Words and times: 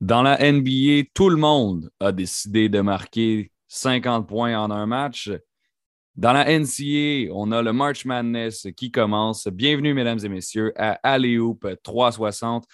Dans 0.00 0.22
la 0.22 0.38
NBA, 0.38 1.08
tout 1.12 1.28
le 1.28 1.36
monde 1.36 1.90
a 1.98 2.12
décidé 2.12 2.68
de 2.68 2.80
marquer 2.80 3.50
50 3.66 4.28
points 4.28 4.56
en 4.56 4.70
un 4.70 4.86
match. 4.86 5.28
Dans 6.14 6.32
la 6.32 6.44
NCA, 6.44 7.32
on 7.32 7.50
a 7.50 7.62
le 7.62 7.72
March 7.72 8.04
Madness 8.04 8.68
qui 8.76 8.92
commence. 8.92 9.48
Bienvenue, 9.48 9.94
mesdames 9.94 10.20
et 10.22 10.28
messieurs, 10.28 10.72
à 10.76 10.92
Alley-Hoop 11.02 11.66
360 11.82 12.64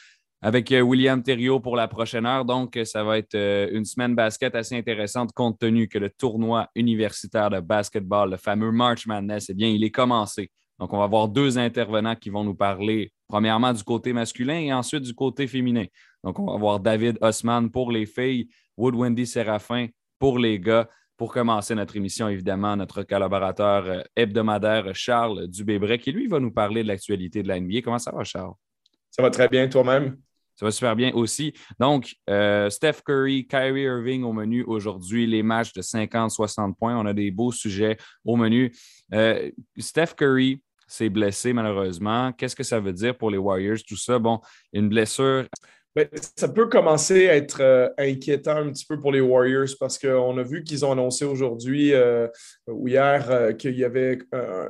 avec 0.42 0.70
euh, 0.72 0.82
William 0.82 1.22
Thériault 1.22 1.60
pour 1.60 1.76
la 1.76 1.88
prochaine 1.88 2.26
heure. 2.26 2.44
Donc, 2.44 2.78
ça 2.84 3.02
va 3.02 3.16
être 3.16 3.34
euh, 3.34 3.70
une 3.72 3.86
semaine 3.86 4.14
basket 4.14 4.54
assez 4.54 4.76
intéressante 4.76 5.32
compte 5.32 5.58
tenu 5.58 5.88
que 5.88 5.96
le 5.96 6.10
tournoi 6.10 6.68
universitaire 6.74 7.48
de 7.48 7.60
basketball, 7.60 8.32
le 8.32 8.36
fameux 8.36 8.70
March 8.70 9.06
Madness, 9.06 9.46
eh 9.48 9.54
bien, 9.54 9.68
il 9.68 9.82
est 9.82 9.90
commencé. 9.90 10.50
Donc, 10.78 10.92
on 10.92 10.98
va 10.98 11.04
avoir 11.04 11.28
deux 11.28 11.56
intervenants 11.56 12.16
qui 12.16 12.28
vont 12.28 12.44
nous 12.44 12.54
parler, 12.54 13.13
premièrement, 13.28 13.72
du 13.72 13.82
côté 13.82 14.12
masculin 14.12 14.58
et 14.58 14.72
ensuite 14.72 15.02
du 15.02 15.14
côté 15.14 15.46
féminin. 15.46 15.86
Donc, 16.22 16.38
on 16.38 16.46
va 16.46 16.54
avoir 16.54 16.80
David 16.80 17.18
Osman 17.20 17.70
pour 17.70 17.90
les 17.90 18.06
filles, 18.06 18.48
Wood 18.76 18.94
Wendy 18.94 19.26
Séraphin 19.26 19.88
pour 20.18 20.38
les 20.38 20.58
gars. 20.58 20.88
Pour 21.16 21.32
commencer 21.32 21.76
notre 21.76 21.96
émission, 21.96 22.28
évidemment, 22.28 22.74
notre 22.76 23.04
collaborateur 23.04 23.84
euh, 23.86 24.00
hebdomadaire 24.16 24.92
Charles 24.94 25.46
Dubébrec, 25.46 26.02
qui 26.02 26.10
lui 26.10 26.26
va 26.26 26.40
nous 26.40 26.50
parler 26.50 26.82
de 26.82 26.88
l'actualité 26.88 27.40
de 27.40 27.46
la 27.46 27.60
NBA. 27.60 27.82
Comment 27.82 28.00
ça 28.00 28.10
va, 28.10 28.24
Charles? 28.24 28.54
Ça 29.12 29.22
va 29.22 29.30
très 29.30 29.48
bien, 29.48 29.68
toi-même? 29.68 30.16
Ça 30.56 30.66
va 30.66 30.72
super 30.72 30.94
bien 30.94 31.12
aussi. 31.14 31.52
Donc, 31.78 32.14
euh, 32.30 32.70
Steph 32.70 33.02
Curry, 33.04 33.46
Kyrie 33.46 33.82
Irving 33.82 34.22
au 34.22 34.32
menu 34.32 34.62
aujourd'hui, 34.64 35.26
les 35.26 35.42
matchs 35.42 35.72
de 35.72 35.82
50-60 35.82 36.74
points. 36.74 36.96
On 36.96 37.06
a 37.06 37.12
des 37.12 37.30
beaux 37.30 37.52
sujets 37.52 37.96
au 38.24 38.36
menu. 38.36 38.72
Euh, 39.12 39.50
Steph 39.78 40.14
Curry 40.16 40.62
s'est 40.86 41.08
blessé 41.08 41.52
malheureusement. 41.52 42.32
Qu'est-ce 42.32 42.56
que 42.56 42.62
ça 42.62 42.80
veut 42.80 42.92
dire 42.92 43.16
pour 43.16 43.30
les 43.30 43.38
Warriors, 43.38 43.78
tout 43.86 43.96
ça? 43.96 44.18
Bon, 44.18 44.40
une 44.72 44.88
blessure 44.88 45.46
ben, 45.96 46.08
ça 46.36 46.48
peut 46.48 46.66
commencer 46.66 47.28
à 47.28 47.36
être 47.36 47.60
euh, 47.60 47.88
inquiétant 47.98 48.56
un 48.56 48.72
petit 48.72 48.84
peu 48.84 48.98
pour 48.98 49.12
les 49.12 49.20
Warriors 49.20 49.68
parce 49.78 49.96
qu'on 49.96 50.36
a 50.38 50.42
vu 50.42 50.64
qu'ils 50.64 50.84
ont 50.84 50.90
annoncé 50.90 51.24
aujourd'hui 51.24 51.92
euh, 51.92 52.26
ou 52.66 52.88
hier 52.88 53.30
euh, 53.30 53.52
qu'il 53.52 53.78
y 53.78 53.84
avait 53.84 54.18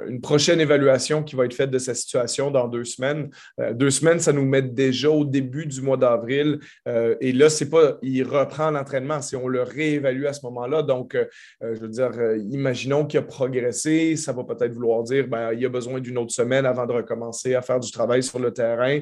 une 0.07 0.21
prochaine 0.21 0.61
évaluation 0.61 1.23
qui 1.23 1.35
va 1.35 1.47
être 1.47 1.55
faite 1.55 1.71
de 1.71 1.79
cette 1.79 1.97
situation 1.97 2.51
dans 2.51 2.69
deux 2.69 2.85
semaines. 2.85 3.31
deux 3.73 3.91
semaines, 3.91 4.21
ça 4.21 4.33
nous 4.33 4.45
met 4.45 4.63
déjà 4.63 5.11
au 5.11 5.25
début 5.25 5.67
du 5.67 5.81
mois 5.81 5.97
d'avril. 5.97 6.59
et 6.87 7.33
là, 7.33 7.49
c'est 7.49 7.71
pas, 7.71 7.99
il 8.03 8.25
reprend 8.25 8.71
l'entraînement, 8.71 9.21
si 9.23 9.37
on 9.37 9.49
le 9.49 9.63
réévalue 9.63 10.27
à 10.27 10.33
ce 10.33 10.45
moment-là. 10.45 10.83
Donc, 10.83 11.17
je 11.61 11.81
veux 11.81 11.89
dire, 11.89 12.11
imaginons 12.51 13.07
qu'il 13.07 13.21
a 13.21 13.23
progressé, 13.23 14.17
ça 14.17 14.33
va 14.33 14.45
peut-être 14.45 14.73
vouloir 14.73 15.03
dire 15.03 15.29
ben, 15.29 15.53
il 15.53 15.65
a 15.65 15.69
besoin 15.69 16.01
d'une 16.01 16.19
autre 16.19 16.33
semaine 16.33 16.67
avant 16.67 16.87
de 16.87 16.93
recommencer 16.93 17.55
à 17.55 17.63
faire 17.63 17.81
du 17.81 17.91
travail 17.91 18.23
sur 18.23 18.39
le 18.39 18.53
terrain. 18.53 19.01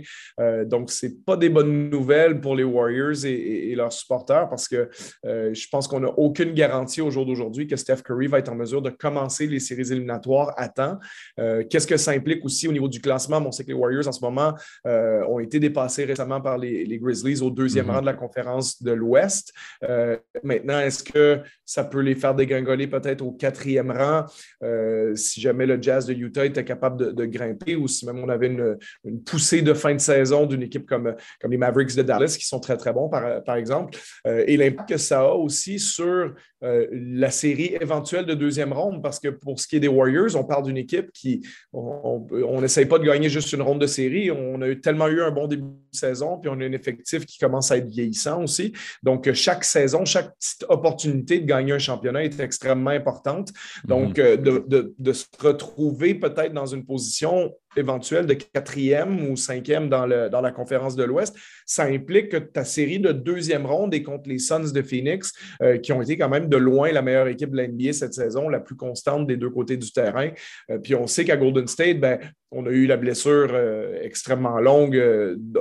donc, 0.65 0.91
c'est 0.91 1.25
pas 1.25 1.37
des 1.37 1.49
bonnes 1.49 1.91
nouvelles 1.91 2.12
pour 2.41 2.55
les 2.55 2.65
Warriors 2.65 3.25
et, 3.25 3.75
leurs 3.75 3.93
supporters 3.93 4.49
parce 4.49 4.69
que 4.69 4.91
euh, 5.25 5.55
je 5.55 5.67
pense 5.71 5.89
qu'on 5.89 6.01
n'a 6.01 6.11
aucune 6.19 6.53
garantie 6.53 7.01
au 7.01 7.11
jour 7.11 7.25
d'aujourd'hui 7.25 7.67
que 7.67 7.77
Steph 7.77 8.03
Curry 8.05 8.27
va 8.27 8.39
être 8.39 8.51
en 8.51 8.55
mesure 8.55 8.83
de 8.83 8.91
commencer 8.91 9.47
les 9.47 9.61
séries 9.61 9.91
éliminatoires 9.91 10.53
à 10.59 10.69
temps. 10.69 10.99
Euh, 11.39 11.65
qu'est-ce 11.69 11.87
que 11.87 11.97
ça 11.97 12.11
implique 12.11 12.45
aussi 12.45 12.69
au 12.69 12.73
niveau 12.73 12.89
du 12.89 13.01
classement? 13.01 13.43
on 13.45 13.51
sait 13.51 13.65
que 13.65 13.69
les 13.69 13.75
Warriors 13.75 14.07
en 14.07 14.13
ce 14.13 14.21
moment 14.21 14.55
euh, 14.87 15.25
ont 15.27 15.39
été 15.39 15.59
dépassés 15.59 16.05
récemment 16.05 16.41
par 16.41 16.59
les, 16.59 16.99
Grizzlies 17.03 17.41
au 17.41 17.51
deuxième 17.51 17.87
mm-hmm. 17.87 17.91
rang 17.91 18.01
de 18.03 18.07
la 18.07 18.15
conférence 18.15 18.83
de 18.83 18.93
l'Ouest. 18.93 19.53
maintenant, 20.43 20.79
est-ce 20.79 21.03
que 21.03 21.41
ça 21.65 21.85
peut 21.85 22.01
les 22.01 22.15
faire 22.15 22.35
dégringoler 22.35 22.87
peut-être 22.87 23.23
au 23.23 23.33
quatrième 23.33 23.91
rang 23.91 24.27
si 25.15 25.41
jamais 25.41 25.67
le 25.67 25.81
Jazz 25.81 26.07
de 26.07 26.13
Utah 26.13 26.45
était 26.45 26.65
capable 26.65 27.15
de, 27.15 27.25
grimper 27.25 27.77
ou 27.77 27.89
si 27.89 28.05
même 28.05 28.19
on 28.19 28.29
avait 28.29 28.49
une, 28.49 28.77
une 29.05 29.23
poussée 29.23 29.63
de 29.63 29.73
fin 29.73 29.95
de 29.95 30.01
saison 30.01 30.47
d'une 30.47 30.63
équipe 30.63 30.87
comme, 30.87 31.15
comme 31.41 31.51
les 31.51 31.57
Mavericks 31.57 31.95
de 31.97 32.02
Dallas 32.03 32.37
qui 32.39 32.47
sont 32.47 32.61
très, 32.61 32.77
très 32.77 32.93
bons, 32.93 33.09
par, 33.09 33.43
par 33.45 33.57
exemple, 33.57 33.99
euh, 34.27 34.45
et 34.47 34.57
l'impact 34.57 34.89
que 34.89 34.97
ça 34.99 35.21
a 35.21 35.33
aussi 35.33 35.79
sur 35.79 36.35
euh, 36.65 36.87
la 36.93 37.31
série 37.31 37.77
éventuelle 37.81 38.27
de 38.27 38.35
deuxième 38.35 38.73
ronde, 38.73 39.03
parce 39.03 39.19
que 39.19 39.29
pour 39.29 39.59
ce 39.59 39.67
qui 39.67 39.77
est 39.77 39.81
des 39.81 39.89
Warriors, 39.89 40.37
on 40.37 40.45
parle 40.45 40.65
d'une 40.65 40.77
équipe 40.77 41.11
qui, 41.13 41.45
on 41.73 42.61
n'essaye 42.61 42.87
pas 42.87 42.99
de 42.99 43.05
gagner 43.05 43.29
juste 43.29 43.53
une 43.53 43.63
ronde 43.63 43.81
de 43.81 43.87
série, 43.87 44.31
on 44.31 44.61
a 44.63 44.75
tellement 44.77 45.09
eu 45.09 45.23
un 45.23 45.31
bon 45.31 45.47
début 45.47 45.63
de 45.63 45.97
saison, 45.97 46.39
puis 46.39 46.49
on 46.49 46.61
a 46.61 46.65
un 46.65 46.73
effectif 46.73 47.27
qui 47.27 47.39
commence 47.39 47.71
à 47.71 47.79
être 47.79 47.89
vieillissant 47.89 48.43
aussi. 48.43 48.73
Donc, 49.03 49.33
chaque 49.33 49.65
saison, 49.65 50.05
chaque 50.05 50.35
petite 50.37 50.65
opportunité 50.69 51.41
de 51.41 51.47
gagner 51.47 51.73
un 51.73 51.79
championnat 51.79 52.25
est 52.25 52.39
extrêmement 52.41 52.91
importante. 52.91 53.53
Donc, 53.85 54.17
mm-hmm. 54.17 54.49
euh, 54.49 54.63
de, 54.69 54.95
de 54.99 55.13
se 55.13 55.27
retrouver 55.41 56.15
peut-être 56.15 56.53
dans 56.53 56.67
une 56.67 56.85
position 56.85 57.53
éventuelle 57.77 58.27
de 58.27 58.35
quatrième 58.35 59.29
ou 59.29 59.37
cinquième 59.37 59.89
dans, 59.89 60.07
le, 60.07 60.29
dans 60.29 60.41
la 60.41 60.51
conférence 60.51 60.97
de 60.97 61.05
l'Ouest, 61.05 61.37
ça 61.67 61.85
implique 61.85 62.31
que 62.31 62.37
ta 62.37 62.65
série 62.65 62.99
de 62.99 63.13
deuxième 63.13 63.67
ronde 63.67 63.95
est 63.95 64.03
contre 64.03 64.29
les 64.29 64.39
Suns 64.39 64.73
de 64.73 64.83
Phoenix, 64.83 65.33
euh, 65.63 65.79
qui 65.79 65.93
ont 65.93 66.03
été 66.03 66.17
quand 66.17 66.29
même 66.29 66.49
de 66.49 66.57
loin 66.57 66.93
la 66.93 67.03
meilleure 67.03 67.29
équipe 67.29 67.51
de 67.51 67.57
l'NBA 67.57 67.93
cette 67.93 68.15
saison, 68.15 68.49
la 68.49 68.61
plus 68.61 68.77
constante 68.77 69.27
des 69.27 69.37
deux 69.37 69.51
côtés 69.51 69.77
du 69.77 69.91
terrain. 69.91 70.31
Euh, 70.71 70.79
puis 70.79 70.95
on 70.95 71.07
sait 71.07 71.25
qu'à 71.25 71.37
Golden 71.37 71.67
State, 71.67 71.99
ben, 72.01 72.19
on 72.51 72.67
a 72.67 72.71
eu 72.71 72.87
la 72.87 72.99
blessure 72.99 73.49
euh, 73.53 73.99
extrêmement 74.03 74.59
longue 74.61 75.03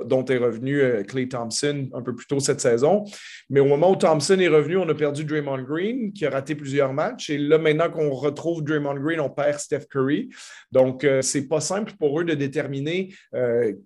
dont 0.06 0.26
est 0.26 0.38
revenu 0.38 0.82
Clay 1.08 1.30
Thompson 1.30 1.90
un 1.94 2.02
peu 2.02 2.14
plus 2.14 2.28
tôt 2.28 2.42
cette 2.42 2.60
saison. 2.60 3.06
Mais 3.50 3.62
au 3.62 3.66
moment 3.66 3.92
où 3.92 3.96
Thompson 3.96 4.38
est 4.40 4.50
revenu, 4.50 4.76
on 4.78 4.90
a 4.90 4.94
perdu 4.94 5.24
Draymond 5.24 5.64
Green, 5.64 6.12
qui 6.12 6.26
a 6.26 6.30
raté 6.30 6.56
plusieurs 6.56 6.92
matchs. 6.92 7.30
Et 7.30 7.38
là, 7.38 7.58
maintenant 7.58 7.90
qu'on 7.90 8.10
retrouve 8.10 8.64
Draymond 8.64 9.00
Green, 9.00 9.22
on 9.22 9.30
perd 9.30 9.60
Steph 9.60 9.86
Curry. 9.90 10.30
Donc, 10.74 11.08
c'est 11.22 11.48
pas 11.48 11.62
simple 11.62 11.94
pour 12.02 12.20
eux 12.20 12.26
de 12.26 12.34
déterminer 12.34 13.14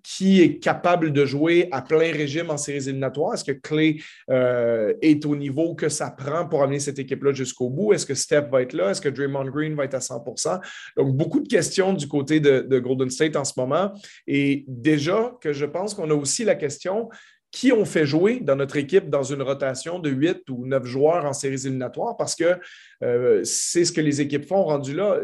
qui 0.02 0.40
est 0.40 0.58
capable 0.58 1.12
de 1.12 1.24
jouer 1.24 1.68
à 1.70 1.82
plein 1.82 2.10
régime 2.10 2.50
en 2.50 2.56
séries 2.56 2.88
éliminatoires. 2.88 3.34
Est-ce 3.34 3.44
que 3.44 3.52
Clay 3.52 3.98
est 4.28 5.24
au 5.26 5.36
niveau 5.36 5.74
que 5.74 5.88
ça 5.88 6.10
prend 6.10 6.48
pour 6.48 6.62
amener 6.62 6.80
cette 6.80 6.98
équipe-là 6.98 7.32
jusqu'au 7.32 7.68
bout? 7.68 7.92
Est-ce 7.92 8.06
que 8.06 8.14
Steph 8.14 8.48
va 8.50 8.62
être 8.62 8.72
là? 8.72 8.90
Est-ce 8.90 9.00
que 9.00 9.08
Draymond 9.10 9.50
Green 9.50 9.74
va 9.74 9.84
être 9.84 9.94
à 9.94 9.98
100% 9.98 10.60
Donc, 10.96 11.14
beaucoup 11.14 11.40
de 11.40 11.48
questions 11.48 11.92
du 11.92 12.08
côté 12.08 12.40
de, 12.40 12.60
de 12.60 12.78
Golden 12.78 13.10
State 13.10 13.36
en 13.36 13.44
ce 13.44 13.52
moment. 13.56 13.92
Et 14.26 14.64
déjà 14.66 15.36
que 15.40 15.52
je 15.52 15.66
pense 15.66 15.94
qu'on 15.94 16.10
a 16.10 16.14
aussi 16.14 16.44
la 16.44 16.54
question 16.54 17.08
qui 17.56 17.72
on 17.72 17.86
fait 17.86 18.04
jouer 18.04 18.40
dans 18.40 18.54
notre 18.54 18.76
équipe 18.76 19.08
dans 19.08 19.22
une 19.22 19.40
rotation 19.40 19.98
de 19.98 20.10
8 20.10 20.50
ou 20.50 20.66
9 20.66 20.84
joueurs 20.84 21.24
en 21.24 21.32
séries 21.32 21.64
éliminatoires 21.64 22.14
parce 22.18 22.34
que 22.34 22.58
euh, 23.02 23.40
c'est 23.44 23.86
ce 23.86 23.92
que 23.92 24.02
les 24.02 24.20
équipes 24.20 24.44
font 24.44 24.62
rendu 24.62 24.94
là. 24.94 25.20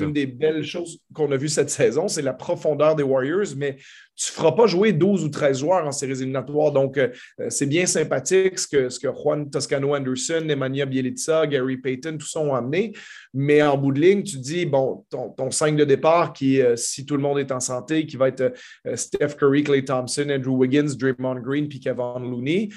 une 0.00 0.12
des 0.12 0.26
belles 0.26 0.64
choses 0.64 0.98
qu'on 1.14 1.30
a 1.30 1.36
vues 1.36 1.48
cette 1.48 1.70
saison, 1.70 2.08
c'est 2.08 2.22
la 2.22 2.32
profondeur 2.32 2.96
des 2.96 3.04
Warriors, 3.04 3.54
mais 3.56 3.76
tu 4.16 4.32
ne 4.32 4.34
feras 4.34 4.52
pas 4.52 4.66
jouer 4.66 4.92
12 4.92 5.24
ou 5.24 5.28
13 5.28 5.60
joueurs 5.60 5.86
en 5.86 5.92
séries 5.92 6.14
éliminatoires. 6.14 6.72
Donc, 6.72 6.96
euh, 6.96 7.08
euh, 7.38 7.50
c'est 7.50 7.66
bien 7.66 7.86
sympathique 7.86 8.58
ce 8.58 8.66
que, 8.66 8.88
ce 8.88 8.98
que 8.98 9.08
Juan 9.08 9.48
Toscano 9.50 9.94
Anderson, 9.94 10.40
Nemanja 10.44 10.86
Bielica, 10.86 11.46
Gary 11.46 11.76
Payton, 11.76 12.16
tout 12.18 12.26
ça 12.26 12.40
ont 12.40 12.54
amené. 12.54 12.94
Mais 13.38 13.62
en 13.62 13.76
bout 13.76 13.92
de 13.92 14.00
ligne, 14.00 14.22
tu 14.22 14.38
dis, 14.38 14.64
bon, 14.64 15.04
ton, 15.10 15.28
ton 15.28 15.50
5 15.50 15.76
de 15.76 15.84
départ, 15.84 16.32
qui, 16.32 16.62
euh, 16.62 16.74
si 16.74 17.04
tout 17.04 17.16
le 17.16 17.22
monde 17.22 17.38
est 17.38 17.52
en 17.52 17.60
santé, 17.60 18.06
qui 18.06 18.16
va 18.16 18.28
être 18.28 18.54
Steph 18.94 19.34
Curry, 19.38 19.62
Clay 19.62 19.84
Thompson, 19.84 20.26
Andrew 20.30 20.56
Wiggins, 20.56 20.96
Draymond 20.98 21.40
Green, 21.40 21.68
puis 21.68 21.78
Kevin 21.78 22.30
Looney. 22.30 22.70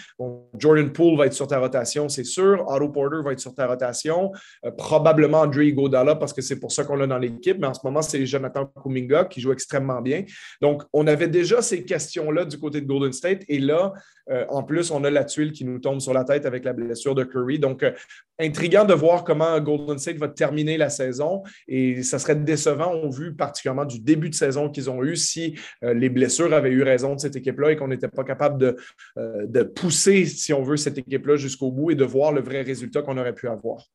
Jordan 0.58 0.92
Poole 0.92 1.18
va 1.18 1.28
être 1.28 1.34
sur 1.34 1.48
ta 1.48 1.60
rotation, 1.60 2.10
c'est 2.10 2.26
sûr. 2.26 2.66
Otto 2.68 2.90
Porter 2.90 3.22
va 3.24 3.32
être 3.32 3.40
sur 3.40 3.56
ta 3.56 3.68
rotation. 3.68 4.32
probablement 4.78 5.42
Andre 5.42 5.70
Godala, 5.72 6.16
parce 6.16 6.34
que 6.34 6.42
c'est 6.42 6.60
pour 6.60 6.72
ça 6.72 6.84
qu'on 6.84 6.96
l'a 6.96 7.08
dans 7.08 7.18
l'équipe. 7.18 7.58
Mais 7.60 7.68
en 7.68 7.74
ce 7.74 7.82
moment, 7.84 8.02
c'est 8.02 8.26
Jonathan 8.26 8.66
Kuminga 8.66 9.26
qui 9.26 9.42
joue 9.42 9.52
extrêmement 9.52 10.02
bien. 10.02 10.24
Donc, 10.62 10.84
on 10.94 11.08
avait 11.08 11.28
déjà 11.28 11.62
ces 11.62 11.84
questions-là 11.84 12.46
du 12.46 12.58
côté 12.58 12.82
de 12.82 12.86
Golden 12.86 13.14
State. 13.14 13.44
Et 13.48 13.60
là, 13.60 13.94
euh, 14.30 14.46
en 14.50 14.64
plus, 14.64 14.92
on 14.92 15.04
a 15.04 15.10
la 15.10 15.24
tuile 15.24 15.52
qui 15.52 15.66
nous 15.66 15.80
tombe 15.80 16.00
sur 16.00 16.14
la 16.14 16.24
tête 16.24 16.46
avec 16.46 16.64
la 16.64 16.74
blessure 16.74 17.16
de 17.16 17.24
Curry. 17.24 17.60
Donc, 17.60 17.84
euh, 17.84 17.92
intriguant 18.40 18.86
de 18.86 18.94
voir 18.94 19.24
comment 19.24 19.60
Golden 19.60 19.98
State 19.98 20.18
va 20.18 20.28
terminer 20.28 20.49
la 20.78 20.90
saison. 20.90 21.44
Et 21.68 22.04
ça 22.04 22.20
serait 22.20 22.36
décevant, 22.36 22.94
on 22.94 23.10
vu 23.10 23.36
particulièrement 23.36 23.86
du 23.86 24.00
début 24.00 24.30
de 24.30 24.36
saison 24.36 24.70
qu'ils 24.70 24.90
ont 24.90 25.04
eu, 25.04 25.16
si 25.16 25.56
euh, 25.84 25.94
les 25.94 26.10
blessures 26.10 26.54
avaient 26.54 26.72
eu 26.72 26.84
raison 26.84 27.16
de 27.16 27.20
cette 27.20 27.36
équipe-là 27.36 27.72
et 27.72 27.76
qu'on 27.76 27.88
n'était 27.88 28.08
pas 28.08 28.24
capable 28.24 28.60
de, 28.60 28.78
de 29.18 29.64
pousser, 29.64 30.26
si 30.26 30.54
on 30.54 30.64
veut, 30.64 30.78
cette 30.78 30.98
équipe-là 30.98 31.36
jusqu'au 31.36 31.72
bout 31.72 31.92
et 31.92 31.96
de 31.96 32.06
voir 32.06 32.32
le 32.32 32.42
vrai 32.42 32.62
résultat 32.62 33.02
qu'on 33.02 33.18
aurait 33.18 33.36
pu 33.36 33.48
avoir. 33.48 33.86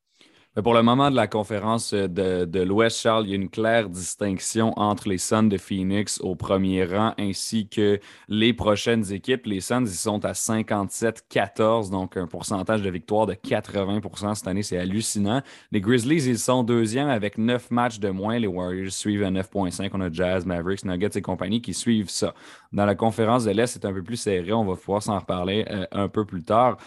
Pour 0.63 0.73
le 0.73 0.83
moment 0.83 1.11
de 1.11 1.17
la 1.17 1.27
conférence 1.27 1.91
euh, 1.91 2.07
de, 2.07 2.61
l'Ouest, 2.61 3.01
Charles, 3.01 3.25
il 3.25 3.29
y 3.29 3.33
a 3.33 3.35
une 3.35 3.49
claire 3.49 3.89
distinction 3.89 4.71
entre 4.79 5.09
les 5.09 5.17
Suns 5.17 5.43
de 5.43 5.57
Phoenix 5.57 6.21
au 6.21 6.35
premier 6.35 6.85
rang 6.85 7.13
ainsi 7.19 7.67
que 7.67 7.99
les 8.29 8.53
prochaines 8.53 9.11
équipes. 9.11 9.47
Les 9.47 9.59
Suns, 9.59 9.83
ils 9.83 9.89
sont 9.89 10.23
à 10.23 10.31
57-14, 10.31 11.91
donc 11.91 12.15
un 12.15 12.25
pourcentage 12.25 12.81
de 12.81 12.89
victoire 12.89 13.25
de 13.25 13.33
80% 13.33 14.35
cette 14.35 14.47
année. 14.47 14.63
C'est 14.63 14.77
hallucinant. 14.77 15.41
Les 15.73 15.81
Grizzlies, 15.81 16.25
ils 16.25 16.39
sont 16.39 16.63
deuxièmes 16.63 17.09
avec 17.09 17.37
9 17.37 17.71
matchs 17.71 17.99
de 17.99 18.09
moins. 18.09 18.39
Les 18.39 18.47
Warriors 18.47 18.93
suivent 18.93 19.23
à 19.23 19.31
9,5. 19.31 19.89
On 19.91 19.99
a 19.99 20.09
Jazz, 20.09 20.45
Mavericks, 20.45 20.85
Nuggets 20.85 21.17
et 21.17 21.21
compagnie 21.21 21.61
qui 21.61 21.73
suivent 21.73 22.09
ça. 22.09 22.33
Dans 22.71 22.85
la 22.85 22.95
conférence 22.95 23.43
de 23.43 23.51
l'Est, 23.51 23.67
c'est 23.67 23.83
un 23.83 23.91
peu 23.91 24.03
plus 24.03 24.15
serré. 24.15 24.53
On 24.53 24.63
va 24.63 24.77
pouvoir 24.77 25.03
s'en 25.03 25.19
reparler 25.19 25.65
euh, 25.69 25.85
un 25.91 26.07
peu 26.07 26.23
plus 26.23 26.43
tard. 26.43 26.77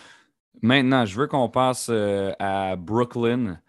Maintenant, 0.62 1.04
je 1.04 1.16
veux 1.18 1.26
qu'on 1.26 1.48
passe 1.48 1.88
euh, 1.90 2.32
à 2.38 2.76
Brooklyn 2.76 3.60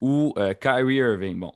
ou 0.00 0.32
euh, 0.38 0.54
Kyrie 0.54 0.96
Irving. 0.96 1.40
Bon, 1.40 1.52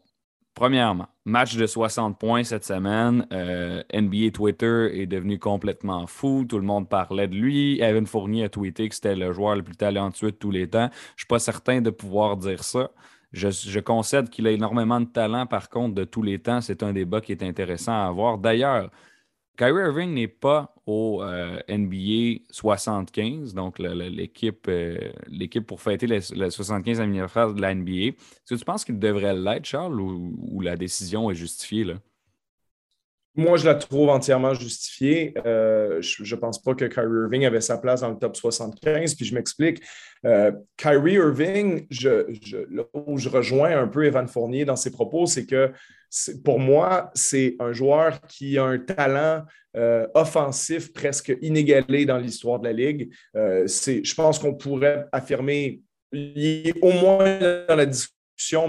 Premièrement, 0.60 1.06
match 1.24 1.56
de 1.56 1.66
60 1.66 2.18
points 2.18 2.44
cette 2.44 2.66
semaine. 2.66 3.26
Euh, 3.32 3.82
NBA 3.94 4.32
Twitter 4.32 4.90
est 5.00 5.06
devenu 5.06 5.38
complètement 5.38 6.06
fou. 6.06 6.44
Tout 6.46 6.58
le 6.58 6.66
monde 6.66 6.86
parlait 6.86 7.28
de 7.28 7.34
lui. 7.34 7.80
Evan 7.80 8.04
Fournier 8.04 8.44
a 8.44 8.48
tweeté 8.50 8.86
que 8.90 8.94
c'était 8.94 9.16
le 9.16 9.32
joueur 9.32 9.56
le 9.56 9.62
plus 9.62 9.76
talentueux 9.76 10.32
de 10.32 10.36
tous 10.36 10.50
les 10.50 10.68
temps. 10.68 10.90
Je 10.90 11.14
ne 11.14 11.18
suis 11.18 11.26
pas 11.26 11.38
certain 11.38 11.80
de 11.80 11.88
pouvoir 11.88 12.36
dire 12.36 12.62
ça. 12.62 12.90
Je, 13.32 13.80
concède 13.80 14.28
qu'il 14.28 14.46
a 14.46 14.50
énormément 14.50 15.00
de 15.00 15.06
talent, 15.06 15.46
par 15.46 15.70
contre, 15.70 15.94
de 15.94 16.04
tous 16.04 16.20
les 16.22 16.40
temps. 16.40 16.60
C'est 16.60 16.82
un 16.82 16.92
débat 16.92 17.22
qui 17.22 17.32
est 17.32 17.42
intéressant 17.42 17.92
à 17.92 18.08
avoir. 18.08 18.36
D'ailleurs, 18.36 18.90
Kyrie 19.60 19.82
Irving 19.82 20.14
n'est 20.14 20.26
pas 20.26 20.74
au 20.86 21.22
euh, 21.22 21.60
NBA 21.68 22.44
75, 22.50 23.52
donc 23.52 23.78
l'équipe 23.78 24.66
euh, 24.68 25.12
l'équipe 25.26 25.66
pour 25.66 25.82
fêter 25.82 26.06
le, 26.06 26.18
75e 26.18 26.98
anniversaire 27.00 27.52
de 27.52 27.60
la 27.60 27.74
NBA. 27.74 27.92
Est-ce 27.92 28.54
que 28.54 28.58
tu 28.58 28.64
penses 28.64 28.86
qu'il 28.86 28.98
devrait 28.98 29.34
l'être, 29.34 29.66
Charles, 29.66 30.00
ou, 30.00 30.62
la 30.62 30.76
décision 30.76 31.30
est 31.30 31.34
justifiée? 31.34 31.84
Là? 31.84 31.96
Moi, 33.40 33.56
je 33.56 33.66
la 33.66 33.74
trouve 33.74 34.08
entièrement 34.08 34.54
justifiée. 34.54 35.34
Euh, 35.46 36.00
je 36.00 36.34
ne 36.34 36.40
pense 36.40 36.62
pas 36.62 36.74
que 36.74 36.84
Kyrie 36.84 37.24
Irving 37.24 37.46
avait 37.46 37.60
sa 37.60 37.78
place 37.78 38.02
dans 38.02 38.10
le 38.10 38.16
top 38.18 38.36
75. 38.36 39.14
Puis 39.14 39.24
je 39.24 39.34
m'explique. 39.34 39.82
Kyrie 40.76 41.14
Irving, 41.14 41.86
là 42.70 42.84
où 42.92 43.18
je 43.18 43.28
rejoins 43.28 43.78
un 43.78 43.88
peu 43.88 44.04
Evan 44.04 44.28
Fournier 44.28 44.64
dans 44.64 44.76
ses 44.76 44.90
propos, 44.90 45.26
c'est 45.26 45.46
que 45.46 45.72
pour 46.44 46.58
moi, 46.58 47.10
c'est 47.14 47.56
un 47.60 47.72
joueur 47.72 48.20
qui 48.22 48.58
a 48.58 48.64
un 48.64 48.78
talent 48.78 49.44
euh, 49.76 50.08
offensif 50.14 50.92
presque 50.92 51.32
inégalé 51.40 52.04
dans 52.04 52.18
l'histoire 52.18 52.58
de 52.58 52.64
la 52.64 52.72
Ligue. 52.72 53.14
Euh, 53.36 53.66
je 53.66 54.14
pense 54.14 54.38
qu'on 54.38 54.54
pourrait 54.54 55.06
affirmer, 55.12 55.82
au 56.12 56.92
moins 56.92 57.38
dans 57.68 57.76
la 57.76 57.86
discussion, 57.86 58.16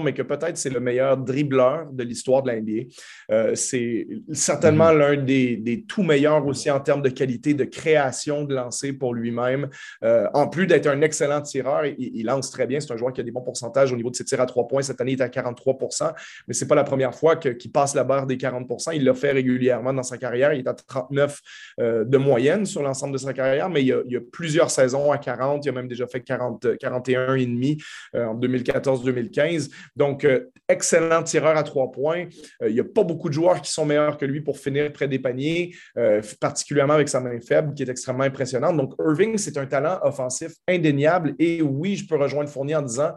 mais 0.02 0.12
que 0.12 0.22
peut-être 0.22 0.56
c'est 0.56 0.70
le 0.70 0.80
meilleur 0.80 1.16
dribbleur 1.16 1.86
de 1.92 2.02
l'histoire 2.02 2.42
de 2.42 2.48
la 2.48 2.60
NBA. 2.60 2.82
Euh, 3.30 3.54
c'est 3.54 4.06
certainement 4.32 4.92
mhm. 4.92 4.98
l'un 4.98 5.16
des, 5.16 5.84
tout 5.88 6.02
meilleurs 6.02 6.46
aussi 6.46 6.70
en 6.70 6.80
termes 6.80 7.02
de 7.02 7.08
qualité 7.08 7.54
de 7.54 7.64
création 7.64 8.44
de 8.44 8.54
lancer 8.54 8.92
pour 8.92 9.14
lui-même. 9.14 9.68
Euh, 10.04 10.26
en 10.34 10.48
plus 10.48 10.66
d'être 10.66 10.86
un 10.86 11.00
excellent 11.02 11.40
tireur, 11.40 11.84
il, 11.86 12.24
lance 12.24 12.50
très 12.50 12.66
bien. 12.66 12.80
C'est 12.80 12.92
un 12.92 12.96
joueur 12.96 13.12
qui 13.12 13.20
a 13.20 13.24
des 13.24 13.32
bons 13.32 13.42
pourcentages 13.42 13.92
au 13.92 13.96
niveau 13.96 14.10
de 14.10 14.16
ses 14.16 14.24
tirs 14.24 14.40
à 14.40 14.46
trois 14.46 14.68
points. 14.68 14.82
Cette 14.82 15.00
année, 15.00 15.12
il 15.12 15.20
est 15.20 15.24
à 15.24 15.28
43% 15.28 16.12
mais 16.46 16.54
ce 16.54 16.64
n'est 16.64 16.68
pas 16.68 16.74
la 16.74 16.84
première 16.84 17.14
fois 17.14 17.36
qu'il 17.36 17.72
passe 17.72 17.94
la 17.94 18.04
barre 18.04 18.26
des 18.26 18.36
40% 18.36 18.92
Il 18.94 19.04
l'a 19.04 19.14
fait 19.14 19.32
régulièrement 19.32 19.92
dans 19.92 20.02
sa 20.02 20.18
carrière. 20.18 20.52
Il 20.52 20.60
est 20.60 20.68
à 20.68 20.74
39 20.74 21.40
euh, 21.80 22.04
de 22.04 22.18
moyenne 22.18 22.66
sur 22.66 22.82
l'ensemble 22.82 23.12
de 23.12 23.18
sa 23.18 23.32
carrière, 23.32 23.68
mais 23.68 23.82
il 23.82 23.86
y, 23.86 23.92
a, 23.92 24.02
il 24.06 24.12
y, 24.12 24.16
a, 24.16 24.20
plusieurs 24.20 24.70
saisons 24.70 25.10
à 25.10 25.18
40. 25.18 25.64
Il 25.64 25.68
a 25.68 25.72
même 25.72 25.88
déjà 25.88 26.06
fait 26.06 26.20
40, 26.20 26.64
41,5 26.64 27.82
en 28.14 28.38
2014-2015. 28.38 29.61
Donc, 29.96 30.24
euh, 30.24 30.50
excellent 30.68 31.22
tireur 31.22 31.56
à 31.56 31.62
trois 31.62 31.90
points. 31.90 32.26
Euh, 32.62 32.68
il 32.68 32.74
n'y 32.74 32.80
a 32.80 32.84
pas 32.84 33.04
beaucoup 33.04 33.28
de 33.28 33.34
joueurs 33.34 33.60
qui 33.60 33.70
sont 33.70 33.84
meilleurs 33.84 34.16
que 34.16 34.24
lui 34.24 34.40
pour 34.40 34.58
finir 34.58 34.92
près 34.92 35.08
des 35.08 35.18
paniers, 35.18 35.74
euh, 35.96 36.22
particulièrement 36.40 36.94
avec 36.94 37.08
sa 37.08 37.20
main 37.20 37.38
faible 37.40 37.74
qui 37.74 37.82
est 37.82 37.88
extrêmement 37.88 38.24
impressionnante. 38.24 38.76
Donc, 38.76 38.94
Irving, 38.98 39.36
c'est 39.38 39.56
un 39.58 39.66
talent 39.66 39.98
offensif 40.02 40.52
indéniable. 40.68 41.34
Et 41.38 41.62
oui, 41.62 41.96
je 41.96 42.06
peux 42.06 42.16
rejoindre 42.16 42.48
Fournier 42.48 42.76
en 42.76 42.82
disant, 42.82 43.12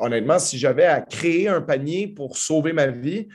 honnêtement, 0.00 0.38
si 0.38 0.58
j'avais 0.58 0.84
à 0.84 1.00
créer 1.00 1.48
un 1.48 1.62
panier 1.62 2.08
pour 2.08 2.36
sauver 2.36 2.72
ma 2.72 2.86
vie, 2.86 3.28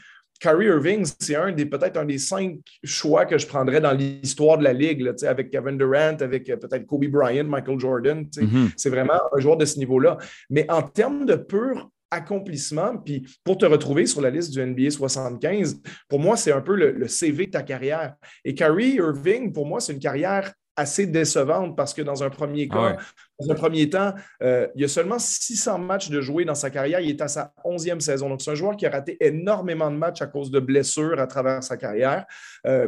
Kyrie 0.43 0.65
Irving, 0.65 1.05
c'est 1.19 1.35
un 1.35 1.53
des 1.53 1.65
peut-être 1.65 1.95
un 1.95 2.03
des 2.03 2.17
cinq 2.17 2.57
choix 2.83 3.25
que 3.25 3.37
je 3.37 3.47
prendrais 3.47 3.79
dans 3.79 3.93
l'histoire 3.93 4.57
de 4.57 4.63
la 4.65 4.73
Ligue, 4.73 5.09
avec 5.25 5.49
Kevin 5.49 5.77
Durant, 5.77 6.17
avec 6.19 6.47
peut-être 6.47 6.85
Kobe 6.85 7.05
Bryant, 7.05 7.45
Michael 7.45 7.79
Jordan. 7.79 8.23
Mm-hmm. 8.23 8.73
C'est 8.75 8.89
vraiment 8.89 9.21
un 9.31 9.39
joueur 9.39 9.55
de 9.55 9.63
ce 9.63 9.79
niveau-là. 9.79 10.17
Mais 10.49 10.69
en 10.69 10.81
termes 10.81 11.25
de 11.25 11.35
pur 11.35 11.89
accomplissement. 12.13 12.97
Puis 12.97 13.27
pour 13.43 13.57
te 13.57 13.65
retrouver 13.65 14.05
sur 14.05 14.21
la 14.21 14.29
liste 14.29 14.51
du 14.51 14.63
NBA 14.63 14.91
75, 14.91 15.81
pour 16.07 16.19
moi, 16.19 16.37
c'est 16.37 16.51
un 16.51 16.61
peu 16.61 16.75
le, 16.75 17.07
CV 17.07 17.47
de 17.47 17.51
ta 17.51 17.63
carrière. 17.63 18.15
Et 18.43 18.53
Kyrie 18.55 18.95
Irving, 18.95 19.51
pour 19.51 19.65
moi, 19.65 19.79
c'est 19.79 19.93
une 19.93 19.99
carrière 19.99 20.53
assez 20.75 21.05
décevante 21.05 21.77
parce 21.77 21.93
que 21.93 22.01
dans 22.01 22.23
un 22.23 22.29
premier 22.29 22.67
cas, 22.67 22.97
ah 22.97 23.03
dans 23.45 23.51
un 23.51 23.55
premier 23.55 23.89
temps, 23.89 24.13
euh, 24.41 24.67
il 24.75 24.81
y 24.81 24.85
a 24.85 24.87
seulement 24.87 25.19
600 25.19 25.79
matchs 25.79 26.09
de 26.09 26.21
jouer 26.21 26.45
dans 26.45 26.55
sa 26.55 26.69
carrière. 26.69 26.99
Il 26.99 27.09
est 27.09 27.21
à 27.21 27.27
sa 27.27 27.53
11e 27.65 27.99
saison. 27.99 28.29
Donc, 28.29 28.41
c'est 28.41 28.51
un 28.51 28.55
joueur 28.55 28.75
qui 28.75 28.85
a 28.85 28.89
raté 28.89 29.17
énormément 29.19 29.89
de 29.91 29.97
matchs 29.97 30.21
à 30.21 30.27
cause 30.27 30.51
de 30.51 30.59
blessures 30.59 31.19
à 31.19 31.27
travers 31.27 31.63
sa 31.63 31.77
carrière, 31.77 32.25
euh, 32.67 32.87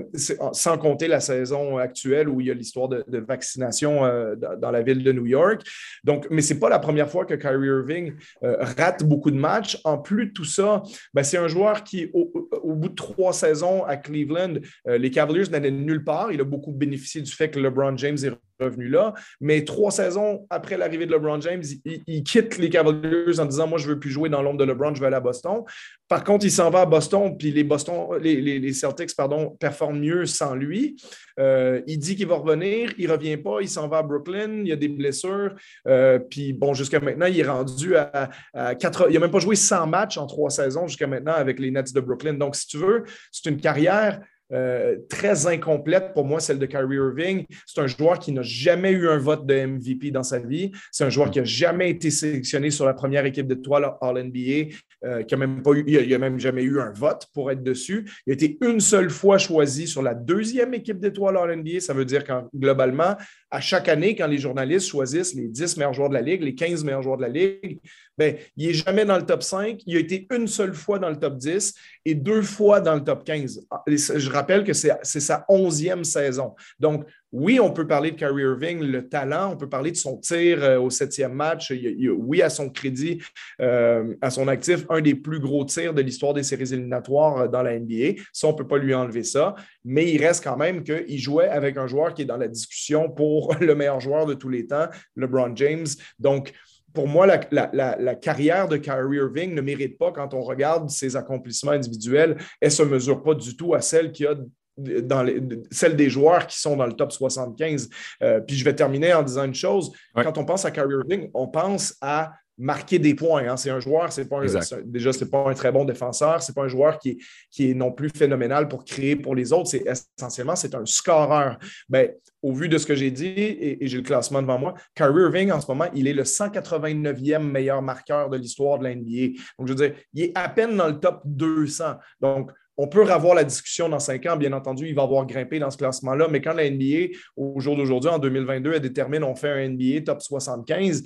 sans 0.52 0.78
compter 0.78 1.08
la 1.08 1.20
saison 1.20 1.78
actuelle 1.78 2.30
où 2.30 2.42
il 2.42 2.48
y 2.48 2.52
a 2.52 2.54
l'histoire 2.54 2.90
de, 2.90 3.04
vaccination 3.26 4.06
euh, 4.06 4.36
dans 4.36 4.72
la 4.72 4.82
ville 4.82 5.04
de 5.04 5.12
New 5.12 5.26
York. 5.26 5.62
Donc, 6.04 6.28
mais 6.30 6.42
ce 6.42 6.54
n'est 6.54 6.60
pas 6.60 6.70
la 6.70 6.80
première 6.80 7.10
fois 7.10 7.26
que 7.26 7.34
Kyrie 7.34 7.68
Irving 7.68 8.14
rate 8.42 9.04
beaucoup 9.04 9.32
de 9.32 9.38
matchs. 9.38 9.80
En 9.84 9.98
plus 9.98 10.28
de 10.28 10.32
tout 10.32 10.46
ça, 10.46 10.84
ben, 11.14 11.24
c'est 11.24 11.38
un 11.38 11.48
joueur 11.48 11.84
qui, 11.84 12.12
au, 12.14 12.76
bout 12.76 12.90
de 12.90 12.96
trois 12.96 13.34
saisons 13.34 13.84
à 13.84 13.98
Cleveland, 13.98 14.56
les 14.86 15.12
Cavaliers 15.12 15.50
n'allaient 15.50 15.72
nulle 15.72 16.04
part. 16.04 16.32
Il 16.32 16.42
a 16.42 16.44
beaucoup 16.44 16.72
bénéficié 16.72 17.22
du 17.22 17.32
fait 17.32 17.50
que 17.50 17.60
LeBron 17.60 17.98
James 17.98 18.18
est 18.24 18.32
revenu 18.60 18.88
là. 18.88 19.14
Mais 19.42 19.64
trois 19.64 19.92
saisons 19.92 20.46
après 20.50 20.78
l'arrivée 20.78 21.06
de 21.06 21.12
LeBron 21.12 21.40
James, 21.42 21.64
il, 21.86 22.24
quitte 22.24 22.58
les 22.58 22.70
Cavaliers 22.70 23.40
en 23.40 23.46
disant 23.46 23.68
Moi, 23.68 23.78
je 23.78 23.88
ne 23.88 23.94
veux 23.94 24.00
plus 24.00 24.12
jouer 24.12 24.30
dans 24.30 24.42
l'ombre 24.42 24.60
de 24.60 24.66
LeBron, 24.66 24.94
je 24.94 25.00
vais 25.00 25.08
aller 25.08 25.16
à 25.16 25.22
Boston. 25.22 25.64
Par 26.08 26.24
contre, 26.24 26.46
il 26.46 26.52
s'en 26.52 26.70
va 26.70 26.82
à 26.82 26.86
Boston, 26.86 27.36
puis 27.38 27.52
les, 27.52 27.64
Boston, 27.64 28.18
les, 28.22 28.74
Celtics 28.74 29.16
pardon, 29.16 29.58
performent 29.60 30.00
mieux 30.00 30.26
sans 30.26 30.54
lui. 30.54 30.96
Euh, 31.40 31.82
il 31.88 31.98
dit 31.98 32.16
qu'il 32.16 32.28
va 32.28 32.36
revenir, 32.36 32.94
il 32.98 33.08
ne 33.08 33.12
revient 33.12 33.38
pas, 33.38 33.58
il 33.62 33.68
s'en 33.68 33.88
va 33.88 33.98
à 33.98 34.04
Brooklyn, 34.04 34.62
il 34.62 34.68
y 34.68 34.72
a 34.72 34.76
des 34.76 34.88
blessures. 34.88 35.56
Euh, 35.88 36.20
puis 36.20 36.54
bon, 36.54 36.74
jusqu'à 36.74 37.00
maintenant, 37.00 37.26
il 37.26 37.40
est 37.40 37.44
rendu 37.44 37.96
à, 37.96 38.30
à 38.54 38.74
Il 39.10 39.14
n'a 39.14 39.20
même 39.20 39.32
pas 39.32 39.40
joué 39.40 39.56
100 39.56 39.88
matchs 39.88 40.18
en 40.18 40.28
trois 40.28 40.50
saisons 40.52 40.88
jusqu'à 40.88 41.08
maintenant 41.08 41.34
avec 41.34 41.60
les 41.60 41.72
Nets 41.72 41.94
de 41.94 42.00
Brooklyn. 42.00 42.36
Donc, 42.36 42.56
si 42.56 42.68
tu 42.68 42.78
veux, 42.78 43.04
c'est 43.32 43.50
une 43.50 43.60
carrière 43.60 44.20
euh, 44.54 44.98
très 45.10 45.48
incomplète 45.48 46.14
pour 46.14 46.26
moi, 46.26 46.40
celle 46.40 46.60
de 46.60 46.66
Kyrie 46.66 46.98
Irving. 46.98 47.46
C'est 47.66 47.82
un 47.82 47.88
joueur 47.88 48.20
qui 48.20 48.32
n'a 48.32 48.44
jamais 48.44 48.92
eu 48.92 49.10
un 49.10 49.18
vote 49.18 49.46
de 49.46 49.66
MVP 49.66 50.12
dans 50.12 50.24
sa 50.24 50.40
vie. 50.40 50.72
C'est 50.92 51.04
un 51.04 51.10
joueur 51.10 51.32
qui 51.32 51.40
n'a 51.40 51.46
jamais 51.46 51.90
été 51.90 52.12
sélectionné 52.12 52.70
sur 52.70 52.86
la 52.86 52.94
première 52.94 53.26
équipe 53.26 53.48
d'étoiles 53.48 53.92
All-NBA, 54.02 54.76
euh, 55.04 55.24
qui 55.24 55.34
a 55.34 55.38
même 55.38 55.64
pas 55.64 55.72
eu, 55.72 55.84
il 55.88 56.10
n'a 56.10 56.20
même 56.20 56.40
jamais 56.40 56.64
eu 56.64 56.80
un 56.80 56.92
vote 56.92 57.26
pour 57.34 57.52
être 57.52 57.64
dessus. 57.64 58.08
Il 58.28 58.32
a 58.32 58.34
été 58.34 58.58
une 58.62 58.80
seule 58.80 59.10
fois 59.10 59.38
choisi 59.38 59.88
sur 59.88 60.04
la 60.04 60.14
deuxième 60.14 60.74
équipe 60.76 61.00
d'étoiles 61.00 61.38
All-NBA. 61.38 61.80
Ça 61.80 61.94
veut 61.94 62.06
dire 62.06 62.24
qu'en 62.24 62.48
globalement, 62.56 63.16
à 63.50 63.62
chaque 63.62 63.88
année, 63.88 64.16
quand 64.16 64.28
les 64.28 64.38
journalistes 64.38 64.88
choisissent 64.88 65.34
les 65.34 65.48
10 65.48 65.78
meilleurs 65.78 65.94
joueurs 65.94 66.10
de 66.10 66.16
la 66.16 66.22
Ligue, 66.22 66.44
les 66.44 66.56
15 66.56 66.84
meilleurs 66.84 67.02
joueurs 67.02 67.18
de 67.18 67.24
la 67.24 67.30
Ligue, 67.30 67.80
ben, 68.18 68.36
il 68.58 68.68
n'est 68.68 68.74
jamais 68.74 69.06
dans 69.06 69.18
le 69.18 69.26
top 69.26 69.44
5. 69.44 69.82
Il 69.86 69.98
a 69.98 70.00
été 70.00 70.28
une 70.32 70.48
seule 70.48 70.74
fois 70.74 71.00
dans 71.00 71.10
le 71.10 71.18
top 71.18 71.38
10 71.38 71.74
et 72.06 72.16
deux 72.16 72.42
fois 72.42 72.82
dans 72.82 72.96
le 72.96 73.04
top 73.04 73.24
15. 73.24 73.66
Ah, 73.70 73.84
je 73.88 74.30
rappelle 74.30 74.64
que 74.64 74.74
c'est 74.74 75.00
sa 75.04 75.46
onzième 75.50 76.04
saison. 76.04 76.56
Donc, 76.80 77.06
oui, 77.36 77.60
on 77.60 77.70
peut 77.70 77.86
parler 77.86 78.12
de 78.12 78.16
Kyrie 78.16 78.44
Irving, 78.44 78.80
le 78.80 79.10
talent, 79.10 79.52
on 79.52 79.58
peut 79.58 79.68
parler 79.68 79.92
de 79.92 79.98
son 79.98 80.16
tir 80.16 80.64
euh, 80.64 80.80
au 80.80 80.90
septième 80.90 81.34
match. 81.34 81.74
oui, 82.18 82.42
à 82.42 82.50
son 82.50 82.70
crédit, 82.70 83.22
euh, 83.60 84.16
à 84.22 84.30
son 84.30 84.48
actif, 84.48 84.86
un 84.90 85.02
des 85.02 85.16
plus 85.16 85.42
gros 85.42 85.66
tirs 85.66 85.94
de 85.94 86.02
l'histoire 86.02 86.34
des 86.34 86.44
séries 86.44 86.72
éliminatoires 86.72 87.38
euh, 87.40 87.48
dans 87.50 87.62
la 87.62 87.78
NBA. 87.78 88.22
Ça, 88.32 88.48
on 88.48 88.54
ne 88.54 88.58
peut 88.58 88.68
pas 88.68 88.78
lui 88.78 88.94
enlever 88.94 89.24
ça. 89.24 89.54
Mais 89.84 90.10
il 90.14 90.26
reste 90.26 90.46
quand 90.46 90.56
même 90.56 90.82
qu'il 90.84 91.20
jouait 91.20 91.50
avec 91.50 91.76
un 91.76 91.88
joueur 91.88 92.14
qui 92.14 92.22
est 92.22 92.26
dans 92.26 92.38
la 92.38 92.48
discussion 92.48 93.10
pour 93.10 93.54
le 93.60 93.76
meilleur 93.76 94.00
joueur 94.00 94.26
de 94.26 94.34
tous 94.34 94.50
les 94.50 94.66
temps, 94.66 94.88
LeBron 95.18 95.54
James. 95.58 95.88
Donc, 96.20 96.54
pour 96.96 97.08
moi, 97.08 97.28
la, 97.28 98.16
carrière 98.16 98.68
de 98.68 98.78
Kyrie 98.78 99.18
Irving 99.18 99.54
ne 99.54 99.62
mérite 99.62 100.00
pas, 100.00 100.12
quand 100.12 100.34
on 100.34 100.42
regarde 100.42 100.90
ses 100.90 101.16
accomplissements 101.16 101.74
individuels, 101.74 102.38
elle 102.60 102.70
ne 102.70 102.74
se 102.74 102.84
mesure 102.84 103.22
pas 103.22 103.36
du 103.36 103.56
tout 103.56 103.76
à 103.76 103.82
celle 103.82 104.12
qui 104.12 104.26
a 104.26 104.34
dans 104.78 105.26
celle 105.72 105.96
des 105.96 106.10
joueurs 106.10 106.48
qui 106.48 106.60
sont 106.60 106.76
dans 106.76 106.86
le 106.86 106.94
top 106.94 107.12
75. 107.12 107.90
Euh, 108.24 108.42
puis 108.42 108.58
je 108.58 108.66
vais 108.66 108.76
terminer 108.76 109.14
en 109.14 109.24
disant 109.24 109.46
une 109.46 109.56
chose. 109.56 109.92
Quand 110.14 110.38
on 110.38 110.44
pense 110.44 110.66
à 110.66 110.72
Kyrie 110.72 110.96
Irving, 110.96 111.30
on 111.34 111.48
pense 111.48 111.96
à 112.02 112.34
marquer 112.58 113.00
des 113.00 113.16
points. 113.16 113.48
Hein. 113.48 113.58
C'est 113.58 113.70
un 113.70 113.80
joueur, 113.80 114.12
c'est 114.12 114.28
pas 114.28 114.42
déjà, 114.86 115.14
ce 115.14 115.24
n'est 115.24 115.30
pas 115.30 115.50
un 115.50 115.54
très 115.54 115.72
bon 115.72 115.86
défenseur, 115.86 116.42
c'est 116.42 116.56
pas 116.56 116.64
un 116.64 116.68
joueur 116.68 117.00
qui 117.00 117.10
est, 117.12 117.18
qui 117.52 117.72
est 117.72 117.74
non 117.74 117.92
plus 117.92 118.10
phénoménal 118.10 118.68
pour 118.68 118.86
créer 118.86 119.16
pour 119.16 119.36
les 119.36 119.52
autres. 119.52 119.68
C'est 119.68 119.86
essentiellement, 119.86 120.56
c'est 120.56 120.76
un 120.76 120.86
scoreur. 120.86 121.58
Ben, 121.90 122.12
au 122.42 122.54
vu 122.54 122.70
de 122.70 122.78
ce 122.78 122.86
que 122.86 122.96
j'ai 122.96 123.12
dit, 123.12 123.26
et, 123.26 123.88
j'ai 123.88 123.98
le 123.98 124.04
classement 124.04 124.42
devant 124.42 124.60
moi, 124.60 124.76
Kyrie 124.94 125.24
Irving, 125.24 125.52
en 125.52 125.60
ce 125.60 125.68
moment, 125.68 125.86
il 125.96 126.08
est 126.08 126.14
le 126.14 126.24
189e 126.24 127.40
meilleur 127.40 127.82
marqueur 127.82 128.30
de 128.30 128.38
l'histoire 128.38 128.80
de 128.80 128.88
l'NBA. 128.88 129.40
Donc, 129.58 129.68
je 129.68 129.74
veux 129.74 129.76
dire, 129.76 129.96
il 130.14 130.24
est 130.24 130.32
à 130.36 130.48
peine 130.50 130.78
dans 130.78 130.88
le 130.88 131.00
top 131.00 131.22
200. 131.26 131.96
Donc, 132.22 132.52
on 132.78 132.88
peut 132.88 133.04
revoir 133.04 133.36
la 133.36 133.44
discussion 133.44 133.90
dans 133.90 134.00
cinq 134.00 134.26
ans. 134.26 134.36
Bien 134.36 134.54
entendu, 134.54 134.88
il 134.88 134.96
va 134.96 135.04
avoir 135.04 135.26
grimpé 135.26 135.60
dans 135.60 135.70
ce 135.70 135.78
classement-là. 135.78 136.28
Mais 136.30 136.42
quand 136.42 136.54
la 136.54 136.70
NBA, 136.70 137.16
au 137.36 137.60
jour 137.60 137.76
d'aujourd'hui, 137.76 138.10
en 138.10 138.20
2022, 138.20 138.74
elle 138.74 138.82
détermine 138.82 139.24
on 139.24 139.36
fait 139.36 139.50
un 139.50 139.70
NBA 139.70 140.02
top 140.06 140.22
75, 140.22 141.04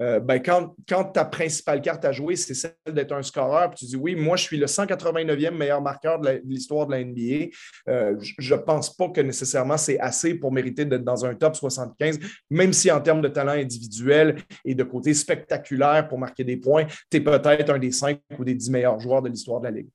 euh, 0.00 0.20
ben 0.20 0.40
quand, 0.40 1.04
ta 1.12 1.24
principale 1.24 1.82
carte 1.82 2.04
à 2.04 2.12
jouer, 2.12 2.36
c'est 2.36 2.54
celle 2.54 2.74
d'être 2.92 3.12
un 3.12 3.22
scoreur, 3.22 3.70
puis 3.70 3.80
tu 3.80 3.84
dis 3.86 3.96
oui, 3.96 4.14
moi, 4.14 4.36
je 4.36 4.44
suis 4.44 4.56
le 4.56 4.66
189e 4.66 5.50
meilleur 5.50 5.82
marqueur 5.82 6.20
de 6.20 6.40
l'histoire 6.44 6.86
de 6.86 6.92
la 6.92 7.04
NBA, 7.04 7.50
euh, 7.88 8.16
je 8.38 8.54
ne 8.54 8.60
pense 8.60 8.94
pas 8.96 9.08
que 9.08 9.20
nécessairement 9.20 9.76
c'est 9.76 9.98
assez 9.98 10.34
pour 10.34 10.52
mériter 10.52 10.84
d'être 10.84 11.04
dans 11.04 11.24
un 11.24 11.34
top 11.34 11.56
75, 11.56 12.18
même 12.50 12.72
si 12.72 12.90
en 12.90 13.00
termes 13.00 13.20
de 13.20 13.28
talent 13.28 13.52
individuel 13.52 14.36
et 14.64 14.74
de 14.74 14.84
côté 14.84 15.14
spectaculaire 15.14 16.08
pour 16.08 16.18
marquer 16.18 16.44
des 16.44 16.56
points, 16.56 16.86
tu 17.10 17.18
es 17.18 17.20
peut-être 17.20 17.70
un 17.70 17.78
des 17.78 17.92
cinq 17.92 18.20
ou 18.38 18.44
des 18.44 18.54
dix 18.54 18.70
meilleurs 18.70 18.98
joueurs 18.98 19.22
de 19.22 19.28
l'histoire 19.28 19.60
de 19.60 19.66
la 19.66 19.70
Ligue. 19.70 19.88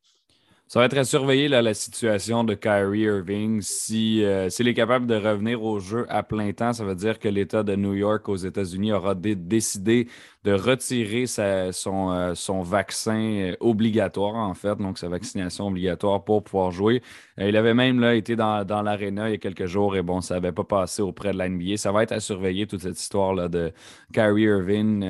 Ça 0.67 0.79
va 0.79 0.88
être 0.88 0.98
à 0.98 1.03
surveiller 1.03 1.48
la 1.48 1.75
situation 1.75 2.43
de 2.43 2.55
Kyrie 2.55 3.01
Irving. 3.01 3.62
Si, 3.62 4.24
euh, 4.24 4.50
s'il 4.50 4.67
est 4.67 4.74
capable 4.74 5.05
de 5.05 5.13
revenir 5.13 5.62
au 5.62 5.79
jeu 5.79 6.07
à 6.10 6.24
plein 6.24 6.51
temps, 6.53 6.74
ça 6.74 6.84
veut 6.84 6.95
dire 6.95 7.19
que 7.19 7.29
l'État 7.29 7.62
de 7.62 7.75
New 7.75 7.93
York 7.93 8.27
aux 8.29 8.36
États-Unis 8.36 8.91
aura 8.91 9.13
décidé 9.13 10.07
de 10.43 10.53
retirer 10.53 11.27
son, 11.27 12.12
euh, 12.12 12.34
son, 12.36 12.62
vaccin 12.62 13.19
euh, 13.19 13.55
obligatoire, 13.60 14.36
en 14.36 14.55
fait, 14.55 14.75
donc 14.77 14.98
sa 14.98 15.07
vaccination 15.07 15.67
obligatoire 15.67 16.24
pour 16.24 16.43
pouvoir 16.43 16.72
jouer. 16.72 17.01
il 17.38 17.55
avait 17.57 17.74
même 17.74 18.00
là, 18.00 18.15
été 18.15 18.36
dans, 18.36 18.63
dans 18.65 18.81
l'aréna 18.81 19.29
il 19.29 19.34
y 19.34 19.36
a 19.36 19.38
quelques 19.38 19.65
jours 19.65 19.95
et 19.95 20.01
bon, 20.01 20.22
ça 20.22 20.36
n'avait 20.36 20.51
pas 20.51 20.63
passé 20.63 21.01
auprès 21.03 21.31
de 21.31 21.38
la 21.38 21.48
NBA. 21.48 21.77
Ça 21.77 21.91
va 21.91 22.01
être 22.03 22.12
à 22.12 22.19
surveiller 22.19 22.65
toute 22.65 22.81
cette 22.81 23.00
histoire-là 23.00 23.50
de 23.50 23.72
Kyrie 24.13 24.43
Irving 24.43 25.03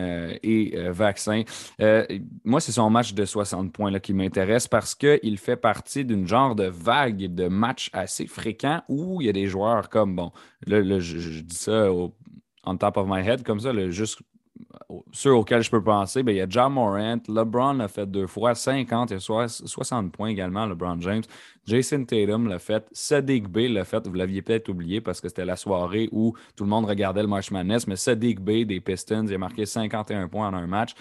et 0.44 0.90
vaccin. 0.90 1.44
moi, 2.44 2.60
c'est 2.60 2.72
son 2.72 2.90
match 2.90 3.14
de 3.14 3.26
60 3.26 3.72
points 3.72 3.92
là, 3.92 4.00
qui 4.00 4.14
m'intéresse 4.14 4.68
parce 4.68 4.96
qu'il 4.96 5.38
fait 5.46 5.56
partie 5.56 6.04
d'une 6.04 6.28
genre 6.28 6.56
de 6.56 6.66
vague 6.66 7.34
de 7.34 7.48
matchs 7.48 7.90
assez 7.94 8.28
fréquents 8.28 8.82
où 8.90 9.22
il 9.22 9.28
y 9.28 9.30
a 9.30 9.34
des 9.34 9.48
joueurs 9.48 9.90
comme, 9.90 10.16
bon, 10.16 10.32
là, 10.66 11.00
je, 11.00 11.42
dis 11.42 11.56
ça 11.56 11.92
au, 11.92 12.16
on 12.64 12.78
top 12.78 12.98
of 12.98 13.08
my 13.08 13.26
head, 13.26 13.44
comme 13.44 13.60
ça, 13.60 13.72
juste 13.90 14.22
ceux 15.12 15.34
auxquels 15.34 15.62
je 15.62 15.70
peux 15.70 15.84
penser, 15.84 16.24
ben, 16.24 16.32
il 16.32 16.38
y 16.38 16.42
a 16.42 16.48
John 16.50 16.74
Morant, 16.74 17.20
LeBron 17.28 17.74
l'a 17.74 17.88
fait 17.88 18.06
deux 18.06 18.28
fois, 18.28 18.56
50 18.56 19.12
et 19.12 19.20
60 19.20 20.12
points 20.12 20.30
également, 20.30 20.66
LeBron 20.66 21.00
James. 21.02 21.24
Jason 21.66 22.06
Tatum 22.06 22.48
l'a 22.48 22.60
fait, 22.60 22.88
Sadiq 22.92 23.48
Bey 23.48 23.68
l'a 23.68 23.86
fait, 23.86 24.08
vous 24.08 24.14
l'aviez 24.14 24.42
peut-être 24.42 24.70
oublié 24.70 25.02
parce 25.02 25.20
que 25.20 25.28
c'était 25.28 25.46
la 25.46 25.56
soirée 25.56 26.10
où 26.12 26.34
tout 26.56 26.64
le 26.64 26.70
monde 26.70 26.86
regardait 26.86 27.22
le 27.22 27.28
March 27.28 27.52
Madness, 27.52 27.88
mais 27.88 27.96
Sadiq 27.96 28.40
Bey 28.40 28.66
des 28.66 28.80
Pistons, 28.80 29.26
il 29.28 29.34
a 29.34 29.38
marqué 29.38 29.66
51 29.66 30.28
points 30.28 30.48
en 30.48 30.54
un 30.54 30.68
match. 30.68 30.94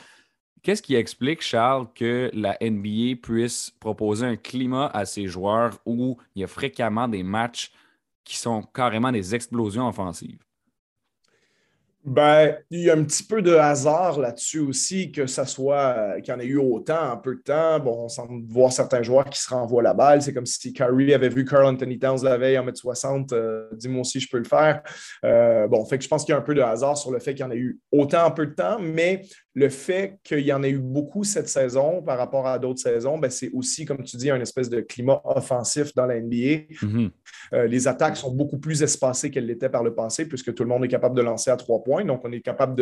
Qu'est-ce 0.64 0.80
qui 0.80 0.94
explique, 0.94 1.42
Charles, 1.42 1.86
que 1.94 2.30
la 2.32 2.56
NBA 2.58 3.16
puisse 3.22 3.70
proposer 3.78 4.24
un 4.24 4.36
climat 4.36 4.86
à 4.94 5.04
ses 5.04 5.26
joueurs 5.26 5.78
où 5.84 6.16
il 6.34 6.40
y 6.40 6.44
a 6.44 6.46
fréquemment 6.46 7.06
des 7.06 7.22
matchs 7.22 7.70
qui 8.24 8.38
sont 8.38 8.62
carrément 8.62 9.12
des 9.12 9.34
explosions 9.34 9.86
offensives? 9.86 10.38
Ben, 12.02 12.56
il 12.70 12.80
y 12.80 12.90
a 12.90 12.94
un 12.94 13.02
petit 13.02 13.22
peu 13.22 13.40
de 13.40 13.54
hasard 13.54 14.18
là-dessus 14.18 14.58
aussi, 14.58 15.10
que 15.10 15.26
ça 15.26 15.46
soit 15.46 15.96
euh, 15.96 16.20
qu'il 16.20 16.32
y 16.32 16.36
en 16.36 16.40
ait 16.40 16.46
eu 16.46 16.58
autant 16.58 17.12
en 17.12 17.16
peu 17.16 17.36
de 17.36 17.40
temps. 17.40 17.80
Bon, 17.80 18.04
on 18.04 18.08
semble 18.08 18.46
voir 18.46 18.72
certains 18.72 19.02
joueurs 19.02 19.24
qui 19.24 19.40
se 19.40 19.48
renvoient 19.48 19.82
la 19.82 19.94
balle. 19.94 20.20
C'est 20.20 20.34
comme 20.34 20.44
si 20.44 20.74
Curry 20.74 21.14
avait 21.14 21.30
vu 21.30 21.46
Carl 21.46 21.64
Anthony 21.64 21.98
Towns 21.98 22.22
la 22.22 22.36
veille 22.36 22.58
en 22.58 22.64
mètre 22.64 22.78
60. 22.78 23.32
Euh, 23.32 23.68
dis-moi 23.72 24.02
aussi, 24.02 24.20
je 24.20 24.28
peux 24.30 24.36
le 24.36 24.44
faire. 24.44 24.82
Euh, 25.24 25.66
bon, 25.66 25.82
fait 25.86 25.96
que 25.96 26.04
je 26.04 26.08
pense 26.08 26.24
qu'il 26.24 26.32
y 26.32 26.36
a 26.36 26.38
un 26.38 26.42
peu 26.42 26.54
de 26.54 26.60
hasard 26.60 26.98
sur 26.98 27.10
le 27.10 27.20
fait 27.20 27.32
qu'il 27.32 27.44
y 27.44 27.48
en 27.48 27.50
ait 27.50 27.56
eu 27.56 27.80
autant 27.90 28.26
en 28.26 28.30
peu 28.30 28.46
de 28.46 28.54
temps, 28.54 28.78
mais 28.78 29.22
le 29.54 29.68
fait 29.68 30.18
qu'il 30.24 30.40
y 30.40 30.52
en 30.52 30.62
ait 30.64 30.70
eu 30.70 30.78
beaucoup 30.78 31.22
cette 31.22 31.48
saison 31.48 32.02
par 32.02 32.18
rapport 32.18 32.46
à 32.46 32.58
d'autres 32.58 32.80
saisons, 32.80 33.18
ben, 33.18 33.30
c'est 33.30 33.50
aussi, 33.52 33.84
comme 33.84 34.02
tu 34.02 34.16
dis, 34.16 34.30
un 34.30 34.40
espèce 34.40 34.68
de 34.68 34.80
climat 34.80 35.20
offensif 35.24 35.94
dans 35.94 36.06
la 36.06 36.20
NBA. 36.20 36.74
Mm-hmm. 36.82 37.10
Euh, 37.52 37.66
les 37.66 37.86
attaques 37.86 38.16
sont 38.16 38.32
beaucoup 38.32 38.58
plus 38.58 38.82
espacées 38.82 39.30
qu'elles 39.30 39.46
l'étaient 39.46 39.68
par 39.68 39.84
le 39.84 39.94
passé, 39.94 40.26
puisque 40.26 40.52
tout 40.54 40.64
le 40.64 40.68
monde 40.68 40.84
est 40.84 40.88
capable 40.88 41.16
de 41.16 41.22
lancer 41.22 41.50
à 41.50 41.56
trois 41.56 41.84
points. 41.84 42.04
Donc, 42.04 42.22
on 42.24 42.32
est 42.32 42.40
capable 42.40 42.74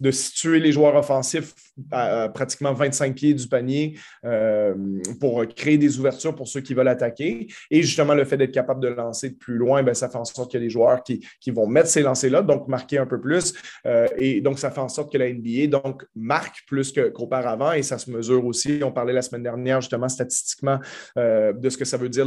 de, 0.00 0.10
situer 0.12 0.60
les 0.60 0.72
joueurs 0.72 0.94
offensifs 0.94 1.52
à, 1.90 2.28
pratiquement 2.28 2.72
25 2.72 3.14
pieds 3.14 3.34
du 3.34 3.48
panier 3.48 3.98
euh, 4.24 4.74
pour 5.20 5.46
créer 5.48 5.78
des 5.78 5.98
ouvertures 5.98 6.34
pour 6.34 6.46
ceux 6.46 6.60
qui 6.60 6.74
veulent 6.74 6.88
attaquer. 6.88 7.48
Et 7.70 7.82
justement, 7.82 8.14
le 8.14 8.24
fait 8.24 8.36
d'être 8.36 8.52
capable 8.52 8.80
de 8.80 8.88
lancer 8.88 9.30
de 9.30 9.34
plus 9.36 9.56
loin, 9.56 9.82
ben, 9.82 9.94
ça 9.94 10.08
fait 10.08 10.18
en 10.18 10.24
sorte 10.24 10.50
qu'il 10.50 10.60
y 10.60 10.62
a 10.62 10.66
des 10.66 10.70
joueurs 10.70 11.02
qui, 11.02 11.20
vont 11.50 11.66
mettre 11.66 11.88
ces 11.88 12.02
lancers-là, 12.02 12.42
donc 12.42 12.68
marquer 12.68 12.98
un 12.98 13.06
peu 13.06 13.20
plus. 13.20 13.54
Euh, 13.84 14.06
et 14.16 14.40
donc, 14.40 14.60
ça 14.60 14.70
fait 14.70 14.80
en 14.80 14.88
sorte 14.88 15.12
que 15.12 15.18
la 15.18 15.32
NBA, 15.32 15.66
donc, 15.66 16.04
marque 16.20 16.64
plus 16.66 16.92
qu'auparavant 16.92 17.72
et 17.72 17.82
ça 17.82 17.98
se 17.98 18.10
mesure 18.10 18.44
aussi. 18.44 18.80
On 18.84 18.92
parlait 18.92 19.12
la 19.12 19.22
semaine 19.22 19.42
dernière 19.42 19.80
justement 19.80 20.08
statistiquement 20.08 20.78
euh, 21.16 21.52
de 21.52 21.68
ce 21.70 21.78
que 21.78 21.84
ça 21.84 21.96
veut 21.96 22.08
dire 22.08 22.26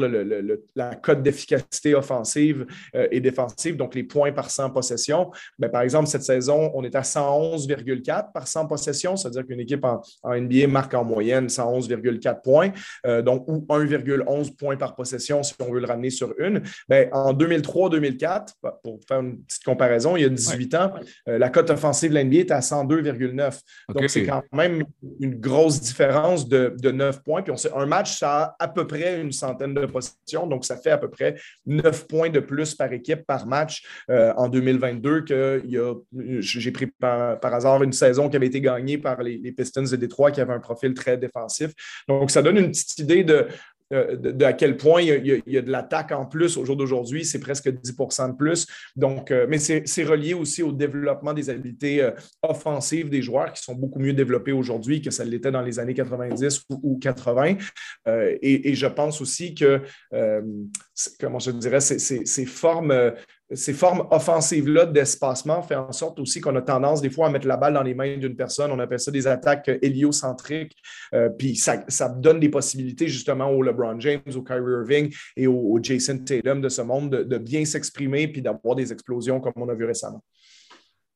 la 0.76 0.96
cote 0.96 1.22
d'efficacité 1.22 1.96
offensive 1.96 2.66
euh, 2.96 3.08
et 3.12 3.20
défensive, 3.20 3.78
donc 3.78 3.96
les 3.96 4.04
points 4.04 4.32
par 4.32 4.50
100 4.50 4.72
possessions. 4.72 5.32
Ben, 5.60 5.70
par 5.70 5.82
exemple, 5.82 6.08
cette 6.08 6.24
saison, 6.24 6.72
on 6.74 6.84
est 6.84 6.96
à 6.96 7.02
111,4 7.02 8.32
par 8.34 8.48
100 8.48 8.68
possessions, 8.68 9.16
c'est-à-dire 9.16 9.46
qu'une 9.46 9.60
équipe 9.60 9.86
en, 9.86 10.02
NBA 10.24 10.68
marque 10.68 10.94
en 10.94 11.04
moyenne 11.04 11.48
111,4 11.48 12.42
points, 12.42 12.72
euh, 13.06 13.22
donc 13.22 13.48
ou 13.48 13.66
1,11 13.70 14.56
points 14.56 14.78
par 14.78 14.96
possession 14.96 15.44
si 15.44 15.54
on 15.60 15.72
veut 15.72 15.80
le 15.80 15.88
ramener 15.88 16.10
sur 16.10 16.34
une. 16.40 16.62
Ben, 16.90 17.10
en 17.12 17.34
2003-2004, 17.34 18.54
pour 18.84 19.00
faire 19.08 19.20
une 19.20 19.44
petite 19.44 19.64
comparaison, 19.64 20.16
il 20.16 20.24
y 20.24 20.26
a 20.26 20.30
18 20.30 20.76
ans, 20.76 20.94
la 21.28 21.50
cote 21.50 21.70
offensive 21.70 22.12
de 22.12 22.20
l'NBA 22.20 22.38
était 22.38 22.54
à 22.54 22.60
102,9. 22.60 23.60
Donc, 23.90 24.10
c'est 24.10 24.26
quand 24.26 24.44
même 24.52 24.84
une 25.20 25.36
grosse 25.40 25.82
différence 25.82 26.48
de, 26.48 26.76
de 26.80 26.92
9 26.92 27.24
points. 27.24 27.42
Puis, 27.42 27.52
on 27.52 27.58
sait, 27.58 27.72
un 27.76 27.86
match, 27.86 28.18
ça 28.18 28.44
a 28.44 28.56
à 28.60 28.68
peu 28.68 28.88
près 28.88 29.22
une 29.22 29.32
centaine 29.32 29.74
de 29.74 29.86
possessions. 29.86 30.48
Donc, 30.48 30.66
ça 30.66 30.78
fait 30.78 30.92
à 30.92 30.98
peu 30.98 31.10
près 31.10 31.36
9 31.66 32.08
points 32.08 32.30
de 32.30 32.40
plus 32.40 32.76
par 32.76 32.92
équipe 32.94 33.26
par 33.26 33.46
match 33.46 33.84
euh, 34.10 34.34
en 34.38 34.48
2022 34.50 35.22
que 35.22 35.64
j'ai 36.40 36.72
pris 36.72 36.88
par, 36.88 37.38
hasard 37.44 37.84
une 37.84 37.94
saison 37.94 38.30
qui 38.30 38.36
avait 38.36 38.48
été 38.48 38.62
gagnée 38.62 38.98
par 38.98 39.22
les, 39.22 39.38
les 39.38 39.52
Pistons 39.52 39.84
de 39.84 39.96
Détroit 39.96 40.32
qui 40.32 40.42
avait 40.42 40.54
un 40.54 40.60
profil 40.60 40.94
très 40.94 41.18
défensif. 41.18 41.72
Donc, 42.08 42.32
ça 42.32 42.42
donne 42.42 42.58
une 42.58 42.72
petite 42.72 43.00
idée 43.00 43.24
de, 43.24 43.48
euh, 43.94 44.16
de, 44.16 44.46
à 44.46 44.54
quel 44.54 44.78
point 44.78 45.02
il 45.02 45.42
y 45.46 45.58
a, 45.58 45.62
de 45.62 45.72
l'attaque 45.72 46.12
en 46.12 46.26
plus 46.26 46.58
au 46.58 46.66
jour 46.66 46.76
d'aujourd'hui. 46.76 47.26
C'est 47.26 47.40
presque 47.40 47.70
10 47.70 47.96
de 47.96 48.36
plus. 48.36 48.68
Donc, 48.96 49.32
euh, 49.32 49.46
mais 49.50 49.60
c'est 49.60 50.04
relié 50.04 50.34
aussi 50.34 50.64
au 50.64 50.72
développement 50.72 51.34
des 51.34 51.50
habiletés 51.50 52.02
euh, 52.02 52.12
offensives 52.42 53.10
des 53.10 53.22
joueurs 53.22 53.54
qui 53.54 53.62
sont 53.62 53.76
beaucoup 53.76 54.00
mieux 54.00 54.14
développées 54.14 54.52
aujourd'hui 54.52 55.02
que 55.02 55.12
ça 55.12 55.24
l'était 55.24 55.52
dans 55.52 55.62
les 55.62 55.80
années 55.80 55.94
90 55.94 56.64
ou, 56.70 56.98
80. 57.00 57.56
Et, 58.42 58.70
et, 58.70 58.76
je 58.76 58.88
pense 58.88 59.22
aussi 59.22 59.54
que, 59.54 59.82
comment 61.20 61.40
je 61.40 61.52
dirais, 61.52 61.82
ces 61.82 62.46
formes 62.46 63.14
ces 63.52 63.74
formes 63.74 64.08
offensives-là 64.10 64.86
d'espacement 64.86 65.62
font 65.62 65.76
en 65.76 65.92
sorte 65.92 66.20
aussi 66.20 66.42
qu'on 66.42 66.56
a 66.56 66.62
tendance 66.62 67.02
des 67.02 67.10
fois 67.10 67.28
à 67.28 67.30
mettre 67.30 67.48
la 67.48 67.58
balle 67.58 67.74
dans 67.74 67.84
les 67.84 67.94
mains 67.94 68.18
d'une 68.18 68.36
personne. 68.36 68.72
On 68.72 68.80
appelle 68.80 69.00
ça 69.00 69.12
des 69.12 69.28
attaques 69.28 69.70
héliocentriques. 69.82 70.76
Euh, 71.14 71.30
puis 71.30 71.56
ça, 71.56 72.10
donne 72.18 72.40
des 72.40 72.50
possibilités 72.50 73.08
justement 73.08 73.50
au 73.50 73.62
LeBron 73.62 74.00
James, 74.00 74.22
au 74.36 74.42
Kyrie 74.42 74.72
Irving 74.72 75.14
et 75.36 75.48
au, 75.48 75.80
Jason 75.82 76.18
Tatum 76.20 76.62
de 76.62 76.70
ce 76.70 76.82
monde 76.82 77.10
de, 77.10 77.38
bien 77.38 77.66
s'exprimer 77.66 78.28
puis 78.28 78.42
d'avoir 78.42 78.76
des 78.76 78.92
explosions 78.94 79.40
comme 79.40 79.54
on 79.58 79.70
a 79.70 79.74
vu 79.74 79.86
récemment. 79.86 80.24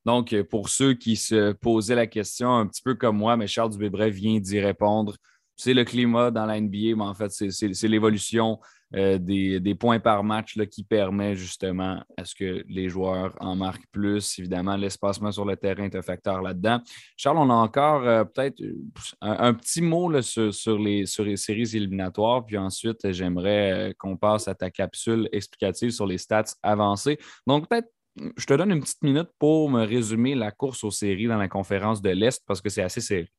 Donc, 0.05 0.35
pour 0.43 0.69
ceux 0.69 0.93
qui 0.93 1.15
se 1.15 1.53
posaient 1.53 1.95
la 1.95 2.07
question 2.07 2.53
un 2.53 2.67
petit 2.67 2.81
peu 2.81 2.95
comme 2.95 3.17
moi, 3.17 3.35
mais 3.35 3.47
Charles 3.47 3.71
Dubébret 3.71 4.09
vient 4.09 4.39
d'y 4.39 4.59
répondre. 4.59 5.17
C'est 5.57 5.73
le 5.73 5.83
climat 5.83 6.31
dans 6.31 6.45
la 6.45 6.61
NBA, 6.61 6.95
mais 6.95 7.03
en 7.03 7.13
fait, 7.13 7.31
c'est 7.31 7.87
l'évolution 7.87 8.59
euh, 8.95 9.17
des, 9.17 9.75
points 9.75 9.99
par 9.99 10.23
match 10.23 10.55
là, 10.55 10.65
qui 10.65 10.83
permet 10.83 11.35
justement 11.35 12.01
à 12.15 12.23
ce 12.23 12.33
que 12.33 12.63
les 12.69 12.87
joueurs 12.87 13.35
en 13.41 13.55
marquent 13.55 13.87
plus. 13.91 14.39
Évidemment, 14.39 14.77
l'espacement 14.77 15.31
sur 15.31 15.43
le 15.43 15.57
terrain 15.57 15.83
est 15.83 15.95
un 15.95 16.01
facteur 16.01 16.41
là-dedans. 16.41 16.79
Charles, 17.17 17.37
on 17.37 17.49
a 17.49 17.53
encore 17.53 18.07
euh, 18.07 18.23
peut-être 18.23 18.63
un, 19.19 19.53
petit 19.53 19.81
mot 19.81 20.21
sur, 20.21 20.79
les, 20.79 21.05
séries 21.05 21.75
éliminatoires, 21.75 22.45
puis 22.45 22.57
ensuite, 22.57 23.11
j'aimerais 23.11 23.89
euh, 23.89 23.93
qu'on 23.97 24.15
passe 24.15 24.47
à 24.47 24.55
ta 24.55 24.71
capsule 24.71 25.27
explicative 25.33 25.89
sur 25.89 26.05
les 26.05 26.17
stats 26.17 26.55
avancées. 26.63 27.17
Donc, 27.45 27.67
peut-être 27.67 27.89
je 28.35 28.45
te 28.45 28.53
donne 28.53 28.71
une 28.71 28.79
petite 28.79 29.03
minute 29.03 29.29
pour 29.37 29.69
me 29.69 29.85
résumer 29.85 30.33
la 30.33 30.49
course 30.51 30.83
aux 30.83 30.91
séries 30.91 31.27
dans 31.27 31.37
la 31.37 31.47
conférence 31.47 32.01
de 32.01 32.09
l'Est 32.09 32.41
parce 32.47 32.61
que 32.61 32.69
c'est 32.69 32.81
assez 32.81 33.01
serré. 33.01 33.29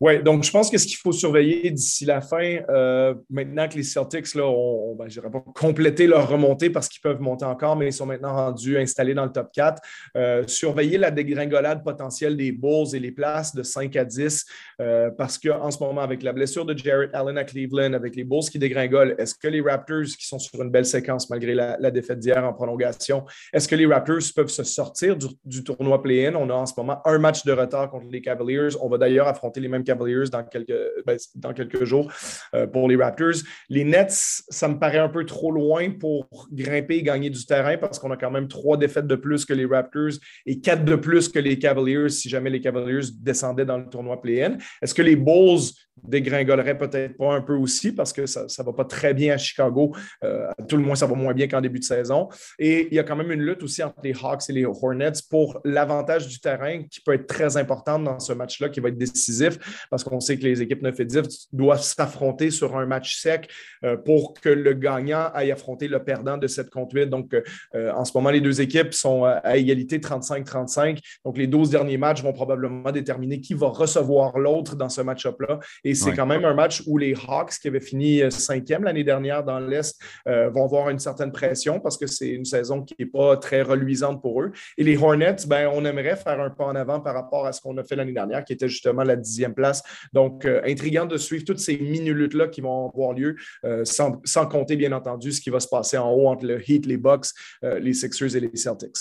Oui, 0.00 0.22
donc 0.22 0.44
je 0.44 0.50
pense 0.50 0.70
que 0.70 0.78
ce 0.78 0.86
qu'il 0.86 0.96
faut 0.96 1.12
surveiller 1.12 1.70
d'ici 1.70 2.06
la 2.06 2.22
fin, 2.22 2.60
euh, 2.70 3.14
maintenant 3.28 3.68
que 3.68 3.74
les 3.74 3.82
Celtics 3.82 4.34
là, 4.34 4.46
ont, 4.46 4.94
ben, 4.94 5.08
pas 5.30 5.44
complété 5.54 6.06
leur 6.06 6.26
remontée 6.26 6.70
parce 6.70 6.88
qu'ils 6.88 7.02
peuvent 7.02 7.20
monter 7.20 7.44
encore, 7.44 7.76
mais 7.76 7.88
ils 7.88 7.92
sont 7.92 8.06
maintenant 8.06 8.32
rendus 8.32 8.78
installés 8.78 9.12
dans 9.12 9.26
le 9.26 9.30
top 9.32 9.50
4, 9.52 9.82
euh, 10.16 10.44
surveiller 10.46 10.96
la 10.96 11.10
dégringolade 11.10 11.84
potentielle 11.84 12.34
des 12.34 12.50
Bulls 12.50 12.94
et 12.94 12.98
les 12.98 13.10
places 13.12 13.54
de 13.54 13.62
5 13.62 13.94
à 13.96 14.06
10 14.06 14.46
euh, 14.80 15.10
parce 15.10 15.36
qu'en 15.36 15.70
ce 15.70 15.78
moment, 15.84 16.00
avec 16.00 16.22
la 16.22 16.32
blessure 16.32 16.64
de 16.64 16.74
Jarrett 16.74 17.10
Allen 17.12 17.36
à 17.36 17.44
Cleveland, 17.44 17.92
avec 17.92 18.16
les 18.16 18.24
Bulls 18.24 18.48
qui 18.50 18.58
dégringolent, 18.58 19.14
est-ce 19.18 19.34
que 19.34 19.48
les 19.48 19.60
Raptors, 19.60 20.16
qui 20.18 20.26
sont 20.26 20.38
sur 20.38 20.62
une 20.62 20.70
belle 20.70 20.86
séquence 20.86 21.28
malgré 21.28 21.54
la, 21.54 21.90
défaite 21.90 22.20
d'hier 22.20 22.42
en 22.42 22.54
prolongation, 22.54 23.26
est-ce 23.52 23.68
que 23.68 23.76
les 23.76 23.84
Raptors 23.84 24.32
peuvent 24.34 24.48
se 24.48 24.64
sortir 24.64 25.14
du, 25.14 25.26
du 25.44 25.62
tournoi 25.62 26.02
play-in? 26.02 26.36
On 26.36 26.48
a 26.48 26.54
en 26.54 26.64
ce 26.64 26.72
moment 26.74 27.02
un 27.04 27.18
match 27.18 27.44
de 27.44 27.52
retard 27.52 27.90
contre 27.90 28.06
les 28.10 28.22
Cavaliers. 28.22 28.70
On 28.80 28.88
va 28.88 28.96
d'ailleurs 28.96 29.28
affronter 29.28 29.60
les 29.60 29.68
mêmes 29.68 29.84
Cavaliers 29.90 30.30
dans 30.30 30.44
quelques, 30.44 30.76
ben, 31.06 31.84
jours 31.84 32.12
euh, 32.54 32.66
pour 32.66 32.88
les 32.88 32.96
Raptors. 32.96 33.42
Les 33.68 33.84
Nets, 33.84 34.42
ça 34.48 34.68
me 34.68 34.78
paraît 34.78 34.98
un 34.98 35.08
peu 35.08 35.24
trop 35.24 35.50
loin 35.50 35.90
pour 35.90 36.28
grimper 36.52 36.96
et 36.96 37.02
gagner 37.02 37.30
du 37.30 37.44
terrain 37.44 37.76
parce 37.76 37.98
qu'on 37.98 38.10
a 38.10 38.16
quand 38.16 38.30
même 38.30 38.48
trois 38.48 38.76
défaites 38.76 39.06
de 39.06 39.16
plus 39.16 39.44
que 39.44 39.52
les 39.52 39.66
Raptors 39.66 40.18
et 40.46 40.60
quatre 40.60 40.84
de 40.84 40.96
plus 40.96 41.28
que 41.28 41.38
les 41.38 41.58
Cavaliers 41.58 42.08
si 42.08 42.28
jamais 42.28 42.50
les 42.50 42.60
Cavaliers 42.60 43.08
descendaient 43.20 43.64
dans 43.64 43.78
le 43.78 43.88
tournoi 43.88 44.20
play-in. 44.20 44.56
Est-ce 44.80 44.94
que 44.94 45.02
les 45.02 45.16
Bulls 45.16 45.72
dégringolerait 46.04 46.78
peut-être 46.78 47.16
pas 47.16 47.34
un 47.34 47.40
peu 47.40 47.54
aussi 47.54 47.92
parce 47.92 48.12
que 48.12 48.26
ça 48.26 48.44
ne 48.44 48.64
va 48.64 48.72
pas 48.72 48.84
très 48.84 49.14
bien 49.14 49.34
à 49.34 49.38
Chicago. 49.38 49.94
Euh, 50.24 50.48
tout 50.68 50.76
le 50.76 50.82
moins, 50.82 50.94
ça 50.94 51.06
va 51.06 51.14
moins 51.14 51.34
bien 51.34 51.48
qu'en 51.48 51.60
début 51.60 51.78
de 51.78 51.84
saison. 51.84 52.28
Et 52.58 52.88
il 52.90 52.94
y 52.94 52.98
a 52.98 53.04
quand 53.04 53.16
même 53.16 53.32
une 53.32 53.42
lutte 53.42 53.62
aussi 53.62 53.82
entre 53.82 54.00
les 54.02 54.12
Hawks 54.12 54.48
et 54.48 54.52
les 54.52 54.64
Hornets 54.64 55.12
pour 55.28 55.60
l'avantage 55.64 56.28
du 56.28 56.40
terrain 56.40 56.82
qui 56.84 57.00
peut 57.00 57.14
être 57.14 57.26
très 57.26 57.56
importante 57.56 58.04
dans 58.04 58.18
ce 58.20 58.32
match-là, 58.32 58.68
qui 58.68 58.80
va 58.80 58.88
être 58.88 58.98
décisif 58.98 59.58
parce 59.90 60.04
qu'on 60.04 60.20
sait 60.20 60.38
que 60.38 60.44
les 60.44 60.62
équipes 60.62 60.82
9 60.82 61.00
et 61.00 61.04
10 61.04 61.48
doivent 61.52 61.82
s'affronter 61.82 62.50
sur 62.50 62.76
un 62.76 62.86
match 62.86 63.20
sec 63.20 63.48
euh, 63.84 63.96
pour 63.96 64.34
que 64.34 64.48
le 64.48 64.74
gagnant 64.74 65.30
aille 65.34 65.52
affronter 65.52 65.88
le 65.88 66.02
perdant 66.02 66.36
de 66.36 66.46
cette 66.46 66.70
conduite. 66.70 67.10
Donc, 67.10 67.34
euh, 67.34 67.92
en 67.92 68.04
ce 68.04 68.12
moment, 68.14 68.30
les 68.30 68.40
deux 68.40 68.60
équipes 68.60 68.94
sont 68.94 69.24
à 69.24 69.56
égalité 69.56 69.98
35-35. 69.98 70.98
Donc, 71.24 71.38
les 71.38 71.46
12 71.46 71.70
derniers 71.70 71.98
matchs 71.98 72.22
vont 72.22 72.32
probablement 72.32 72.90
déterminer 72.92 73.40
qui 73.40 73.54
va 73.54 73.68
recevoir 73.68 74.38
l'autre 74.38 74.76
dans 74.76 74.88
ce 74.88 75.00
match-up-là. 75.00 75.60
C'est 75.94 76.12
quand 76.12 76.26
même 76.26 76.44
un 76.44 76.54
match 76.54 76.82
où 76.86 76.98
les 76.98 77.14
Hawks, 77.14 77.58
qui 77.60 77.68
avaient 77.68 77.80
fini 77.80 78.22
euh, 78.22 78.30
cinquième 78.30 78.84
l'année 78.84 79.04
dernière 79.04 79.44
dans 79.44 79.58
l'Est, 79.58 80.00
euh, 80.26 80.50
vont 80.50 80.64
avoir 80.64 80.90
une 80.90 80.98
certaine 80.98 81.32
pression 81.32 81.80
parce 81.80 81.96
que 81.96 82.06
c'est 82.06 82.28
une 82.28 82.44
saison 82.44 82.82
qui 82.82 82.94
n'est 82.98 83.06
pas 83.06 83.36
très 83.36 83.62
reluisante 83.62 84.20
pour 84.20 84.42
eux. 84.42 84.52
Et 84.76 84.84
les 84.84 84.96
Hornets, 84.96 85.36
ben, 85.46 85.70
on 85.72 85.84
aimerait 85.84 86.16
faire 86.16 86.40
un 86.40 86.50
pas 86.50 86.64
en 86.64 86.74
avant 86.74 87.00
par 87.00 87.14
rapport 87.14 87.46
à 87.46 87.52
ce 87.52 87.60
qu'on 87.60 87.76
a 87.78 87.84
fait 87.84 87.96
l'année 87.96 88.12
dernière, 88.12 88.44
qui 88.44 88.52
était 88.52 88.68
justement 88.68 89.02
la 89.02 89.16
dixième 89.16 89.54
place. 89.54 89.82
Donc, 90.12 90.44
euh, 90.44 90.60
intriguant 90.64 91.06
de 91.06 91.16
suivre 91.16 91.44
toutes 91.44 91.60
ces 91.60 91.78
mini-luttes-là 91.78 92.48
qui 92.48 92.60
vont 92.60 92.88
avoir 92.88 93.12
lieu, 93.12 93.36
sans, 93.84 94.20
sans, 94.24 94.46
compter, 94.46 94.76
bien 94.76 94.92
entendu, 94.92 95.32
ce 95.32 95.40
qui 95.40 95.50
va 95.50 95.60
se 95.60 95.68
passer 95.68 95.96
en 95.96 96.10
haut 96.10 96.28
entre 96.28 96.44
le 96.44 96.60
Heat, 96.60 96.86
les 96.86 96.96
Bucks, 96.96 97.26
les 97.62 97.92
Sixers 97.92 98.36
et 98.36 98.40
les 98.40 98.56
Celtics. 98.56 98.96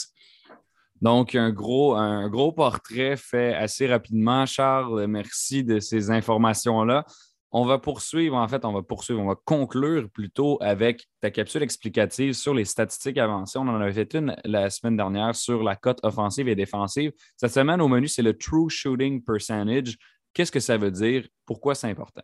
Donc, 1.02 1.36
un 1.36 1.52
gros, 1.52 2.52
portrait 2.52 3.16
fait 3.16 3.54
assez 3.54 3.88
rapidement. 3.88 4.46
Charles, 4.46 5.08
merci 5.08 5.64
de 5.64 5.80
ces 5.80 6.12
informations-là. 6.12 7.06
On 7.52 7.66
va 7.66 7.80
poursuivre, 7.80 8.36
en 8.36 8.48
fait, 8.48 8.64
on 8.64 8.74
va 8.74 8.84
poursuivre, 8.84 9.20
on 9.20 9.28
va 9.28 9.36
conclure 9.44 10.08
plutôt 10.12 10.60
avec 10.62 11.08
ta 11.20 11.32
capsule 11.32 11.64
explicative 11.64 12.34
sur 12.34 12.54
les 12.54 12.66
statistiques 12.66 13.18
avancées. 13.18 13.58
On 13.58 13.68
en 13.68 13.82
avait 13.82 13.94
fait 13.94 14.14
une 14.14 14.36
la 14.44 14.70
semaine 14.70 14.98
dernière 14.98 15.36
sur 15.36 15.64
la 15.64 15.76
cote 15.76 16.00
offensive 16.04 16.48
et 16.48 16.56
défensive. 16.56 17.12
Cette 17.38 17.54
semaine, 17.54 17.82
au 17.82 17.88
menu, 17.88 18.08
c'est 18.08 18.22
le 18.22 18.38
True 18.38 18.70
Shooting 18.70 19.24
Percentage. 19.24 19.98
Qu'est-ce 20.34 20.52
que 20.52 20.60
ça 20.60 20.78
veut 20.78 20.92
dire? 20.92 21.28
Pourquoi 21.46 21.74
c'est 21.74 21.90
important? 21.90 22.22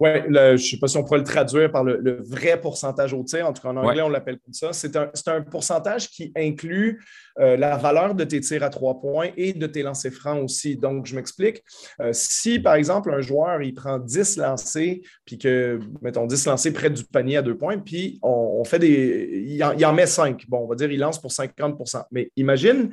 Oui, 0.00 0.10
je 0.26 0.52
ne 0.52 0.56
sais 0.56 0.78
pas 0.78 0.88
si 0.88 0.96
on 0.96 1.04
pourrait 1.04 1.18
le 1.18 1.24
traduire 1.24 1.70
par 1.70 1.84
le, 1.84 2.22
vrai 2.22 2.60
pourcentage 2.60 3.12
au 3.12 3.22
tir. 3.22 3.46
En 3.46 3.52
tout 3.52 3.62
cas, 3.62 3.68
en 3.68 3.76
anglais, 3.76 4.02
on 4.02 4.08
l'appelle 4.08 4.38
comme 4.38 4.54
ça. 4.54 4.72
C'est 4.72 4.96
un, 4.96 5.42
pourcentage 5.42 6.08
qui 6.08 6.32
inclut 6.36 7.02
euh, 7.38 7.56
la 7.56 7.76
valeur 7.76 8.14
de 8.14 8.24
tes 8.24 8.40
tirs 8.40 8.62
à 8.62 8.70
trois 8.70 9.00
points 9.00 9.30
et 9.36 9.52
de 9.52 9.66
tes 9.66 9.82
lancers 9.82 10.12
francs 10.12 10.42
aussi. 10.42 10.76
Donc, 10.76 11.06
je 11.06 11.14
m'explique. 11.14 11.62
Euh, 12.00 12.10
si, 12.12 12.58
par 12.58 12.74
exemple, 12.74 13.12
un 13.12 13.20
joueur, 13.20 13.62
il 13.62 13.74
prend 13.74 13.98
10 13.98 14.36
lancers, 14.36 15.00
puis 15.24 15.38
que, 15.38 15.78
mettons, 16.00 16.26
10 16.26 16.46
lancers 16.46 16.72
près 16.72 16.90
du 16.90 17.04
panier 17.04 17.38
à 17.38 17.42
deux 17.42 17.56
points, 17.56 17.78
puis 17.78 18.18
on, 18.22 18.62
fait 18.64 18.78
des. 18.78 19.44
Il 19.46 19.62
en, 19.64 19.72
il 19.72 19.84
en 19.84 19.92
met 19.92 20.06
5. 20.06 20.44
Bon, 20.48 20.58
on 20.58 20.66
va 20.66 20.74
dire, 20.74 20.90
il 20.90 21.00
lance 21.00 21.20
pour 21.20 21.30
50% 21.30 22.04
Mais 22.10 22.30
imagine 22.36 22.90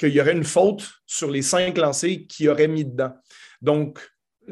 qu'il 0.00 0.10
y 0.10 0.20
aurait 0.20 0.32
une 0.32 0.44
faute 0.44 0.88
sur 1.06 1.30
les 1.30 1.42
cinq 1.42 1.76
lancers 1.76 2.26
qu'il 2.26 2.48
aurait 2.48 2.68
mis 2.68 2.84
dedans. 2.84 3.12
Donc, 3.60 4.00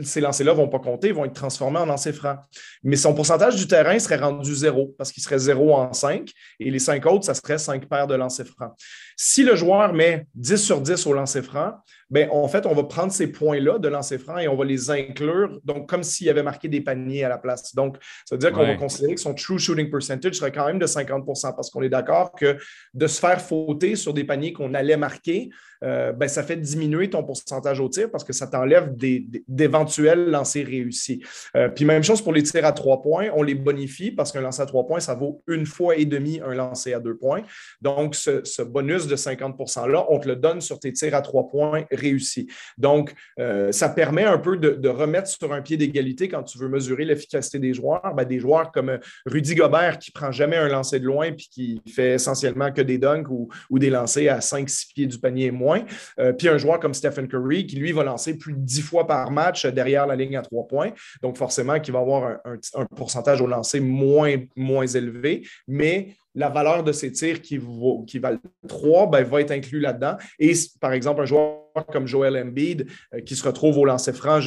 ces 0.02 0.20
lancers-là 0.20 0.52
ne 0.52 0.56
vont 0.56 0.68
pas 0.68 0.78
compter, 0.78 1.08
ils 1.08 1.14
vont 1.14 1.24
être 1.24 1.34
transformés 1.34 1.78
en 1.78 1.86
lancers 1.86 2.14
francs. 2.14 2.38
Mais 2.82 2.96
son 2.96 3.14
pourcentage 3.14 3.56
du 3.56 3.66
terrain 3.66 3.98
serait 3.98 4.16
rendu 4.16 4.54
zéro 4.54 4.94
parce 4.96 5.12
qu'il 5.12 5.22
serait 5.22 5.38
zéro 5.38 5.74
en 5.74 5.92
cinq 5.92 6.30
et 6.60 6.70
les 6.70 6.78
cinq 6.78 7.06
autres, 7.06 7.24
ça 7.24 7.34
serait 7.34 7.58
cinq 7.58 7.88
paires 7.88 8.06
de 8.06 8.14
lancers 8.14 8.46
francs. 8.46 8.72
Si 9.20 9.42
le 9.42 9.56
joueur 9.56 9.92
met 9.92 10.28
10 10.36 10.56
sur 10.58 10.80
10 10.80 11.04
au 11.08 11.12
lancer 11.12 11.42
franc, 11.42 11.72
ben, 12.08 12.28
en 12.30 12.46
fait, 12.46 12.66
on 12.66 12.72
va 12.72 12.84
prendre 12.84 13.10
ces 13.10 13.26
points-là 13.26 13.80
de 13.80 13.88
lancer 13.88 14.16
franc 14.16 14.38
et 14.38 14.46
on 14.46 14.54
va 14.54 14.64
les 14.64 14.92
inclure, 14.92 15.58
donc 15.64 15.88
comme 15.88 16.04
s'il 16.04 16.28
avait 16.28 16.44
marqué 16.44 16.68
des 16.68 16.80
paniers 16.80 17.24
à 17.24 17.28
la 17.28 17.36
place. 17.36 17.74
Donc, 17.74 17.96
ça 18.24 18.36
veut 18.36 18.38
dire 18.38 18.52
qu'on 18.52 18.64
va 18.64 18.76
considérer 18.76 19.16
que 19.16 19.20
son 19.20 19.34
true 19.34 19.58
shooting 19.58 19.90
percentage 19.90 20.34
serait 20.34 20.52
quand 20.52 20.66
même 20.66 20.78
de 20.78 20.86
50% 20.86 21.56
parce 21.56 21.68
qu'on 21.68 21.82
est 21.82 21.88
d'accord 21.88 22.30
que 22.30 22.58
de 22.94 23.06
se 23.08 23.18
faire 23.18 23.40
fauter 23.40 23.96
sur 23.96 24.14
des 24.14 24.22
paniers 24.22 24.52
qu'on 24.52 24.72
allait 24.72 24.96
marquer, 24.96 25.50
euh, 25.84 26.12
ben, 26.12 26.28
ça 26.28 26.42
fait 26.42 26.56
diminuer 26.56 27.10
ton 27.10 27.22
pourcentage 27.22 27.80
au 27.80 27.88
tir 27.88 28.10
parce 28.10 28.24
que 28.24 28.32
ça 28.32 28.46
t'enlève 28.46 28.94
d'éventuels 28.96 30.30
lancers 30.30 30.66
réussis. 30.66 31.22
Euh, 31.56 31.68
puis 31.68 31.84
même 31.84 32.02
chose 32.02 32.22
pour 32.22 32.32
les 32.32 32.42
tirs 32.42 32.64
à 32.64 32.72
trois 32.72 33.02
points, 33.02 33.28
on 33.34 33.42
les 33.42 33.54
bonifie 33.54 34.10
parce 34.10 34.32
qu'un 34.32 34.40
lancer 34.40 34.62
à 34.62 34.66
trois 34.66 34.86
points, 34.86 35.00
ça 35.00 35.14
vaut 35.14 35.42
une 35.46 35.66
fois 35.66 35.96
et 35.96 36.04
demi 36.04 36.40
un 36.44 36.54
lancer 36.54 36.92
à 36.94 37.00
deux 37.00 37.16
points. 37.16 37.42
Donc, 37.80 38.14
ce, 38.14 38.62
bonus 38.62 39.06
de 39.08 39.16
50 39.16 39.56
%-là, 39.58 40.06
on 40.08 40.18
te 40.18 40.28
le 40.28 40.36
donne 40.36 40.60
sur 40.60 40.78
tes 40.78 40.92
tirs 40.92 41.14
à 41.14 41.22
trois 41.22 41.48
points 41.48 41.84
réussis. 41.90 42.48
Donc, 42.76 43.14
euh, 43.38 43.72
ça 43.72 43.88
permet 43.88 44.24
un 44.24 44.38
peu 44.38 44.56
de, 44.56 44.88
remettre 44.88 45.28
sur 45.28 45.52
un 45.52 45.60
pied 45.60 45.76
d'égalité 45.76 46.28
quand 46.28 46.42
tu 46.42 46.58
veux 46.58 46.68
mesurer 46.68 47.04
l'efficacité 47.04 47.58
des 47.58 47.74
joueurs. 47.74 48.14
Ben, 48.16 48.24
des 48.24 48.40
joueurs 48.40 48.72
comme 48.72 48.98
Rudy 49.26 49.54
Gobert 49.54 49.98
qui 49.98 50.10
prend 50.10 50.32
jamais 50.32 50.56
un 50.56 50.68
lancer 50.68 50.98
de 50.98 51.04
loin 51.04 51.32
puis 51.32 51.48
qui 51.50 51.82
fait 51.94 52.14
essentiellement 52.14 52.72
que 52.72 52.80
des 52.80 52.98
dunks 52.98 53.28
ou, 53.28 53.48
des 53.78 53.90
lancers 53.90 54.32
à 54.32 54.38
5-6 54.38 54.92
pieds 54.94 55.06
du 55.06 55.18
panier 55.18 55.46
et 55.46 55.50
moins 55.50 55.84
euh, 56.18 56.32
puis 56.32 56.48
un 56.48 56.58
joueur 56.58 56.80
comme 56.80 56.94
Stephen 56.94 57.28
Curry, 57.28 57.66
qui 57.66 57.76
lui 57.76 57.92
va 57.92 58.04
lancer 58.04 58.36
plus 58.36 58.54
de 58.54 58.60
10 58.60 58.82
fois 58.82 59.06
par 59.06 59.30
match 59.30 59.66
derrière 59.66 60.06
la 60.06 60.16
ligne 60.16 60.36
à 60.36 60.42
trois 60.42 60.66
points. 60.66 60.90
Donc, 61.22 61.36
forcément, 61.36 61.78
qui 61.80 61.90
va 61.90 62.00
avoir 62.00 62.38
un, 62.44 62.84
pourcentage 62.96 63.40
au 63.40 63.46
lancer 63.46 63.80
moins, 63.80 64.36
moins 64.56 64.86
élevé. 64.86 65.46
Mais 65.66 66.16
la 66.38 66.48
valeur 66.48 66.84
de 66.84 66.92
ses 66.92 67.10
tirs 67.10 67.42
qui, 67.42 67.60
qui 68.06 68.18
valent 68.18 68.38
3 68.68 69.10
ben, 69.10 69.24
va 69.24 69.40
être 69.40 69.50
inclus 69.50 69.80
là-dedans. 69.80 70.16
Et 70.38 70.52
par 70.80 70.92
exemple, 70.92 71.22
un 71.22 71.26
joueur 71.26 71.58
comme 71.92 72.06
Joel 72.06 72.36
Embiid 72.36 72.86
euh, 73.12 73.20
qui 73.20 73.34
se 73.34 73.44
retrouve 73.44 73.76
au 73.76 73.84
lancer 73.84 74.12
franc, 74.12 74.40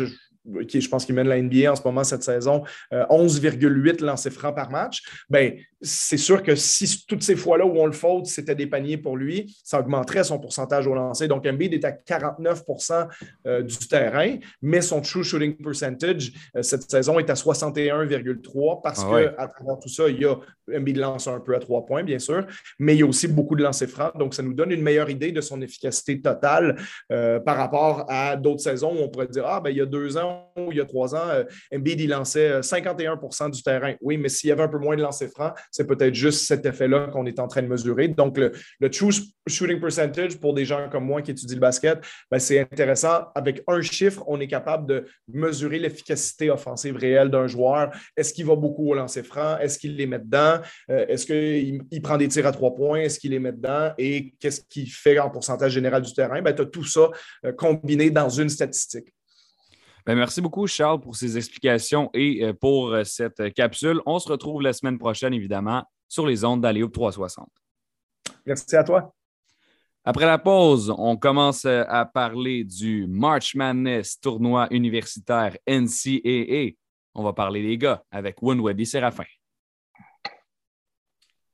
qui, 0.67 0.82
je 0.82 0.89
pense 0.89 1.06
qu'il 1.06 1.15
mène 1.15 1.27
la 1.27 1.41
NBA 1.41 1.71
en 1.71 1.75
ce 1.75 1.82
moment 1.84 2.04
cette 2.04 2.23
saison, 2.23 2.63
11,8 2.91 4.01
euh, 4.04 4.06
lancers 4.06 4.32
francs 4.32 4.56
par 4.56 4.69
match, 4.71 5.04
ben, 5.30 5.54
c'est 5.82 6.17
sûr 6.17 6.43
que 6.43 6.56
si 6.56 7.06
toutes 7.08 7.23
ces 7.23 7.36
fois-là 7.36 7.65
où 7.65 7.75
on 7.77 7.86
le 7.86 7.91
faute, 7.91 8.27
c'était 8.27 8.56
des 8.56 8.67
paniers 8.67 8.97
pour 8.97 9.17
lui, 9.17 9.56
ça 9.63 9.80
augmenterait 9.80 10.23
son 10.23 10.39
pourcentage 10.39 10.86
au 10.86 10.93
lancer. 10.93 11.27
Donc, 11.27 11.45
Embiid 11.45 11.73
est 11.73 11.86
à 11.86 11.91
49% 11.91 13.08
euh, 13.47 13.63
du 13.63 13.77
terrain, 13.88 14.36
mais 14.62 14.82
son 14.82 15.01
true 15.01 15.23
shooting 15.23 15.56
percentage 15.56 16.32
euh, 16.56 16.62
cette 16.62 16.89
saison 16.89 17.17
est 17.19 17.30
à 17.30 17.34
61,3 17.34 18.82
parce 18.84 19.04
ah 19.04 19.23
qu'à 19.23 19.47
travers 19.47 19.80
tout 19.80 19.89
ça, 19.89 20.08
il 20.08 20.21
y 20.21 20.25
a 20.25 20.36
Embiid 20.71 20.97
lance 20.97 21.27
un 21.27 21.39
peu 21.39 21.56
à 21.56 21.60
trois 21.60 21.86
points, 21.86 22.04
bien 22.04 22.19
sûr, 22.19 22.45
mais 22.80 22.95
il 22.95 22.99
y 22.99 23.04
a 23.04 23.08
aussi 23.08 23.27
beaucoup 23.27 23.56
de 23.56 23.63
lancers 23.63 23.89
francs. 23.89 24.15
Donc, 24.17 24.34
ça 24.34 24.43
nous 24.43 24.54
donne 24.54 24.71
une 24.71 24.84
meilleure 24.84 25.10
idée 25.10 25.32
de 25.32 25.41
son 25.41 25.62
efficacité 25.62 26.21
totale 26.21 26.77
par 27.10 27.58
rapport 27.58 28.06
à 28.08 28.36
d'autres 28.36 28.62
saisons 28.62 28.93
où 28.93 29.04
on 29.04 29.10
pourrait 29.10 29.27
dire 29.27 29.45
Ah, 29.45 29.60
ben, 29.60 29.69
il 29.71 29.77
y 29.77 29.82
a 29.82 29.86
deux 29.86 30.17
ans, 30.17 30.30
il 30.69 30.77
y 30.77 30.81
a 30.81 30.85
trois 30.85 31.15
ans, 31.15 31.29
euh, 31.29 31.43
Embiid, 31.73 31.99
il 31.99 32.09
lançait 32.09 32.61
51% 32.61 33.45
euh, 33.45 33.49
du 33.49 33.63
terrain. 33.63 33.95
Oui, 34.01 34.17
mais 34.17 34.29
s'il 34.29 34.49
y 34.49 34.51
avait 34.51 34.63
un 34.63 34.67
peu 34.67 34.77
moins 34.77 34.95
de 34.95 35.01
lancers 35.01 35.29
francs, 35.29 35.53
c'est 35.71 35.87
peut-être 35.87 36.13
juste 36.13 36.45
cet 36.45 36.65
effet-là 36.65 37.07
qu'on 37.07 37.25
est 37.25 37.39
en 37.39 37.47
train 37.47 37.61
de 37.61 37.67
mesurer. 37.67 38.07
Donc, 38.09 38.37
le, 38.37 38.51
true 38.89 39.11
shooting 39.47 39.79
percentage 39.79 40.39
pour 40.39 40.53
des 40.53 40.65
gens 40.65 40.89
comme 40.89 41.05
moi 41.05 41.21
qui 41.21 41.31
étudient 41.31 41.55
le 41.55 41.61
basket, 41.61 41.99
ben, 42.29 42.39
c'est 42.39 42.59
intéressant. 42.59 43.27
Avec 43.35 43.63
un 43.67 43.81
chiffre, 43.81 44.23
on 44.27 44.39
est 44.39 44.47
capable 44.47 44.87
de 44.87 45.05
mesurer 45.27 45.79
l'efficacité 45.79 46.49
offensive 46.49 46.95
réelle 46.95 47.29
d'un 47.29 47.47
joueur. 47.47 47.91
Est-ce 48.15 48.33
qu'il 48.33 48.45
va 48.45 48.55
beaucoup 48.55 48.89
au 48.89 48.93
lancer 48.93 49.23
franc? 49.23 49.57
Est-ce 49.59 49.79
qu'il 49.79 49.95
les 49.95 50.05
met 50.05 50.19
dedans? 50.19 50.59
Euh, 50.89 51.05
est-ce 51.07 51.25
qu'il 51.25 52.01
prend 52.01 52.17
des 52.17 52.27
tirs 52.27 52.47
à 52.47 52.51
trois 52.51 52.75
points? 52.75 52.99
Est-ce 52.99 53.19
qu'il 53.19 53.31
les 53.31 53.39
met 53.39 53.51
dedans? 53.51 53.91
Et 53.97 54.33
qu'est-ce 54.39 54.61
qu'il 54.61 54.89
fait 54.89 55.19
en 55.19 55.29
pourcentage 55.29 55.71
général 55.71 56.01
du 56.01 56.13
terrain? 56.13 56.41
Ben, 56.41 56.53
tu 56.53 56.61
as 56.61 56.65
tout 56.65 56.85
ça 56.85 57.09
combiné 57.57 58.09
dans 58.09 58.29
une 58.29 58.49
statistique. 58.49 59.07
Ben, 60.05 60.15
merci 60.15 60.41
beaucoup, 60.41 60.67
Charles, 60.67 60.99
pour 60.99 61.15
ces 61.15 61.37
explications 61.37 62.09
et 62.13 62.43
euh, 62.43 62.53
pour 62.53 62.91
euh, 62.91 63.03
cette 63.03 63.53
capsule. 63.53 64.01
On 64.05 64.19
se 64.19 64.29
retrouve 64.29 64.61
la 64.61 64.73
semaine 64.73 64.97
prochaine, 64.97 65.33
évidemment, 65.33 65.83
sur 66.07 66.25
les 66.25 66.43
ondes 66.43 66.61
d'Aléo 66.61 66.87
360. 66.87 67.47
Merci 68.45 68.75
à 68.75 68.83
toi. 68.83 69.13
Après 70.03 70.25
la 70.25 70.39
pause, 70.39 70.93
on 70.97 71.15
commence 71.15 71.65
euh, 71.65 71.83
à 71.87 72.05
parler 72.05 72.63
du 72.63 73.05
March 73.07 73.53
Madness 73.53 74.19
tournoi 74.19 74.67
universitaire 74.71 75.55
NCAA. 75.67 76.71
On 77.13 77.23
va 77.23 77.33
parler 77.33 77.61
des 77.61 77.77
gars 77.77 78.03
avec 78.09 78.41
Winwedy 78.41 78.85
Séraphin. 78.85 79.25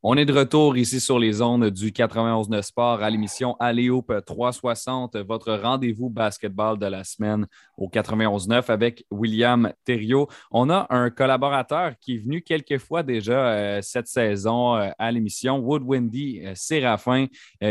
On 0.09 0.15
est 0.15 0.23
de 0.23 0.31
retour 0.31 0.77
ici 0.77 1.01
sur 1.01 1.19
les 1.19 1.41
ondes 1.41 1.69
du 1.69 1.91
91.9 1.91 2.61
Sport 2.61 3.03
à 3.03 3.09
l'émission 3.09 3.57
Aléop 3.59 4.13
360, 4.25 5.17
votre 5.17 5.51
rendez-vous 5.51 6.09
basketball 6.09 6.79
de 6.79 6.85
la 6.85 7.03
semaine 7.03 7.45
au 7.75 7.89
91.9 7.89 8.71
avec 8.71 9.03
William 9.11 9.73
Thériault. 9.83 10.29
On 10.49 10.69
a 10.69 10.87
un 10.91 11.09
collaborateur 11.09 11.91
qui 11.99 12.15
est 12.15 12.17
venu 12.19 12.41
quelques 12.41 12.77
fois 12.77 13.03
déjà 13.03 13.49
euh, 13.49 13.79
cette 13.81 14.07
saison 14.07 14.77
euh, 14.77 14.91
à 14.97 15.11
l'émission, 15.11 15.57
Woodwindy 15.57 16.39
euh, 16.45 16.53
Séraphin, 16.55 17.25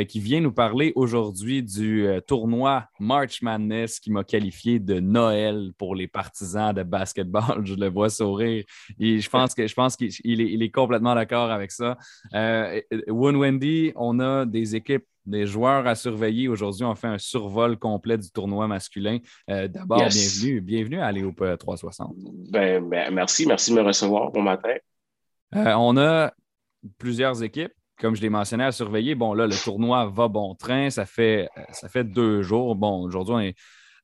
qui 0.06 0.20
vient 0.20 0.42
nous 0.42 0.52
parler 0.52 0.92
aujourd'hui 0.94 1.62
du 1.62 2.06
tournoi 2.26 2.84
March 3.00 3.40
Madness 3.40 3.98
qui 3.98 4.10
m'a 4.10 4.24
qualifié 4.24 4.78
de 4.78 5.00
Noël 5.00 5.70
pour 5.78 5.94
les 5.94 6.06
partisans 6.06 6.74
de 6.74 6.82
basketball. 6.82 7.62
Je 7.64 7.76
le 7.76 7.88
vois 7.88 8.10
sourire 8.10 8.62
et 9.00 9.20
je 9.20 9.30
pense 9.30 9.54
que 9.54 9.66
je 9.66 9.74
pense 9.74 9.96
qu'il 9.96 10.62
est 10.62 10.70
complètement 10.70 11.14
d'accord 11.14 11.50
avec 11.50 11.72
ça. 11.72 11.96
Euh, 12.34 12.80
Wendy, 13.08 13.92
on 13.96 14.20
a 14.20 14.44
des 14.46 14.76
équipes 14.76 15.06
des 15.24 15.46
joueurs 15.46 15.86
à 15.86 15.94
surveiller. 15.94 16.48
Aujourd'hui, 16.48 16.84
on 16.84 16.94
fait 16.94 17.08
un 17.08 17.18
survol 17.18 17.76
complet 17.78 18.16
du 18.16 18.30
tournoi 18.30 18.68
masculin. 18.68 19.18
Euh, 19.50 19.66
d'abord, 19.66 19.98
bienvenue, 19.98 20.60
bienvenue 20.60 21.00
à 21.00 21.10
Léop 21.10 21.42
360. 21.58 22.14
Ben, 22.50 22.88
ben, 22.88 23.12
merci, 23.12 23.46
merci 23.46 23.72
de 23.72 23.76
me 23.76 23.82
recevoir 23.82 24.30
bon 24.30 24.42
matin. 24.42 24.74
Euh, 25.54 25.74
on 25.74 25.96
a 25.96 26.32
plusieurs 26.98 27.42
équipes 27.42 27.72
comme 27.98 28.14
je 28.14 28.20
l'ai 28.20 28.28
mentionné, 28.28 28.64
à 28.64 28.72
surveiller. 28.72 29.14
Bon, 29.14 29.32
là, 29.32 29.46
le 29.46 29.54
tournoi 29.54 30.06
va 30.06 30.28
bon 30.28 30.54
train. 30.54 30.90
Ça 30.90 31.06
fait, 31.06 31.48
ça 31.72 31.88
fait 31.88 32.04
deux 32.04 32.42
jours. 32.42 32.74
Bon, 32.74 33.02
aujourd'hui, 33.02 33.34
on 33.34 33.40
est 33.40 33.56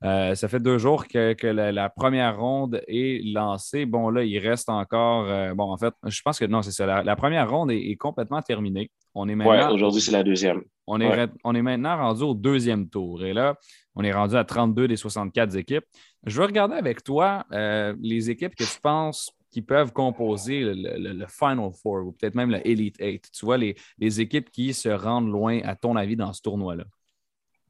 euh, 0.04 0.34
ça 0.34 0.48
fait 0.48 0.60
deux 0.60 0.78
jours 0.78 1.06
que, 1.06 1.46
la, 1.46 1.88
première 1.88 2.38
ronde 2.38 2.82
est 2.88 3.24
lancée. 3.32 3.86
Bon, 3.86 4.10
là, 4.10 4.24
il 4.24 4.38
reste 4.38 4.68
encore. 4.68 5.28
Euh, 5.28 5.54
bon, 5.54 5.72
en 5.72 5.76
fait, 5.76 5.94
je 6.06 6.20
pense 6.22 6.38
que 6.38 6.44
non, 6.44 6.62
c'est 6.62 6.72
ça. 6.72 7.02
La, 7.02 7.16
première 7.16 7.50
ronde 7.50 7.70
est, 7.70 7.96
complètement 7.96 8.42
terminée. 8.42 8.90
On 9.14 9.28
est 9.28 9.34
maintenant. 9.34 9.72
aujourd'hui, 9.72 10.00
c'est 10.00 10.12
la 10.12 10.22
deuxième. 10.22 10.62
On 10.86 11.00
est, 11.00 11.30
on 11.44 11.54
est 11.54 11.62
maintenant 11.62 11.96
rendu 11.96 12.22
au 12.22 12.34
deuxième 12.34 12.88
tour. 12.88 13.24
Et 13.24 13.32
là, 13.32 13.54
on 13.94 14.02
est 14.02 14.12
rendu 14.12 14.36
à 14.36 14.44
32 14.44 14.88
des 14.88 14.96
64 14.96 15.56
équipes. 15.56 15.84
Je 16.24 16.38
veux 16.38 16.46
regarder 16.46 16.74
avec 16.74 17.04
toi 17.04 17.44
euh, 17.52 17.94
les 18.00 18.30
équipes 18.30 18.54
que 18.54 18.64
tu 18.64 18.80
penses 18.80 19.30
qui 19.52 19.62
peuvent 19.62 19.92
composer 19.92 20.62
le, 20.64 21.26
Final 21.28 21.70
Four 21.82 22.06
ou 22.06 22.12
peut-être 22.12 22.34
même 22.34 22.50
le 22.50 22.66
Elite 22.66 22.96
Eight. 23.00 23.28
Tu 23.32 23.44
vois, 23.44 23.58
les, 23.58 23.76
les 23.98 24.20
équipes 24.20 24.50
qui 24.50 24.72
se 24.72 24.88
rendent 24.88 25.30
loin, 25.30 25.60
à 25.62 25.76
ton 25.76 25.94
avis, 25.94 26.16
dans 26.16 26.32
ce 26.32 26.40
tournoi-là. 26.40 26.84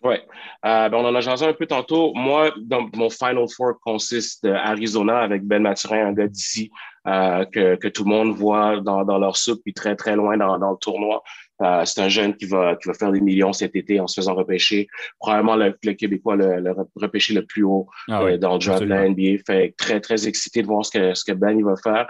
Oui. 0.04 0.16
Euh, 0.64 0.88
ben 0.88 0.98
on 0.98 1.04
en 1.04 1.14
a 1.14 1.20
jasé 1.20 1.46
un 1.46 1.52
peu 1.52 1.66
tantôt. 1.66 2.12
Moi, 2.14 2.52
mon 2.94 3.08
Final 3.08 3.46
Four 3.54 3.74
consiste 3.80 4.44
d'Arizona 4.44 5.18
avec 5.18 5.44
Ben 5.44 5.62
Mathurin, 5.62 6.08
un 6.08 6.12
gars 6.12 6.26
d'ici, 6.26 6.70
euh, 7.06 7.44
que, 7.44 7.76
que, 7.76 7.88
tout 7.88 8.04
le 8.04 8.10
monde 8.10 8.34
voit 8.34 8.80
dans, 8.80 9.04
dans 9.04 9.18
leur 9.18 9.36
soupe, 9.36 9.60
puis 9.62 9.74
très, 9.74 9.94
très 9.94 10.16
loin 10.16 10.36
dans, 10.36 10.58
dans 10.58 10.72
le 10.72 10.76
tournoi. 10.76 11.22
Euh, 11.62 11.84
c'est 11.84 12.00
un 12.00 12.08
jeune 12.08 12.34
qui 12.36 12.46
va, 12.46 12.76
qui 12.76 12.88
va 12.88 12.94
faire 12.94 13.12
des 13.12 13.20
millions 13.20 13.52
cet 13.52 13.76
été 13.76 14.00
en 14.00 14.06
se 14.06 14.20
faisant 14.20 14.34
repêcher. 14.34 14.88
Probablement 15.18 15.56
le, 15.56 15.76
le 15.82 15.92
Québécois 15.92 16.36
le, 16.36 16.60
le, 16.60 16.74
repêcher 16.96 17.34
le 17.34 17.44
plus 17.44 17.62
haut 17.64 17.88
ah 18.08 18.22
euh, 18.22 18.36
dans 18.36 18.54
le 18.54 18.58
draft 18.58 18.82
de 18.82 18.88
la 18.88 19.08
NBA. 19.08 19.42
Fait 19.46 19.74
très, 19.76 20.00
très 20.00 20.26
excité 20.26 20.62
de 20.62 20.66
voir 20.66 20.84
ce 20.84 20.90
que, 20.90 21.14
ce 21.14 21.24
que 21.24 21.32
Ben 21.32 21.58
il 21.58 21.64
va 21.64 21.76
faire. 21.76 22.06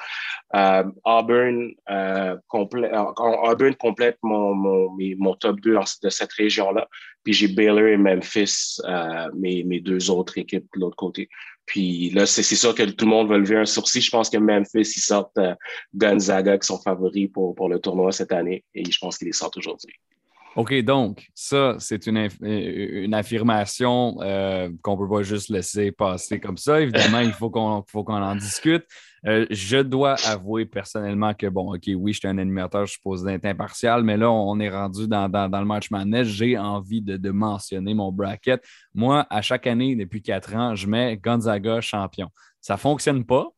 Euh, 0.54 0.84
Auburn, 1.04 1.72
Auburn 2.48 3.74
complète 3.76 4.18
mon, 4.22 4.54
mon, 4.54 4.96
mon 5.18 5.34
top 5.34 5.60
2 5.60 5.76
de 6.02 6.08
cette 6.08 6.32
région-là. 6.32 6.88
Puis 7.24 7.34
j'ai 7.34 7.48
Baylor 7.48 7.86
et 7.86 7.96
Memphis, 7.96 8.80
mes, 9.34 9.62
mes 9.62 9.80
deux 9.80 10.10
autres 10.10 10.38
équipes 10.38 10.66
de 10.74 10.80
l'autre 10.80 10.96
côté. 10.96 11.28
Puis 11.66 12.10
là, 12.10 12.26
c'est 12.26 12.42
sûr 12.42 12.74
que 12.74 12.82
tout 12.82 13.04
le 13.04 13.10
monde 13.10 13.28
va 13.28 13.38
lever 13.38 13.56
un 13.56 13.64
sourcil. 13.64 14.02
Je 14.02 14.10
pense 14.10 14.28
que 14.28 14.38
Memphis, 14.38 14.92
ils 14.96 15.00
sortent 15.00 15.38
euh, 15.38 15.54
Gonzaga 15.94 16.58
qui 16.58 16.66
sont 16.66 16.78
favoris 16.78 17.30
pour, 17.32 17.54
pour 17.54 17.68
le 17.68 17.78
tournoi 17.78 18.12
cette 18.12 18.32
année 18.32 18.64
et 18.74 18.84
je 18.84 18.98
pense 18.98 19.18
qu'ils 19.18 19.28
les 19.28 19.32
sortent 19.32 19.56
aujourd'hui. 19.56 19.94
OK, 20.54 20.74
donc, 20.82 21.28
ça, 21.34 21.76
c'est 21.78 22.06
une, 22.06 22.18
euh, 22.18 22.28
une, 22.42 23.14
affirmation 23.14 24.18
euh, 24.20 24.68
qu'on 24.82 24.92
ne 24.92 24.98
peut 24.98 25.08
pas 25.08 25.22
juste 25.22 25.48
laisser 25.48 25.92
passer 25.92 26.40
comme 26.40 26.58
ça. 26.58 26.80
Évidemment, 26.80 27.20
il 27.20 27.32
faut 27.32 27.50
qu'on 27.50 27.82
en 28.06 28.36
discute. 28.36 28.84
Euh, 29.26 29.46
je 29.50 29.78
dois 29.78 30.16
avouer 30.26 30.66
personnellement 30.66 31.32
que, 31.32 31.46
bon, 31.46 31.74
OK, 31.74 31.88
oui, 31.96 32.12
je 32.12 32.18
suis 32.18 32.28
un 32.28 32.36
animateur, 32.36 32.84
je 32.84 32.92
suppose 32.92 33.22
d'être 33.22 33.46
impartial, 33.46 34.02
mais 34.02 34.18
là, 34.18 34.30
on 34.30 34.58
est 34.60 34.68
rendu 34.68 35.08
dans, 35.08 35.26
le 35.26 35.64
match 35.64 35.90
manège. 35.90 36.26
J'ai 36.26 36.58
envie 36.58 37.00
de, 37.00 37.30
mentionner 37.30 37.94
mon 37.94 38.12
bracket. 38.12 38.62
Moi, 38.94 39.26
à 39.30 39.40
chaque 39.40 39.66
année, 39.66 39.96
depuis 39.96 40.20
quatre 40.20 40.54
ans, 40.54 40.74
je 40.74 40.86
mets 40.86 41.16
Gonzaga 41.16 41.80
champion. 41.80 42.28
Ça 42.60 42.74
ne 42.74 42.78
fonctionne 42.78 43.24
pas, 43.24 43.48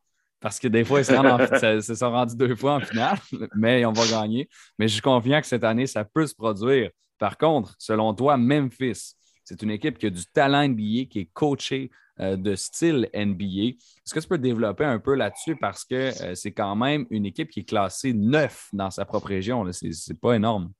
parce 0.44 0.58
que 0.58 0.68
des 0.68 0.84
fois, 0.84 1.00
ils 1.00 1.06
se, 1.06 1.94
sont 1.94 2.10
rendus 2.10 2.36
deux 2.36 2.54
fois 2.54 2.74
en 2.74 2.80
finale, 2.80 3.16
mais 3.56 3.86
on 3.86 3.92
va 3.92 4.06
gagner. 4.06 4.46
Mais 4.78 4.88
je 4.88 4.92
suis 4.92 5.00
confiant 5.00 5.40
que 5.40 5.46
cette 5.46 5.64
année, 5.64 5.86
ça 5.86 6.04
peut 6.04 6.26
se 6.26 6.34
produire. 6.34 6.90
Par 7.18 7.38
contre, 7.38 7.74
selon 7.78 8.12
toi, 8.12 8.36
Memphis, 8.36 9.14
c'est 9.42 9.62
une 9.62 9.70
équipe 9.70 9.96
qui 9.96 10.04
a 10.04 10.10
du 10.10 10.22
talent 10.34 10.68
NBA, 10.68 11.06
qui 11.08 11.20
est 11.20 11.30
coachée 11.32 11.90
euh, 12.20 12.36
de 12.36 12.54
style 12.56 13.08
NBA. 13.14 13.68
Est-ce 14.04 14.12
que 14.12 14.20
tu 14.20 14.28
peux 14.28 14.36
développer 14.36 14.84
un 14.84 14.98
peu 14.98 15.14
là-dessus? 15.14 15.56
Parce 15.56 15.82
que 15.82 16.12
euh, 16.22 16.34
c'est 16.34 16.52
quand 16.52 16.76
même 16.76 17.06
une 17.08 17.24
équipe 17.24 17.48
qui 17.48 17.60
est 17.60 17.64
classée 17.64 18.12
neuf 18.12 18.68
dans 18.74 18.90
sa 18.90 19.06
propre 19.06 19.28
région. 19.28 19.64
Ce 19.72 19.86
n'est 19.86 20.18
pas 20.18 20.34
énorme. 20.34 20.70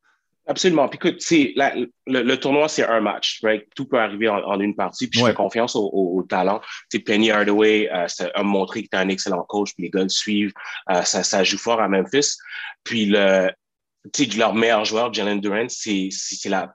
Absolument. 0.46 0.88
Puis 0.88 0.98
écoute, 1.02 1.22
le, 2.06 2.34
tournoi, 2.36 2.68
c'est 2.68 2.84
un 2.84 3.00
match. 3.00 3.40
Tout 3.74 3.86
peut 3.86 3.98
arriver 3.98 4.28
en, 4.28 4.60
une 4.60 4.74
partie. 4.74 5.08
Puis 5.08 5.20
je 5.20 5.26
fais 5.26 5.34
confiance 5.34 5.74
au, 5.74 6.24
talent. 6.28 6.60
Penny 7.06 7.30
Hardaway 7.30 7.88
euh, 7.90 8.06
a 8.34 8.42
montré 8.42 8.80
qu'il 8.80 8.86
était 8.86 8.96
un 8.96 9.08
excellent 9.08 9.42
coach. 9.44 9.74
Puis 9.74 9.84
les 9.84 9.90
gars 9.90 10.02
le 10.02 10.08
suivent. 10.08 10.52
Euh, 10.90 11.02
ça, 11.02 11.22
ça 11.22 11.44
joue 11.44 11.58
fort 11.58 11.80
à 11.80 11.88
Memphis. 11.88 12.36
Puis 12.82 13.06
le, 13.06 13.50
leur 14.36 14.54
meilleur 14.54 14.84
joueur, 14.84 15.12
Jalen 15.12 15.40
Durant, 15.40 15.68
c'est 15.68 16.10
la. 16.46 16.74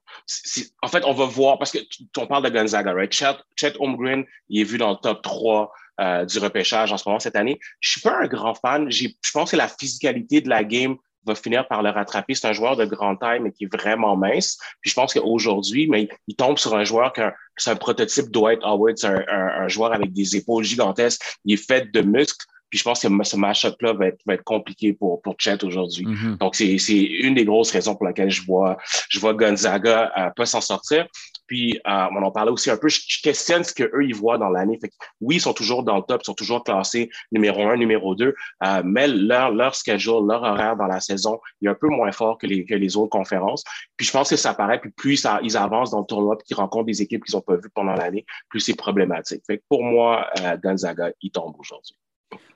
En 0.82 0.88
fait, 0.88 1.03
on 1.05 1.13
va 1.13 1.25
voir, 1.25 1.60
parce 1.60 1.71
que 1.71 1.79
on 2.17 2.27
parle 2.27 2.43
de 2.43 2.49
Gonzaga, 2.49 2.93
right? 2.93 3.13
Chet, 3.13 3.38
Chet 3.55 3.73
Holmgren, 3.79 4.25
il 4.49 4.62
est 4.62 4.63
vu 4.63 4.77
dans 4.77 4.91
le 4.91 4.97
top 4.97 5.21
3 5.21 5.71
euh, 6.01 6.25
du 6.25 6.39
repêchage 6.39 6.91
en 6.91 6.97
ce 6.97 7.08
moment 7.08 7.19
cette 7.19 7.36
année. 7.36 7.60
Je 7.82 7.91
suis 7.91 8.01
pas 8.01 8.17
un 8.17 8.27
grand 8.27 8.55
fan. 8.55 8.91
Je 8.91 9.10
pense 9.34 9.51
que 9.51 9.58
la 9.58 9.67
physicalité 9.67 10.41
de 10.41 10.49
la 10.49 10.63
game 10.63 10.97
va 11.25 11.36
finir 11.36 11.67
par 11.67 11.84
le 11.84 11.89
rattraper. 11.89 12.34
C'est 12.34 12.47
un 12.47 12.53
joueur 12.53 12.75
de 12.75 12.86
grande 12.86 13.19
taille, 13.19 13.39
mais 13.39 13.51
qui 13.51 13.65
est 13.65 13.73
vraiment 13.73 14.15
mince. 14.15 14.58
Puis 14.82 14.89
je 14.91 14.95
pense 14.95 15.13
qu'aujourd'hui, 15.13 15.88
mais 15.88 16.10
il 16.27 16.36
tombe 16.36 16.58
sur 16.58 16.75
un 16.75 16.84
joueur 16.84 17.13
qui 17.13 17.21
c'est 17.58 17.71
un 17.71 17.75
prototype 17.75 18.32
Dwight 18.32 18.60
Howard, 18.63 18.97
c'est 18.97 19.08
un, 19.08 19.25
un, 19.27 19.67
joueur 19.67 19.93
avec 19.93 20.13
des 20.13 20.38
épaules 20.38 20.63
gigantesques. 20.63 21.21
Il 21.45 21.53
est 21.53 21.58
fait 21.58 21.91
de 21.91 22.01
muscles. 22.01 22.45
Puis 22.69 22.79
je 22.79 22.84
pense 22.84 23.01
que 23.01 23.08
ce 23.23 23.36
match-up-là 23.36 23.93
va 23.93 24.08
être, 24.08 24.19
va 24.25 24.36
être 24.36 24.43
compliqué 24.43 24.93
pour, 24.93 25.21
pour 25.21 25.36
Chet 25.38 25.63
aujourd'hui. 25.63 26.05
Mm-hmm. 26.05 26.38
Donc, 26.38 26.55
c'est 26.55 27.03
une 27.03 27.36
des 27.36 27.45
grosses 27.45 27.71
raisons 27.71 27.95
pour 27.95 28.05
laquelle 28.05 28.29
je 28.29 28.43
vois, 28.43 28.77
je 29.10 29.19
vois 29.19 29.34
Gonzaga 29.34 30.12
euh, 30.17 30.29
pas 30.36 30.45
s'en 30.45 30.62
sortir. 30.62 31.08
Puis, 31.49 31.79
euh, 31.88 32.05
on 32.12 32.21
en 32.21 32.32
parlait 32.32 32.51
aussi 32.51 32.69
un 32.69 32.77
peu. 32.77 32.89
Je, 32.89 32.99
questionne 33.23 33.63
ce 33.63 33.73
qu'eux, 33.73 34.03
ils 34.03 34.13
voient 34.13 34.38
dans 34.38 34.49
l'année. 34.49 34.79
Oui, 35.19 35.38
ils 35.38 35.41
sont 35.41 35.53
toujours 35.53 35.84
dans 35.84 35.97
le 35.97 36.03
top, 36.03 36.21
ils 36.23 36.27
sont 36.27 36.36
toujours 36.36 36.63
classés 36.63 37.10
numéro 37.32 37.63
un, 37.67 37.75
numéro 37.75 38.13
deux, 38.13 38.36
euh, 38.63 38.82
mais 38.86 39.08
leur, 39.08 39.51
leur 39.51 39.73
schedule, 39.73 40.27
leur 40.27 40.43
horaire 40.43 40.75
dans 40.75 40.86
la 40.86 40.99
saison 40.99 41.39
est 41.63 41.67
un 41.67 41.73
peu 41.73 41.88
moins 41.88 42.12
fort 42.12 42.38
que 42.38 42.45
les, 42.45 42.65
que 42.65 42.75
les 42.75 42.95
autres 42.97 43.10
conférences. 43.10 43.63
Puis, 43.97 44.05
je 44.05 44.12
pense 44.12 44.29
que 44.29 44.36
ça 44.36 44.53
paraît, 44.53 44.79
puis 44.79 44.91
plus 44.91 45.17
ça, 45.17 45.39
ils 45.43 45.58
avancent 45.58 45.89
dans 45.89 46.01
le 46.01 46.05
tournoi, 46.05 46.38
puis 46.38 46.45
qu'ils 46.45 46.58
rencontrent 46.58 46.86
des 46.86 47.01
équipes 47.01 47.25
qu'ils 47.25 47.36
n'ont 47.36 47.41
pas 47.41 47.55
vues 47.55 47.71
pendant 47.73 47.93
l'année, 47.93 48.25
plus 48.49 48.60
c'est 48.60 48.75
problématique. 48.75 49.41
Fait 49.47 49.58
que 49.58 49.63
pour 49.67 49.84
moi, 49.84 50.27
euh, 50.41 50.55
Gonzaga, 50.58 51.12
il 51.21 51.32
tombe 51.32 51.55
aujourd'hui. 51.58 51.95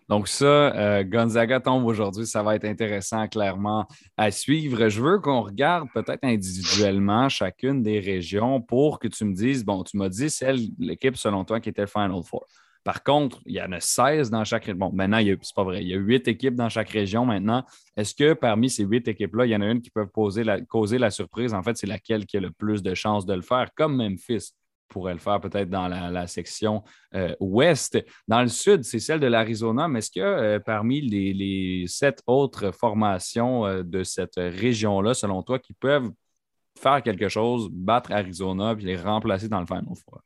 Donc, 0.10 0.28
ça, 0.28 0.46
euh, 0.46 1.04
Gonzaga 1.04 1.60
tombe 1.60 1.86
aujourd'hui. 1.86 2.26
Ça 2.26 2.44
va 2.44 2.56
être 2.56 2.66
intéressant, 2.66 3.28
clairement, 3.28 3.88
à 4.18 4.32
suivre. 4.32 4.90
Je 4.90 5.02
veux 5.02 5.20
qu'on 5.20 5.42
regarde 5.42 5.88
peut-être 5.94 6.24
individuellement 6.24 7.30
chacune 7.30 7.82
des 7.82 8.00
régions 8.00 8.62
pour 8.62 9.00
que 9.00 9.08
tu 9.08 9.26
me 9.26 9.34
dises 9.34 9.64
bon, 9.64 9.84
tu 9.84 9.98
m'as 9.98 10.10
dit 10.10 10.30
celle, 10.30 10.60
l'équipe, 10.78 11.18
selon 11.18 11.46
toi, 11.46 11.60
qui 11.60 11.70
était 11.70 11.82
le 11.82 11.88
Final 11.88 12.22
Four. 12.24 12.46
Par 12.84 13.02
contre, 13.02 13.42
il 13.46 13.54
y 13.56 13.62
en 13.62 13.72
a 13.72 13.80
16 13.80 14.30
dans 14.30 14.44
chaque 14.44 14.66
région. 14.66 14.78
Bon, 14.78 14.92
maintenant, 14.94 15.20
c'est 15.42 15.56
pas 15.56 15.64
vrai. 15.64 15.82
Il 15.82 15.88
y 15.88 15.94
a 15.94 15.98
8 15.98 16.28
équipes 16.28 16.56
dans 16.56 16.68
chaque 16.68 16.90
région 16.90 17.26
maintenant. 17.26 17.64
Est-ce 17.96 18.14
que 18.14 18.34
parmi 18.34 18.70
ces 18.70 18.84
8 18.84 19.08
équipes-là, 19.08 19.46
il 19.46 19.52
y 19.52 19.56
en 19.56 19.62
a 19.62 19.68
une 19.68 19.82
qui 19.82 19.90
peut 19.90 20.06
causer 20.06 20.44
la 20.44 21.10
surprise? 21.10 21.54
En 21.54 21.64
fait, 21.64 21.78
c'est 21.78 21.88
laquelle 21.88 22.26
qui 22.26 22.36
a 22.36 22.42
le 22.42 22.52
plus 22.52 22.84
de 22.84 22.94
chances 22.94 23.26
de 23.26 23.34
le 23.34 23.42
faire, 23.42 23.70
comme 23.74 23.96
Memphis 23.96 24.52
pourrait 24.94 25.14
le 25.14 25.20
faire 25.20 25.42
peut-être 25.42 25.70
dans 25.70 25.88
la, 25.88 26.28
section 26.28 26.84
euh, 27.16 27.36
ouest. 27.40 27.98
Dans 28.28 28.42
le 28.42 28.48
sud, 28.48 28.84
c'est 28.84 29.00
celle 29.00 29.20
de 29.20 29.28
l'Arizona, 29.28 29.88
mais 29.88 30.00
est-ce 30.00 30.12
que 30.12 30.20
euh, 30.20 30.60
parmi 30.60 31.02
les, 31.02 31.86
sept 31.88 32.22
autres 32.28 32.72
formations 32.72 33.66
euh, 33.66 33.84
de 33.84 34.04
cette 34.04 34.36
région-là, 34.38 35.14
selon 35.14 35.42
toi, 35.42 35.60
qui 35.60 35.74
peuvent 35.74 36.12
faire 36.80 37.02
quelque 37.02 37.28
chose, 37.28 37.70
battre 37.72 38.12
Arizona 38.12 38.76
puis 38.76 38.86
les 38.86 38.96
remplacer 38.98 39.50
dans 39.50 39.60
le 39.60 39.66
Final 39.66 39.96
Four? 40.06 40.22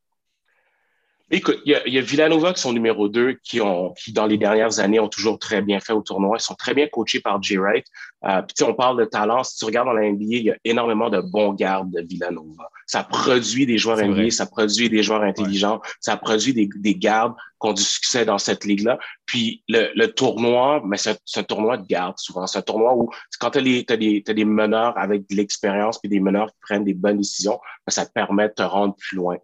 Écoute, 1.30 1.60
il 1.66 1.78
y, 1.86 1.98
a, 1.98 2.02
Villanova 2.02 2.54
qui 2.54 2.62
sont 2.62 2.72
numéro 2.72 3.10
2, 3.10 3.34
qui, 3.44 3.60
ont, 3.60 3.94
qui, 3.94 4.14
dans 4.14 4.28
les 4.28 4.38
dernières 4.38 4.80
années, 4.80 5.00
ont 5.00 5.10
toujours 5.10 5.38
très 5.38 5.62
bien 5.62 5.82
fait 5.82 5.92
au 5.92 6.02
tournoi. 6.02 6.38
Ils 6.40 6.44
sont 6.44 6.56
très 6.56 6.74
bien 6.74 6.88
coachés 6.88 7.20
par 7.20 7.44
Jay 7.44 7.58
Wright. 7.58 7.86
Euh, 8.24 8.42
puis, 8.44 8.64
on 8.64 8.74
parle 8.74 8.98
de 8.98 9.04
talent. 9.04 9.44
Si 9.44 9.58
tu 9.58 9.66
regardes 9.66 9.88
dans 9.88 9.94
la 9.94 10.10
NBA, 10.10 10.24
il 10.24 10.44
y 10.44 10.52
a 10.52 10.56
énormément 10.64 11.10
de 11.10 11.20
bons 11.20 11.54
gardes 11.54 11.92
de 11.92 12.02
Villanova. 12.02 12.70
Ça 12.86 13.04
produit 13.04 13.66
des 13.66 13.78
joueurs 13.78 13.98
NBA, 13.98 14.32
ça 14.32 14.46
produit 14.46 14.90
des 14.90 15.04
joueurs 15.04 15.24
intelligents, 15.24 15.82
ça 16.00 16.16
produit 16.16 16.54
des, 16.54 16.70
des 16.78 16.96
gardes 16.96 17.34
qui 17.60 17.68
ont 17.68 17.74
du 17.74 17.82
succès 17.82 18.26
dans 18.26 18.38
cette 18.38 18.66
ligue-là. 18.66 19.00
Puis 19.26 19.64
le, 19.68 20.06
tournoi, 20.08 20.82
mais 20.86 20.98
c'est 20.98 21.18
un 21.36 21.44
tournoi 21.44 21.78
de 21.78 21.86
garde 21.86 22.18
souvent. 22.18 22.48
C'est 22.48 22.60
un 22.60 22.64
tournoi 22.64 22.96
où 22.96 23.10
quand 23.40 23.52
tu 23.52 23.60
as, 23.60 23.94
as, 23.94 23.98
des, 23.98 24.22
des 24.22 24.46
meneurs 24.46 24.98
avec 24.98 25.30
de 25.30 25.36
l'expérience 25.36 26.00
puis 26.00 26.10
des 26.10 26.20
meneurs 26.20 26.48
qui 26.48 26.58
prennent 26.62 26.84
des 26.84 26.94
bonnes 26.94 27.18
décisions, 27.18 27.60
ben, 27.86 27.92
ça 27.92 28.06
te 28.06 28.12
permet 28.12 28.50
de 28.50 28.54
te 28.54 28.64
rendre 28.64 28.96
plus 28.96 29.18
loin. 29.18 29.38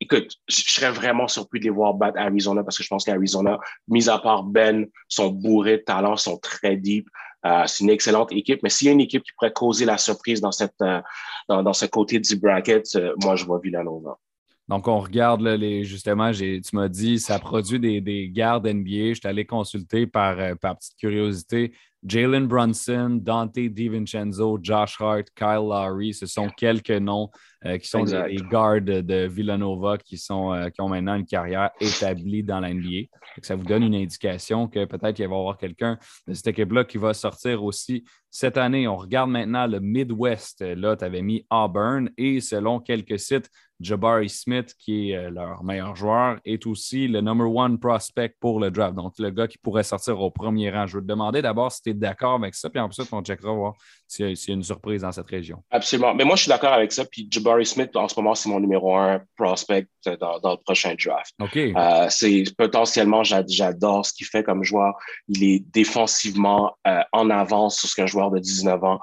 écoute, 0.00 0.36
je 0.48 0.62
serais 0.70 0.90
vraiment 0.90 1.28
surpris 1.28 1.60
de 1.60 1.64
les 1.64 1.70
voir 1.70 1.94
battre 1.94 2.18
Arizona 2.18 2.62
parce 2.62 2.76
que 2.76 2.82
je 2.82 2.88
pense 2.88 3.04
qu'Arizona, 3.04 3.58
mis 3.88 4.08
à 4.08 4.18
part 4.18 4.44
Ben, 4.44 4.86
sont 5.08 5.30
bourrés 5.30 5.78
de 5.78 5.82
talent, 5.82 6.16
sont 6.16 6.38
très 6.38 6.76
deep. 6.76 7.08
Euh, 7.46 7.64
c'est 7.66 7.84
une 7.84 7.90
excellente 7.90 8.32
équipe, 8.32 8.62
mais 8.62 8.68
s'il 8.68 8.86
y 8.86 8.90
a 8.90 8.92
une 8.92 9.00
équipe 9.00 9.22
qui 9.22 9.32
pourrait 9.32 9.52
causer 9.52 9.86
la 9.86 9.96
surprise 9.96 10.40
dans, 10.40 10.52
cette, 10.52 10.74
euh, 10.82 11.00
dans, 11.48 11.62
dans, 11.62 11.72
ce 11.72 11.86
côté 11.86 12.18
du 12.18 12.36
bracket, 12.36 12.84
euh, 12.96 13.14
moi, 13.22 13.36
je 13.36 13.46
vois 13.46 13.60
Villanova. 13.62 14.18
Donc, 14.70 14.86
on 14.86 15.00
regarde 15.00 15.42
les, 15.42 15.82
justement, 15.82 16.30
tu 16.30 16.62
m'as 16.74 16.86
dit, 16.86 17.18
ça 17.18 17.40
produit 17.40 17.80
des, 17.80 18.00
des 18.00 18.30
gardes 18.30 18.68
NBA. 18.68 19.08
Je 19.08 19.14
suis 19.14 19.26
allé 19.26 19.44
consulter 19.44 20.06
par, 20.06 20.38
euh, 20.38 20.54
par 20.54 20.78
petite 20.78 20.96
curiosité. 20.96 21.72
Jalen 22.04 22.46
Brunson, 22.46 23.18
Dante 23.20 23.58
DiVincenzo, 23.58 24.58
Josh 24.62 24.96
Hart, 25.00 25.26
Kyle 25.34 25.66
Lowry, 25.68 26.14
ce 26.14 26.24
sont 26.24 26.48
quelques 26.56 26.92
noms 26.92 27.30
euh, 27.66 27.78
qui 27.78 27.88
sont 27.88 28.04
des, 28.04 28.36
gardes 28.50 28.84
de 28.84 29.26
Villanova 29.26 29.98
qui, 29.98 30.16
sont, 30.16 30.54
euh, 30.54 30.70
qui 30.70 30.80
ont 30.80 30.88
maintenant 30.88 31.16
une 31.16 31.26
carrière 31.26 31.70
établie 31.80 32.44
dans 32.44 32.60
la 32.60 32.72
NBA. 32.72 33.08
Ça 33.42 33.56
vous 33.56 33.64
donne 33.64 33.82
une 33.82 33.96
indication 33.96 34.68
que 34.68 34.84
peut-être 34.86 35.16
qu'il 35.16 35.26
va 35.26 35.34
y 35.34 35.38
avoir 35.38 35.58
quelqu'un 35.58 35.98
de 36.26 36.32
cette 36.32 36.46
équipe-là 36.46 36.84
qui 36.84 36.96
va 36.96 37.12
sortir 37.12 37.64
aussi 37.64 38.04
cette 38.30 38.56
année. 38.56 38.88
On 38.88 38.96
regarde 38.96 39.30
maintenant 39.30 39.66
le 39.66 39.80
Midwest. 39.80 40.62
Là, 40.62 40.96
tu 40.96 41.04
avais 41.04 41.22
mis 41.22 41.44
Auburn 41.50 42.08
et 42.16 42.40
selon 42.40 42.80
quelques 42.80 43.18
sites, 43.18 43.50
Jabari 43.80 44.28
Smith, 44.28 44.74
qui 44.78 45.10
est 45.10 45.16
euh, 45.16 45.30
leur 45.30 45.64
meilleur 45.64 45.96
joueur, 45.96 46.38
est 46.44 46.66
aussi 46.66 47.08
le 47.08 47.20
number 47.20 47.50
one 47.50 47.78
prospect 47.78 48.34
pour 48.38 48.60
le 48.60 48.70
draft. 48.70 48.94
Donc, 48.94 49.14
le 49.18 49.30
gars 49.30 49.48
qui 49.48 49.56
pourrait 49.56 49.82
sortir 49.82 50.20
au 50.20 50.30
premier 50.30 50.70
rang. 50.70 50.86
Je 50.86 50.96
veux 50.96 51.02
te 51.02 51.06
demander 51.06 51.40
d'abord 51.40 51.72
si 51.72 51.82
tu 51.82 51.90
es 51.90 51.94
d'accord 51.94 52.34
avec 52.34 52.54
ça, 52.54 52.68
puis 52.68 52.80
ensuite, 52.80 53.08
on 53.12 53.22
checkera 53.22 53.52
voir 53.52 53.74
s'il 54.06 54.26
y 54.26 54.50
a 54.50 54.54
une 54.54 54.62
surprise 54.62 55.02
dans 55.02 55.12
cette 55.12 55.28
région. 55.28 55.62
Absolument. 55.70 56.14
Mais 56.14 56.24
moi, 56.24 56.36
je 56.36 56.42
suis 56.42 56.48
d'accord 56.48 56.72
avec 56.72 56.92
ça. 56.92 57.04
Puis 57.04 57.26
Jabari 57.30 57.64
Smith, 57.64 57.96
en 57.96 58.08
ce 58.08 58.14
moment, 58.16 58.34
c'est 58.34 58.48
mon 58.48 58.60
numéro 58.60 58.96
un 58.96 59.22
prospect 59.36 59.86
dans, 60.04 60.40
le 60.42 60.62
prochain 60.62 60.94
draft. 61.02 61.32
OK. 61.40 61.56
Euh, 61.56 62.06
c'est 62.10 62.44
potentiellement, 62.58 63.22
j'adore 63.24 64.04
ce 64.04 64.12
qu'il 64.12 64.26
fait 64.26 64.42
comme 64.42 64.62
joueur. 64.62 64.94
Il 65.28 65.42
est 65.42 65.60
défensivement 65.72 66.76
euh, 66.86 67.00
en 67.12 67.30
avance 67.30 67.78
sur 67.78 67.88
ce 67.88 67.96
qu'un 67.96 68.06
joueur 68.06 68.30
de 68.30 68.38
19 68.38 68.84
ans 68.84 69.00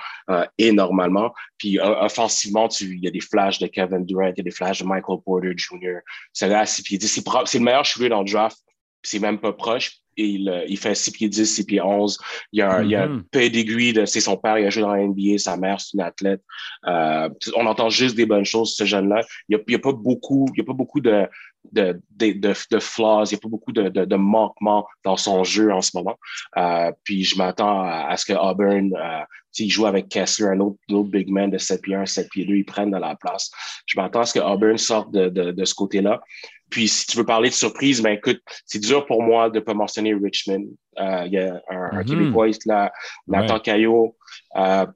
est 0.58 0.72
normalement. 0.72 1.34
Puis 1.58 1.80
offensivement, 1.80 2.68
il 2.82 3.04
y 3.04 3.08
a 3.08 3.12
des 3.12 3.20
flashs 3.20 3.60
de 3.60 3.68
Kevin 3.68 4.06
Durant, 4.06 4.28
il 4.28 4.38
y 4.38 4.42
a 4.42 4.44
des 4.44 4.52
flashs 4.52 4.67
de 4.72 4.84
Michael 4.84 5.18
Porter 5.26 5.54
Jr. 5.56 6.00
C'est 6.34 6.48
là 6.48 6.62
à 6.62 6.66
6 6.66 6.84
pieds 6.84 6.98
10. 6.98 7.24
C'est 7.46 7.58
le 7.60 7.64
meilleur 7.64 7.86
shooter 7.86 8.10
dans 8.10 8.24
le 8.24 8.30
draft. 8.30 8.58
C'est 9.04 9.20
même 9.20 9.40
pas 9.40 9.54
proche. 9.54 10.00
Et 10.20 10.26
il, 10.26 10.50
euh, 10.50 10.66
il 10.68 10.78
fait 10.78 10.96
6 10.96 11.12
pieds 11.12 11.30
10, 11.30 11.46
6 11.46 11.66
pieds 11.66 11.82
11. 11.82 12.18
Il 12.52 12.60
y 12.60 12.62
a, 12.64 12.82
il 12.82 12.96
a 12.96 13.04
un 13.04 13.08
mm-hmm. 13.08 13.24
pedigree 13.30 13.94
de, 13.94 14.06
c'est 14.06 14.20
son 14.20 14.36
père, 14.36 14.58
il 14.58 14.66
a 14.66 14.70
joué 14.72 14.82
dans 14.82 14.94
la 14.94 15.06
NBA, 15.06 15.38
sa 15.38 15.58
mère, 15.58 15.80
c'est 15.80 15.94
une 15.94 16.02
athlète. 16.02 16.42
Euh, 16.88 17.30
on 17.56 17.68
entend 17.68 17.90
juste 17.90 18.16
des 18.16 18.26
bonnes 18.26 18.44
choses, 18.44 18.76
ce 18.76 18.84
jeune-là. 18.84 19.22
Il 19.48 19.60
n'y 19.68 19.76
a, 19.76 19.78
a, 19.78 19.80
pas 19.80 19.94
beaucoup, 19.94 20.48
il 20.54 20.58
y 20.58 20.62
a 20.62 20.66
pas 20.66 20.74
beaucoup 20.74 21.02
de, 21.02 21.28
de, 21.72 22.02
de, 22.12 22.32
de, 22.34 22.80
flaws, 22.80 23.26
il 23.26 23.34
n'y 23.34 23.36
a 23.36 23.40
pas 23.42 23.50
beaucoup 23.50 23.72
de, 23.72 23.90
de, 23.90 24.16
manquements 24.16 24.88
dans 25.04 25.18
son 25.18 25.44
jeu 25.44 25.72
en 25.72 25.82
ce 25.82 25.92
moment. 25.96 26.18
Euh, 26.58 26.92
puis 27.04 27.24
je 27.24 27.38
m'attends 27.38 27.82
à, 27.84 28.16
ce 28.16 28.26
que 28.26 28.34
Auburn, 28.34 28.94
euh, 28.96 29.24
s'il 29.52 29.72
joue 29.72 29.86
avec 29.86 30.08
Kessler, 30.08 30.48
un 30.48 30.60
autre, 30.60 30.78
autre 30.92 31.10
big 31.10 31.30
man 31.30 31.50
de 31.50 31.58
7 31.58 31.82
pieds 31.82 31.96
1, 31.96 32.06
7 32.06 32.30
pieds 32.30 32.46
2, 32.46 32.56
ils 32.56 32.66
prennent 32.66 32.92
de 32.92 32.98
la 32.98 33.16
place. 33.16 33.52
Je 33.86 34.00
m'attends 34.00 34.22
à 34.22 34.26
ce 34.26 34.34
que 34.34 34.40
Auburn 34.40 34.78
sorte 34.78 35.12
de 35.12 35.66
ce 35.66 35.74
côté-là. 35.74 36.22
Puis 36.70 36.88
si 36.88 37.06
tu 37.08 37.18
veux 37.18 37.26
parler 37.26 37.50
de 37.50 37.54
surprise, 37.54 38.02
ben 38.02 38.12
écoute, 38.12 38.42
c'est 38.66 38.80
dur 38.80 39.06
pour 39.06 39.24
moi 39.24 39.50
de 39.50 39.60
ne 39.60 39.64
pas 39.64 39.74
mentionner 39.74 40.14
Richmond. 40.14 40.66
Euh, 41.00 41.24
il 41.26 41.34
y 41.34 41.38
a 41.38 41.62
un, 41.70 42.00
un. 42.00 42.04
Québécois, 42.04 42.48
là, 42.66 42.92
Nathan 43.28 43.56
ouais. 43.56 43.62
Caillot, 43.62 44.16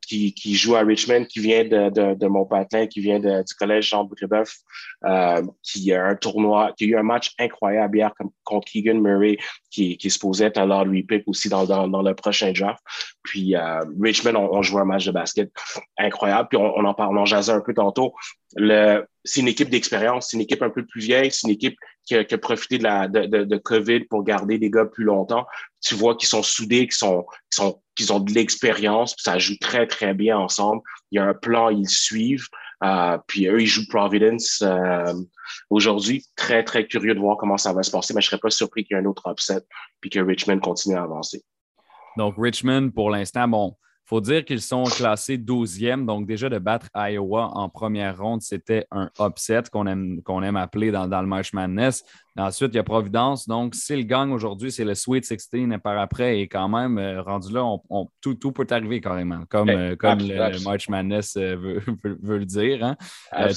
qui, 0.08 0.34
qui, 0.34 0.56
joue 0.56 0.76
à 0.76 0.82
Richmond, 0.82 1.26
qui 1.26 1.40
vient 1.40 1.64
de, 1.64 1.90
de, 1.90 2.16
de 2.16 2.28
Montpatin, 2.28 2.88
qui 2.88 3.02
vient 3.02 3.20
de, 3.20 3.44
du 3.44 3.54
collège 3.56 3.90
Jean 3.90 4.06
Brébeuf, 4.06 4.56
euh, 5.06 5.42
qui 5.64 5.94
a 5.94 6.06
un 6.06 6.16
tournoi, 6.16 6.74
qui 6.78 6.86
a 6.86 6.88
eu 6.88 6.98
un 6.98 7.04
match 7.04 7.34
incroyable 7.40 7.98
hier 7.98 8.14
contre 8.44 8.68
Keegan 8.68 9.00
Murray, 9.00 9.38
qui, 9.70 9.98
qui 9.98 10.08
est 10.08 10.10
supposé 10.10 10.46
être 10.46 10.58
un 10.58 10.66
Lord 10.66 10.88
Pick 11.08 11.24
aussi 11.28 11.50
dans, 11.50 11.66
dans, 11.66 11.88
dans, 11.88 12.02
le 12.02 12.14
prochain 12.14 12.52
draft. 12.52 12.82
Puis 13.24 13.56
euh, 13.56 13.82
Richmond, 14.00 14.36
on, 14.36 14.58
on, 14.58 14.62
joue 14.62 14.80
un 14.80 14.86
match 14.86 15.06
de 15.06 15.12
basket 15.12 15.52
incroyable. 15.98 16.50
Puis 16.50 16.58
on, 16.58 16.78
on 16.78 16.86
en 16.86 16.94
parle, 16.94 17.18
on 17.18 17.22
en 17.22 17.26
jasait 17.26 17.52
un 17.52 17.62
peu 17.62 17.74
tantôt. 17.74 18.14
Le, 18.56 19.06
c'est 19.24 19.42
une 19.42 19.48
équipe 19.48 19.70
d'expérience, 19.70 20.30
c'est 20.30 20.38
une 20.38 20.44
équipe 20.44 20.62
un 20.62 20.70
peu 20.70 20.86
plus 20.86 21.02
vieille, 21.02 21.32
c'est 21.32 21.48
une 21.48 21.54
équipe 21.54 21.78
a 22.16 22.38
profité 22.38 22.78
de 22.78 22.84
la 22.84 23.08
de, 23.08 23.26
de, 23.26 23.58
COVID 23.58 24.06
pour 24.06 24.24
garder 24.24 24.58
des 24.58 24.70
gars 24.70 24.86
plus 24.86 25.04
longtemps. 25.04 25.46
Tu 25.82 25.96
vois 25.96 26.16
qu'ils 26.16 26.30
sont 26.30 26.44
soudés, 26.44 26.88
qu'ils 26.88 26.94
sont, 26.94 27.26
qu'ils 27.96 28.14
ont 28.14 28.20
de 28.20 28.32
l'expérience, 28.32 29.16
ça 29.18 29.38
joue 29.40 29.58
très 29.60 29.88
très 29.88 30.14
bien 30.14 30.38
ensemble. 30.38 30.82
Il 31.12 31.18
y 31.18 31.20
a 31.20 31.26
un 31.26 31.34
plan, 31.34 31.70
ils 31.70 31.90
suivent. 31.90 32.48
Euh, 32.84 33.18
puis 33.28 33.48
eux, 33.48 33.62
ils 33.62 33.68
jouent 33.68 33.88
Providence 33.88 34.64
euh, 34.64 35.14
aujourd'hui. 35.70 36.26
Très 36.36 36.64
très 36.64 36.88
curieux 36.88 37.14
de 37.14 37.20
voir 37.20 37.38
comment 37.38 37.58
ça 37.58 37.74
va 37.74 37.84
se 37.84 37.92
passer, 37.92 38.14
mais 38.14 38.22
je 38.22 38.28
serais 38.28 38.40
pas 38.40 38.50
surpris 38.50 38.84
qu'il 38.84 38.96
y 38.96 39.00
ait 39.00 39.04
un 39.04 39.06
autre 39.06 39.30
upset 39.30 39.62
puis 40.00 40.10
que 40.10 40.20
Richmond 40.20 40.60
continue 40.60 40.96
à 40.96 41.04
avancer. 41.04 41.44
Donc 42.18 42.36
Richmond, 42.38 42.92
pour 42.92 43.10
l'instant, 43.10 43.48
bon, 43.48 43.76
faut 44.12 44.20
dire 44.20 44.44
qu'ils 44.44 44.62
sont 44.62 44.84
classés 44.84 45.38
12e. 45.38 46.06
Donc, 46.06 46.28
déjà 46.28 46.50
de 46.50 46.60
battre 46.60 46.90
Iowa 46.94 47.46
en 47.54 47.70
première 47.70 48.18
ronde, 48.18 48.42
c'était 48.42 48.86
un 48.92 49.10
upset 49.22 49.64
qu'on 49.72 49.88
aime, 49.88 50.58
appeler 50.58 50.92
dans, 50.92 51.08
dans, 51.08 51.22
le 51.22 51.28
March 51.28 51.54
Madness. 51.54 52.04
Ensuite, 52.38 52.70
il 52.74 52.78
y 52.78 52.80
a 52.80 52.84
Providence. 52.84 53.46
Donc, 53.46 53.76
s'il 53.76 54.08
gagne 54.08 54.32
aujourd'hui, 54.32 54.72
c'est 54.72 54.86
le 54.86 54.96
Sweet 54.96 55.26
16 55.26 55.50
et 55.54 55.78
par 55.78 56.00
après. 56.00 56.40
Et 56.40 56.48
quand 56.48 56.70
même, 56.70 56.98
euh, 56.98 57.22
rendu 57.22 57.52
là, 57.54 57.66
on, 57.66 58.08
tout, 58.22 58.36
tout, 58.36 58.54
peut 58.54 58.66
arriver 58.70 59.02
carrément, 59.02 59.44
comme, 59.50 59.70
euh, 59.70 59.98
comme 59.98 60.20
le, 60.20 60.64
March 60.64 60.88
Madness 60.88 61.36
euh, 61.36 61.56
veut, 62.04 62.18
veut, 62.22 62.38
le 62.38 62.46
dire. 62.46 62.86
Hein? 62.86 62.96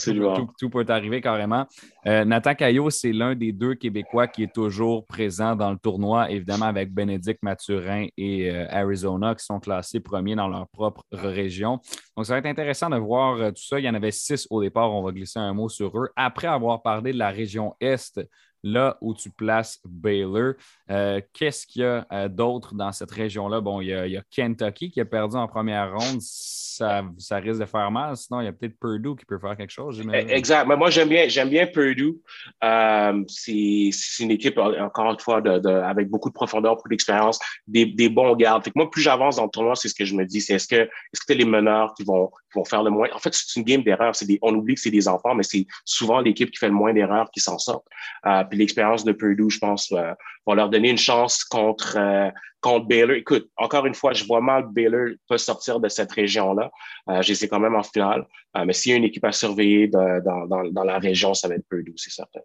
Tout, 0.05 0.49
tout, 0.59 0.71
peut 0.71 0.85
arriver 0.89 1.21
carrément. 1.21 1.67
Nathan 2.05 2.55
Caillot, 2.55 2.91
c'est 2.91 3.13
l'un 3.13 3.35
des 3.35 3.53
deux 3.53 3.75
Québécois 3.75 4.27
qui 4.27 4.43
est 4.43 4.53
toujours 4.53 5.07
présent 5.07 5.55
dans 5.55 5.71
le 5.71 5.79
tournoi, 5.79 6.31
évidemment 6.31 6.67
avec 6.67 6.93
Bénédicte 6.93 7.43
Mathurin 7.43 8.07
et 8.17 8.51
Arizona 8.51 9.35
qui 9.35 9.45
sont 9.45 9.61
classés 9.61 10.01
premiers 10.01 10.35
dans 10.35 10.49
leur 10.49 10.69
propre 10.69 11.03
région. 11.13 11.81
Donc, 12.17 12.27
ça 12.27 12.35
va 12.35 12.39
être 12.41 12.47
intéressant 12.47 12.91
de 12.91 12.97
voir 12.97 13.53
tout 13.53 13.63
ça. 13.63 13.79
Il 13.79 13.85
y 13.85 13.89
en 13.89 13.95
avait 13.95 14.11
six 14.11 14.47
au 14.51 14.61
départ. 14.61 14.93
On 14.93 15.03
va 15.03 15.13
glisser 15.13 15.39
un 15.39 15.55
mot 15.55 15.69
sur 15.69 15.97
eux. 15.99 16.11
Après 16.17 16.49
avoir 16.49 16.83
parlé 16.83 17.13
de 17.13 17.19
la 17.19 17.31
région 17.31 17.75
Est, 17.81 18.21
là 18.65 18.97
où 19.01 19.15
tu 19.15 19.31
places 19.31 19.79
Baylor. 19.85 20.55
Euh, 20.91 21.21
qu'est-ce 21.33 21.67
qu'il 21.67 21.83
y 21.83 21.85
a 21.85 22.07
euh, 22.11 22.29
d'autre 22.29 22.75
dans 22.75 22.91
cette 22.93 23.11
région-là? 23.11 23.61
Bon, 23.61 23.81
il 23.81 23.89
y, 23.89 24.17
a, 24.17 24.23
Kentucky 24.31 24.91
qui 24.91 25.01
a 25.01 25.05
perdu 25.05 25.37
en 25.37 25.47
première 25.47 25.93
ronde. 25.93 26.21
Ça, 26.21 27.05
risque 27.31 27.61
de 27.61 27.67
faire 27.67 27.91
mal. 27.93 28.17
Sinon, 28.17 28.41
il 28.41 28.47
y 28.47 28.49
a 28.49 28.53
peut-être 28.53 28.77
Purdue 28.81 29.15
qui 29.15 29.25
peut 29.27 29.39
faire 29.39 29.57
quelque 29.57 29.71
chose. 29.71 30.03
Exact. 30.13 30.67
Mais 30.67 30.77
moi, 30.77 30.91
j'aime 30.91 31.09
bien, 31.09 31.27
bien 31.47 31.67
Purdue. 31.67 32.17
Euh, 32.65 33.23
c'est, 33.29 33.91
une 34.19 34.33
équipe, 34.33 34.59
encore 34.59 35.13
une 35.13 35.21
fois, 35.21 35.41
avec 35.87 36.09
beaucoup 36.09 36.31
de 36.31 36.35
profondeur, 36.35 36.75
beaucoup 36.75 36.89
d'expérience, 36.89 37.39
des, 37.69 38.09
bons 38.09 38.35
gardes. 38.35 38.67
Moi, 38.75 38.91
plus 38.91 39.03
j'avance 39.03 39.37
dans 39.37 39.45
le 39.45 39.51
tournoi, 39.51 39.77
c'est 39.77 39.89
ce 39.89 39.95
que 39.95 40.05
je 40.05 40.17
me 40.17 40.25
dis. 40.25 40.41
C'est 40.41 40.55
est-ce 40.55 40.67
que 40.67 40.75
est-ce 40.75 41.25
que 41.25 41.35
les 41.35 41.45
meneurs 41.45 41.95
qui 41.95 42.03
vont, 42.03 42.31
vont 42.55 42.65
faire 42.65 42.83
le 42.83 42.91
moins? 42.91 43.09
En 43.15 43.19
fait, 43.19 43.35
c'est 43.35 43.59
une 43.59 43.65
game 43.65 43.83
d'erreurs. 43.83 44.15
On 44.43 44.55
oublie 44.55 44.75
que 44.75 44.81
c'est 44.81 44.91
des 44.91 45.09
enfants, 45.09 45.35
mais 45.35 45.43
c'est 45.43 45.67
souvent 45.85 46.21
l'équipe 46.21 46.51
qui 46.51 46.59
fait 46.59 46.69
le 46.69 46.75
moins 46.75 46.93
d'erreurs 46.93 47.31
qui 47.31 47.41
s'en 47.41 47.59
sort 47.59 47.85
l'expérience 48.53 49.05
de 49.05 49.13
Purdue, 49.13 49.51
je 49.51 49.59
pense, 49.59 49.91
euh, 49.93 50.13
va 50.47 50.55
leur 50.55 50.69
donner 50.69 50.91
une 50.91 50.99
chance 50.99 51.45
contre, 51.45 51.97
euh, 51.97 52.31
contre 52.61 52.87
Baylor. 52.87 53.17
Écoute, 53.17 53.51
encore 53.57 53.87
une 53.87 53.95
fois, 53.95 54.13
je 54.13 54.25
vois 54.25 54.41
mal 54.41 54.67
Baylor 54.71 55.09
peut 55.29 55.39
sortir 55.39 55.81
de 55.81 55.89
cette 55.89 56.13
région-là. 56.13 56.71
Euh, 57.11 57.23
je 57.23 57.35
sais 57.35 57.49
quand 57.49 57.61
même 57.61 57.75
en 57.75 57.83
finale. 57.83 58.27
mais 58.65 58.73
s'il 58.73 58.93
y 58.93 58.95
a 58.95 58.99
une 58.99 59.05
équipe 59.05 59.25
à 59.25 59.33
surveiller 59.33 59.89
dans, 59.89 60.85
la 60.85 60.99
région, 60.99 61.35
ça 61.35 61.49
va 61.49 61.55
être 61.57 61.69
Purdue, 61.69 61.95
c'est 61.97 62.11
certain. 62.11 62.41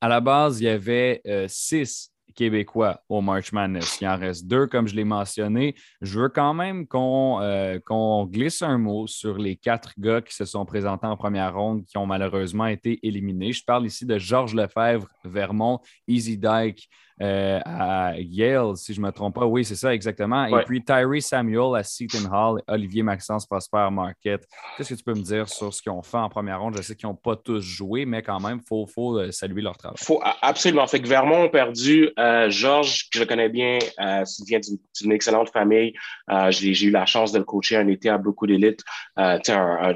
À 0.00 0.08
la 0.08 0.20
base, 0.20 0.60
il 0.60 0.64
y 0.64 0.68
avait 0.68 1.22
six 1.48 2.13
québécois 2.34 3.00
au 3.08 3.20
March 3.20 3.52
Madness. 3.52 3.98
Il 4.00 4.08
en 4.08 4.16
reste 4.16 4.46
deux, 4.46 4.66
comme 4.66 4.86
je 4.86 4.94
l'ai 4.94 5.04
mentionné. 5.04 5.74
Je 6.00 6.20
veux 6.20 6.28
quand 6.28 6.54
même 6.54 6.86
qu'on 6.86 7.40
qu'on 7.86 8.26
glisse 8.26 8.62
un 8.62 8.78
mot 8.78 9.06
sur 9.06 9.38
les 9.38 9.56
quatre 9.56 9.92
gars 9.98 10.20
qui 10.20 10.34
se 10.34 10.44
sont 10.44 10.64
présentés 10.64 11.06
en 11.06 11.16
première 11.16 11.54
ronde 11.54 11.84
qui 11.84 11.98
ont 11.98 12.06
malheureusement 12.06 12.66
été 12.66 12.98
éliminés. 13.06 13.52
Je 13.52 13.64
parle 13.64 13.86
ici 13.86 14.06
de 14.06 14.18
Georges 14.18 14.54
Lefebvre, 14.54 15.08
Vermont, 15.24 15.80
Easy 16.06 16.36
Dyke, 16.36 16.88
euh, 17.20 17.60
à 17.64 18.14
Yale, 18.18 18.76
si 18.76 18.92
je 18.92 19.00
ne 19.00 19.06
me 19.06 19.12
trompe 19.12 19.34
pas. 19.34 19.46
Oui, 19.46 19.64
c'est 19.64 19.76
ça, 19.76 19.94
exactement. 19.94 20.46
Et 20.46 20.64
puis 20.64 20.82
Tyree 20.82 21.22
Samuel 21.22 21.76
à 21.76 21.82
Seton 21.82 22.30
Hall, 22.32 22.62
Olivier 22.66 23.02
Maxence 23.02 23.46
Prosper 23.46 23.88
Market. 23.90 24.46
Qu'est-ce 24.76 24.94
que 24.94 24.98
tu 24.98 25.04
peux 25.04 25.14
me 25.14 25.22
dire 25.22 25.48
sur 25.48 25.72
ce 25.72 25.80
qu'ils 25.80 25.92
ont 25.92 26.02
fait 26.02 26.16
en 26.16 26.28
première 26.28 26.60
ronde? 26.60 26.76
Je 26.76 26.82
sais 26.82 26.94
qu'ils 26.94 27.08
n'ont 27.08 27.14
pas 27.14 27.36
tous 27.36 27.60
joué, 27.60 28.04
mais 28.04 28.22
quand 28.22 28.40
même, 28.40 28.58
il 28.62 28.66
faut, 28.66 28.86
faut, 28.86 29.18
euh, 29.18 29.30
saluer 29.30 29.62
leur 29.62 29.76
travail. 29.76 29.96
Faut, 29.98 30.20
absolument. 30.42 30.86
Fait 30.86 31.00
que 31.00 31.08
Vermont 31.08 31.44
a 31.44 31.48
perdu 31.48 32.10
euh, 32.18 32.50
Georges, 32.50 33.08
que 33.10 33.18
je 33.18 33.24
connais 33.24 33.48
bien, 33.48 33.78
euh, 34.00 34.24
il 34.40 34.44
vient 34.46 34.60
d'une 35.00 35.12
excellente 35.12 35.50
famille. 35.50 35.94
Euh, 36.30 36.50
j'ai 36.50 36.86
eu 36.86 36.90
la 36.90 37.06
chance 37.06 37.32
de 37.32 37.38
le 37.38 37.44
coacher 37.44 37.76
un 37.76 37.88
été 37.88 38.08
à 38.08 38.18
beaucoup 38.18 38.46
d'élite. 38.46 38.80
c'est 39.16 39.50
un, 39.50 39.94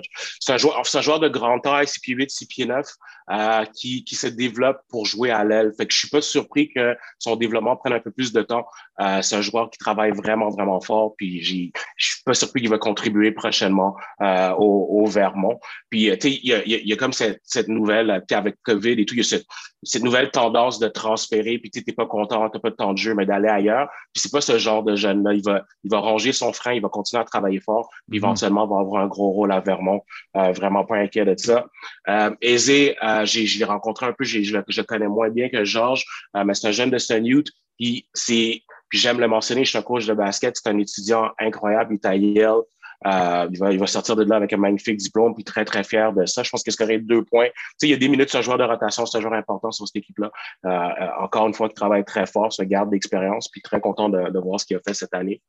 un, 0.48 0.56
joueur, 0.56 0.82
un 0.94 1.00
joueur 1.00 1.20
de 1.20 1.28
grande 1.28 1.62
taille, 1.62 1.86
6 1.86 2.00
pieds 2.00 2.14
8, 2.14 2.30
6 2.30 2.46
pieds 2.46 2.66
9. 2.66 2.86
Euh, 3.30 3.66
qui, 3.74 4.04
qui, 4.04 4.14
se 4.14 4.26
développe 4.26 4.80
pour 4.88 5.04
jouer 5.04 5.30
à 5.30 5.44
l'aile. 5.44 5.74
Fait 5.76 5.84
que 5.84 5.92
je 5.92 5.98
suis 5.98 6.08
pas 6.08 6.22
surpris 6.22 6.72
que 6.72 6.96
son 7.18 7.36
développement 7.36 7.76
prenne 7.76 7.92
un 7.92 8.00
peu 8.00 8.10
plus 8.10 8.32
de 8.32 8.42
temps. 8.42 8.66
Euh, 9.00 9.22
c'est 9.22 9.36
un 9.36 9.42
joueur 9.42 9.70
qui 9.70 9.78
travaille 9.78 10.10
vraiment, 10.10 10.50
vraiment 10.50 10.80
fort. 10.80 11.14
Puis 11.16 11.40
je 11.42 11.70
suis 11.96 12.22
pas 12.24 12.34
surpris 12.34 12.60
qu'il 12.60 12.70
va 12.70 12.78
contribuer 12.78 13.30
prochainement 13.30 13.96
euh, 14.20 14.50
au, 14.58 15.02
au, 15.02 15.06
Vermont. 15.06 15.58
Puis, 15.88 16.10
tu 16.18 16.28
sais, 16.28 16.40
il 16.42 16.48
y 16.48 16.54
a, 16.54 16.66
y 16.66 16.92
a, 16.92 16.96
comme 16.96 17.12
cette, 17.12 17.40
cette 17.44 17.68
nouvelle, 17.68 18.22
avec 18.30 18.56
COVID 18.62 18.92
et 18.92 19.06
tout, 19.06 19.14
il 19.14 19.18
y 19.18 19.20
a 19.20 19.24
cette, 19.24 19.46
cette 19.82 20.02
nouvelle 20.02 20.30
tendance 20.30 20.78
de 20.78 20.88
transférer. 20.88 21.58
Puis, 21.58 21.70
tu 21.70 21.82
n'es 21.86 21.94
pas 21.94 22.06
content, 22.06 22.50
tu 22.50 22.58
pas 22.58 22.70
de 22.70 22.74
temps 22.74 22.92
de 22.92 22.98
jeu, 22.98 23.14
mais 23.14 23.24
d'aller 23.24 23.48
ailleurs. 23.48 23.88
Puis, 24.12 24.22
c'est 24.22 24.32
pas 24.32 24.40
ce 24.40 24.58
genre 24.58 24.82
de 24.82 24.96
jeune-là. 24.96 25.32
Il 25.32 25.42
va, 25.44 25.64
il 25.84 25.90
va 25.90 26.00
ranger 26.00 26.32
son 26.32 26.52
frein, 26.52 26.72
il 26.74 26.82
va 26.82 26.88
continuer 26.88 27.22
à 27.22 27.24
travailler 27.24 27.60
fort. 27.60 27.88
Puis, 27.88 28.18
mm-hmm. 28.18 28.22
éventuellement, 28.22 28.66
il 28.66 28.70
va 28.70 28.80
avoir 28.80 29.02
un 29.02 29.06
gros 29.06 29.30
rôle 29.30 29.52
à 29.52 29.60
Vermont. 29.60 30.02
vraiment 30.34 30.84
pas 30.84 30.96
inquiet 30.96 31.24
de 31.24 31.36
ça. 31.38 31.66
Euh, 32.08 32.34
Aizé, 32.42 32.96
je 33.24 33.58
l'ai 33.58 33.64
rencontré 33.64 34.06
un 34.06 34.12
peu, 34.12 34.24
je, 34.24 34.42
je, 34.42 34.82
connais 34.82 35.08
moins 35.08 35.30
bien 35.30 35.48
que 35.48 35.64
Georges, 35.64 36.04
mais 36.34 36.54
c'est 36.54 36.68
un 36.68 36.72
jeune 36.72 36.90
de 36.90 36.98
St. 36.98 37.20
Youth. 37.22 37.48
Puis 37.78 38.08
c'est, 38.12 38.62
puis 38.88 38.98
j'aime 38.98 39.20
le 39.20 39.28
mentionner, 39.28 39.64
je 39.64 39.70
suis 39.70 39.78
un 39.78 39.82
coach 39.82 40.06
de 40.06 40.14
basket, 40.14 40.56
c'est 40.56 40.68
un 40.68 40.78
étudiant 40.78 41.30
incroyable, 41.38 41.94
il 41.94 41.96
est 41.96 42.06
à 42.06 42.16
Yale. 42.16 42.62
Euh, 43.06 43.46
il, 43.52 43.58
va, 43.60 43.70
il 43.70 43.78
va 43.78 43.86
sortir 43.86 44.16
de 44.16 44.24
là 44.24 44.34
avec 44.34 44.52
un 44.52 44.56
magnifique 44.56 44.96
diplôme, 44.96 45.32
puis 45.32 45.44
très, 45.44 45.64
très 45.64 45.84
fier 45.84 46.12
de 46.12 46.26
ça. 46.26 46.42
Je 46.42 46.50
pense 46.50 46.64
qu'il 46.64 46.72
serait 46.72 46.98
deux 46.98 47.22
points. 47.22 47.46
Tu 47.46 47.52
sais, 47.76 47.86
il 47.86 47.90
y 47.90 47.94
a 47.94 47.96
des 47.96 48.08
minutes, 48.08 48.28
c'est 48.30 48.38
un 48.38 48.42
joueur 48.42 48.58
de 48.58 48.64
rotation, 48.64 49.06
c'est 49.06 49.18
un 49.18 49.20
joueur 49.20 49.34
important 49.34 49.70
sur 49.70 49.86
cette 49.86 49.94
équipe-là. 49.94 50.32
Euh, 50.66 50.68
euh, 50.68 51.08
encore 51.20 51.46
une 51.46 51.54
fois, 51.54 51.68
il 51.70 51.74
travaille 51.74 52.04
très 52.04 52.26
fort, 52.26 52.52
se 52.52 52.62
garde 52.64 52.90
d'expérience, 52.90 53.48
puis 53.48 53.62
très 53.62 53.80
content 53.80 54.08
de, 54.08 54.30
de 54.30 54.38
voir 54.40 54.58
ce 54.58 54.66
qu'il 54.66 54.76
a 54.76 54.80
fait 54.80 54.94
cette 54.94 55.14
année. 55.14 55.40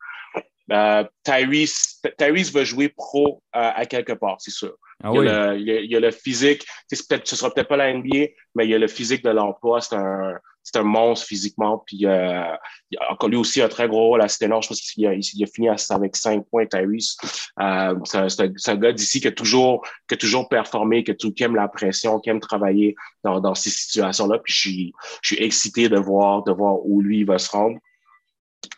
Euh, 0.71 1.03
Tyrese, 1.23 2.01
Tyrese 2.17 2.51
va 2.51 2.63
jouer 2.63 2.89
pro 2.89 3.41
euh, 3.55 3.71
à 3.75 3.85
quelque 3.87 4.13
part, 4.13 4.37
c'est 4.39 4.51
sûr. 4.51 4.75
Ah 5.03 5.11
il, 5.13 5.23
y 5.23 5.29
a 5.29 5.53
le, 5.53 5.59
il, 5.59 5.91
y 5.91 5.95
a, 5.95 5.99
le, 5.99 6.11
physique, 6.11 6.65
ce 6.91 7.35
sera 7.35 7.53
peut-être 7.53 7.69
pas 7.69 7.77
la 7.77 7.93
NBA, 7.93 8.27
mais 8.55 8.65
il 8.65 8.69
y 8.69 8.75
a 8.75 8.77
le 8.77 8.87
physique 8.87 9.23
de 9.23 9.29
l'emploi. 9.29 9.79
C'est 9.79 9.95
un, 9.95 10.37
c'est 10.63 10.79
un 10.79 10.83
monstre 10.83 11.25
physiquement. 11.25 11.83
Puis 11.85 12.05
euh, 12.05 12.43
il 12.91 12.97
a 12.97 13.27
lui 13.27 13.37
aussi 13.37 13.61
un 13.61 13.69
très 13.69 13.87
gros 13.87 14.07
rôle 14.09 14.21
à 14.21 14.27
Nord. 14.47 14.61
Je 14.61 14.67
pense 14.67 14.81
qu'il 14.81 15.07
a, 15.07 15.13
il 15.13 15.43
a 15.43 15.47
fini 15.47 15.69
avec 15.69 16.15
cinq 16.15 16.45
points, 16.49 16.65
Tyrese. 16.65 17.17
Euh, 17.59 17.95
c'est, 18.03 18.69
un, 18.69 18.75
gars 18.75 18.91
d'ici 18.91 19.21
qui 19.21 19.27
a 19.27 19.31
toujours, 19.31 19.85
qui 20.07 20.15
a 20.15 20.17
toujours 20.17 20.47
performé, 20.49 21.03
qui, 21.03 21.15
qui 21.15 21.43
aime 21.43 21.55
la 21.55 21.67
pression, 21.67 22.19
qui 22.19 22.29
aime 22.29 22.39
travailler 22.39 22.95
dans, 23.23 23.39
dans 23.39 23.55
ces 23.55 23.69
situations-là. 23.69 24.39
Puis 24.39 24.53
je 24.53 24.59
suis, 24.59 24.93
je 25.21 25.35
suis 25.35 25.43
excité 25.43 25.89
de 25.89 25.97
voir, 25.97 26.43
de 26.43 26.51
voir 26.51 26.85
où 26.85 27.01
lui 27.01 27.23
va 27.23 27.37
se 27.37 27.49
rendre. 27.49 27.77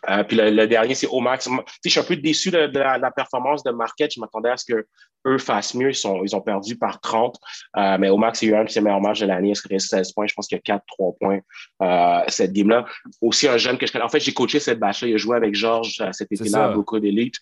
Euh, 0.08 0.24
puis 0.24 0.36
le, 0.36 0.66
dernier, 0.66 0.94
c'est 0.94 1.08
Omax. 1.10 1.48
Je 1.84 1.90
suis 1.90 2.00
un 2.00 2.04
peu 2.04 2.16
déçu 2.16 2.50
de, 2.50 2.58
la, 2.58 3.10
performance 3.10 3.62
de 3.62 3.70
Marquette. 3.70 4.12
Je 4.14 4.20
m'attendais 4.20 4.50
à 4.50 4.56
ce 4.56 4.64
qu'eux 4.64 5.38
fassent 5.38 5.74
mieux. 5.74 5.90
Ils, 5.90 5.94
sont, 5.94 6.24
ils 6.24 6.34
ont 6.34 6.40
perdu 6.40 6.76
par 6.76 7.00
30. 7.00 7.36
Euh, 7.76 7.98
mais 7.98 8.10
Omax 8.10 8.42
a 8.42 8.46
eu 8.46 8.54
un 8.54 8.64
de 8.64 8.68
ses 8.68 8.80
meilleurs 8.80 9.00
matchs 9.00 9.20
de 9.20 9.26
l'année. 9.26 9.52
Il 9.70 9.76
a 9.76 9.78
16 9.78 10.12
points. 10.12 10.26
Je 10.26 10.34
pense 10.34 10.48
qu'il 10.48 10.58
y 10.58 10.72
a 10.72 10.76
4-3 10.76 11.16
points 11.20 11.40
euh, 11.82 12.24
cette 12.28 12.52
game-là. 12.52 12.84
Aussi 13.20 13.46
un 13.46 13.58
jeune 13.58 13.78
que 13.78 13.86
je 13.86 13.92
connais. 13.92 14.04
En 14.04 14.08
fait, 14.08 14.20
j'ai 14.20 14.34
coaché 14.34 14.58
cette 14.58 14.80
batch-là. 14.80 15.08
Il 15.08 15.14
a 15.14 15.18
joué 15.18 15.36
avec 15.36 15.54
Georges 15.54 16.02
cet 16.12 16.32
été-là 16.32 16.70
beaucoup 16.70 16.98
d'élite. 16.98 17.36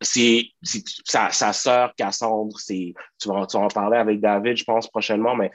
C'est 0.00 0.46
sa, 1.04 1.30
sa 1.30 1.52
sœur 1.52 1.92
Cassandre. 1.94 2.56
Tu 2.66 2.94
vas, 3.26 3.46
tu 3.46 3.58
vas 3.58 3.64
en 3.64 3.68
parler 3.68 3.98
avec 3.98 4.20
David, 4.20 4.56
je 4.56 4.64
pense, 4.64 4.88
prochainement. 4.88 5.36
Mais 5.36 5.50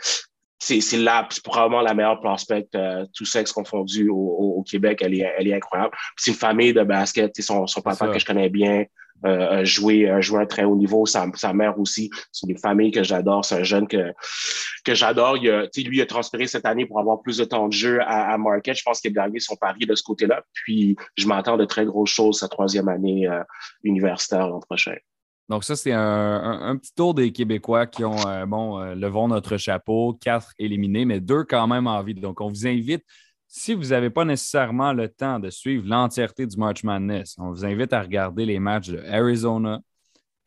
c'est 0.66 0.82
c'est 0.82 0.98
là 0.98 1.28
c'est 1.30 1.44
probablement 1.44 1.82
la 1.82 1.94
meilleure 1.94 2.20
prospect 2.20 2.68
euh, 2.74 3.06
tout 3.14 3.26
sexe 3.26 3.52
confondu 3.52 4.10
au, 4.10 4.16
au, 4.16 4.64
Québec 4.64 5.00
elle 5.02 5.14
est 5.14 5.34
elle 5.38 5.48
est 5.48 5.54
incroyable. 5.54 5.96
C'est 6.18 6.32
une 6.32 6.38
famille 6.38 6.74
de 6.74 6.84
basket 6.84 7.40
son 7.40 7.68
son 7.68 7.82
papa 7.82 8.08
que 8.08 8.18
je 8.18 8.26
connais 8.26 8.50
bien 8.50 8.86
euh, 9.26 9.64
joué 9.64 10.10
un 10.10 10.22
joueur 10.22 10.42
à 10.42 10.46
très 10.48 10.64
haut 10.64 10.76
niveau 10.76 11.06
sa, 11.06 11.28
sa 11.36 11.54
mère 11.54 11.80
aussi. 11.80 12.10
C'est 12.32 12.50
une 12.50 12.58
famille 12.58 12.92
que 12.92 13.04
j'adore 13.04 13.46
c'est 13.46 13.60
un 13.60 13.64
jeune 13.64 13.88
que 13.88 14.12
que 14.84 14.96
j'adore. 14.96 15.36
Lui 15.36 15.70
il 15.76 16.02
a 16.02 16.06
transféré 16.08 16.48
cette 16.48 16.66
année 16.66 16.88
pour 16.88 17.00
avoir 17.00 17.22
plus 17.22 17.38
de 17.38 17.46
temps 17.46 17.68
de 17.68 17.74
jeu 17.74 18.02
à, 18.02 18.34
à 18.34 18.38
Market 18.40 18.76
je 18.76 18.84
pense 18.84 19.02
qu'il 19.02 19.18
a 19.18 19.24
gagné 19.24 19.40
son 19.40 19.56
pari 19.56 19.86
de 19.86 19.94
ce 19.94 20.02
côté-là. 20.02 20.42
Puis 20.54 20.96
je 21.16 21.28
m'attends 21.28 21.58
de 21.58 21.66
très 21.66 21.86
grosses 21.86 22.10
choses 22.10 22.40
sa 22.40 22.48
troisième 22.48 22.90
année 22.90 23.28
euh, 23.28 23.44
universitaire 23.84 24.48
l'an 24.48 24.62
prochain 24.62 24.96
donc, 25.48 25.64
ça, 25.64 25.76
c'est 25.76 25.92
un, 25.92 26.76
petit 26.78 26.94
tour 26.96 27.14
des 27.14 27.32
Québécois 27.32 27.86
qui 27.86 28.04
ont, 28.04 28.28
euh, 28.28 28.46
bon, 28.48 28.80
euh, 28.80 28.96
levons 28.96 29.28
notre 29.28 29.58
chapeau, 29.58 30.18
quatre 30.20 30.54
éliminés, 30.58 31.06
mais 31.06 31.20
deux 31.20 31.44
quand 31.44 31.68
même 31.68 31.86
en 31.86 32.02
vie. 32.02 32.16
Donc, 32.16 32.42
on 32.42 32.50
vous 32.50 32.66
invite, 32.66 33.04
si 33.48 33.76
vous 33.76 33.90
n'avez 33.90 34.10
pas 34.10 34.26
nécessairement 34.26 34.92
le 34.92 35.08
temps 35.08 35.40
de 35.40 35.52
suivre 35.52 35.88
l'entièreté 35.88 36.48
du 36.48 36.58
March 36.58 36.84
Madness, 36.84 37.36
on 37.38 37.52
vous 37.52 37.64
invite 37.64 37.94
à 37.94 38.02
regarder 38.02 38.46
les 38.46 38.60
matchs 38.60 38.90
de 38.90 38.98
Arizona 39.08 39.80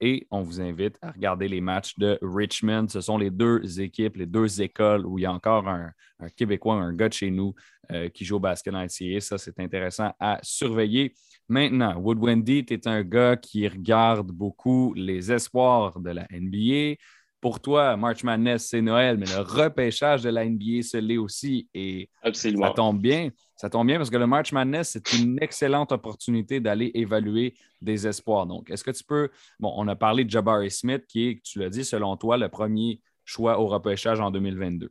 et 0.01 0.27
on 0.31 0.43
vous 0.43 0.61
invite 0.61 0.99
à 1.03 1.11
regarder 1.11 1.49
les 1.49 1.61
matchs 1.61 1.99
de 1.99 2.19
Richmond. 2.23 2.87
Ce 2.89 3.01
sont 3.01 3.19
les 3.19 3.31
deux 3.31 3.81
équipes, 3.81 4.17
les 4.17 4.27
deux 4.27 4.63
écoles 4.63 5.07
où 5.07 5.19
il 5.19 5.23
y 5.23 5.27
a 5.27 5.33
encore 5.33 5.69
un, 5.69 5.93
Québécois, 6.37 6.75
un 6.75 6.93
gars 6.93 7.09
de 7.09 7.15
chez 7.15 7.31
nous 7.31 7.55
euh, 7.93 8.09
qui 8.09 8.25
joue 8.25 8.37
au 8.37 8.41
basket 8.41 8.75
ICA. 8.75 9.21
Ça, 9.21 9.39
c'est 9.39 9.59
intéressant 9.61 10.13
à 10.19 10.39
surveiller. 10.43 11.15
Maintenant, 11.49 11.97
Wood 11.97 12.19
Wendy, 12.19 12.65
tu 12.65 12.79
un 12.87 13.03
gars 13.03 13.37
qui 13.37 13.67
regarde 13.67 14.31
beaucoup 14.31 14.93
les 14.95 15.33
espoirs 15.33 15.99
de 15.99 16.11
la 16.11 16.27
NBA. 16.31 16.97
Pour 17.41 17.61
toi, 17.61 17.97
March 17.97 18.25
Madness, 18.25 18.69
c'est 18.69 18.83
Noël, 18.83 19.17
mais 19.17 19.27
le 19.27 19.41
repêchage 19.43 20.23
de 20.23 20.31
la 20.31 20.45
NBA, 20.45 20.83
c'est 20.83 21.01
l'est 21.01 21.19
aussi. 21.19 21.69
Et 21.73 22.11
ça 22.25 22.71
tombe 22.75 23.01
bien. 23.01 23.31
Ça 23.55 23.71
tombe 23.71 23.87
bien 23.87 23.97
parce 23.97 24.11
que 24.11 24.17
le 24.17 24.27
March 24.27 24.53
Madness, 24.53 24.91
c'est 24.91 25.13
une 25.13 25.39
excellente 25.41 25.93
opportunité 25.93 26.59
d'aller 26.59 26.91
évaluer 26.95 27.55
des 27.81 28.09
espoirs. 28.09 28.47
Donc, 28.47 28.71
est-ce 28.71 28.83
que 28.83 28.91
tu 28.91 29.05
peux. 29.05 29.31
Bon, 29.61 29.73
on 29.77 29.87
a 29.87 29.95
parlé 29.95 30.25
de 30.25 30.31
Jabari 30.31 30.71
Smith, 30.71 31.05
qui 31.07 31.29
est, 31.29 31.43
tu 31.45 31.61
l'as 31.61 31.71
dit, 31.71 31.85
selon 31.85 32.17
toi, 32.17 32.37
le 32.37 32.49
premier 32.49 33.01
choix 33.25 33.61
au 33.61 33.69
repêchage 33.69 34.21
en 34.21 34.31
2022. 34.31 34.91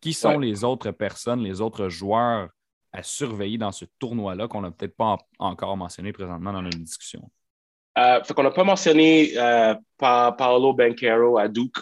Qui 0.00 0.12
sont 0.12 0.38
les 0.38 0.64
autres 0.64 0.90
personnes, 0.90 1.42
les 1.42 1.60
autres 1.60 1.88
joueurs 1.88 2.50
à 2.92 3.02
surveiller 3.02 3.58
dans 3.58 3.72
ce 3.72 3.84
tournoi-là 3.98 4.48
qu'on 4.48 4.62
n'a 4.62 4.70
peut-être 4.70 4.96
pas 4.96 5.18
encore 5.38 5.76
mentionné 5.76 6.12
présentement 6.12 6.52
dans 6.52 6.62
notre 6.62 6.78
discussion? 6.78 7.30
Euh, 7.96 8.22
fait 8.24 8.34
qu'on 8.34 8.42
n'a 8.42 8.50
pas 8.50 8.64
mentionné 8.64 9.32
euh, 9.36 9.74
Paolo 9.98 10.72
Bencaro 10.72 11.38
à 11.38 11.48
Duke. 11.48 11.76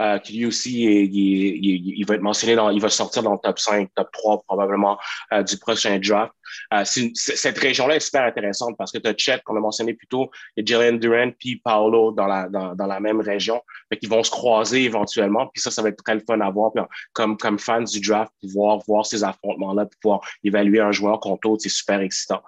Euh, 0.00 0.18
qui 0.18 0.38
lui 0.38 0.46
aussi, 0.46 0.84
il, 0.84 2.04
va 2.06 2.14
être 2.14 2.22
mentionné, 2.22 2.54
dans, 2.54 2.70
il 2.70 2.80
va 2.80 2.88
sortir 2.88 3.22
dans 3.22 3.32
le 3.32 3.38
top 3.38 3.58
5, 3.58 3.90
top 3.94 4.10
3 4.12 4.42
probablement 4.46 4.98
euh, 5.32 5.42
du 5.42 5.58
prochain 5.58 5.98
draft. 5.98 6.32
Euh, 6.72 6.84
cette 6.84 7.58
région-là 7.58 7.96
est 7.96 8.00
super 8.00 8.24
intéressante 8.24 8.76
parce 8.78 8.90
que 8.90 8.98
tu 8.98 9.08
as 9.08 9.14
Chet, 9.16 9.40
qu'on 9.44 9.56
a 9.56 9.60
mentionné 9.60 9.94
plus 9.94 10.06
tôt, 10.06 10.30
et 10.56 10.64
Jalen 10.64 10.98
Durant, 10.98 11.30
puis 11.38 11.56
Paolo 11.56 12.12
dans 12.12 12.26
la, 12.26 12.48
dans, 12.48 12.74
dans 12.74 12.86
la 12.86 13.00
même 13.00 13.20
région. 13.20 13.60
Fait 13.90 13.98
qu'ils 13.98 14.08
vont 14.08 14.22
se 14.22 14.30
croiser 14.30 14.84
éventuellement. 14.84 15.46
Puis 15.48 15.60
ça, 15.60 15.70
ça 15.70 15.82
va 15.82 15.90
être 15.90 16.02
très 16.02 16.18
fun 16.20 16.40
à 16.40 16.50
voir. 16.50 16.72
comme, 17.12 17.36
comme 17.36 17.58
fans 17.58 17.82
du 17.82 18.00
draft, 18.00 18.32
pouvoir 18.40 18.78
voir 18.86 19.04
ces 19.04 19.24
affrontements-là, 19.24 19.86
pouvoir 20.00 20.20
évaluer 20.42 20.80
un 20.80 20.92
joueur 20.92 21.20
contre 21.20 21.48
l'autre, 21.48 21.62
c'est 21.62 21.68
super 21.68 22.00
excitant. 22.00 22.42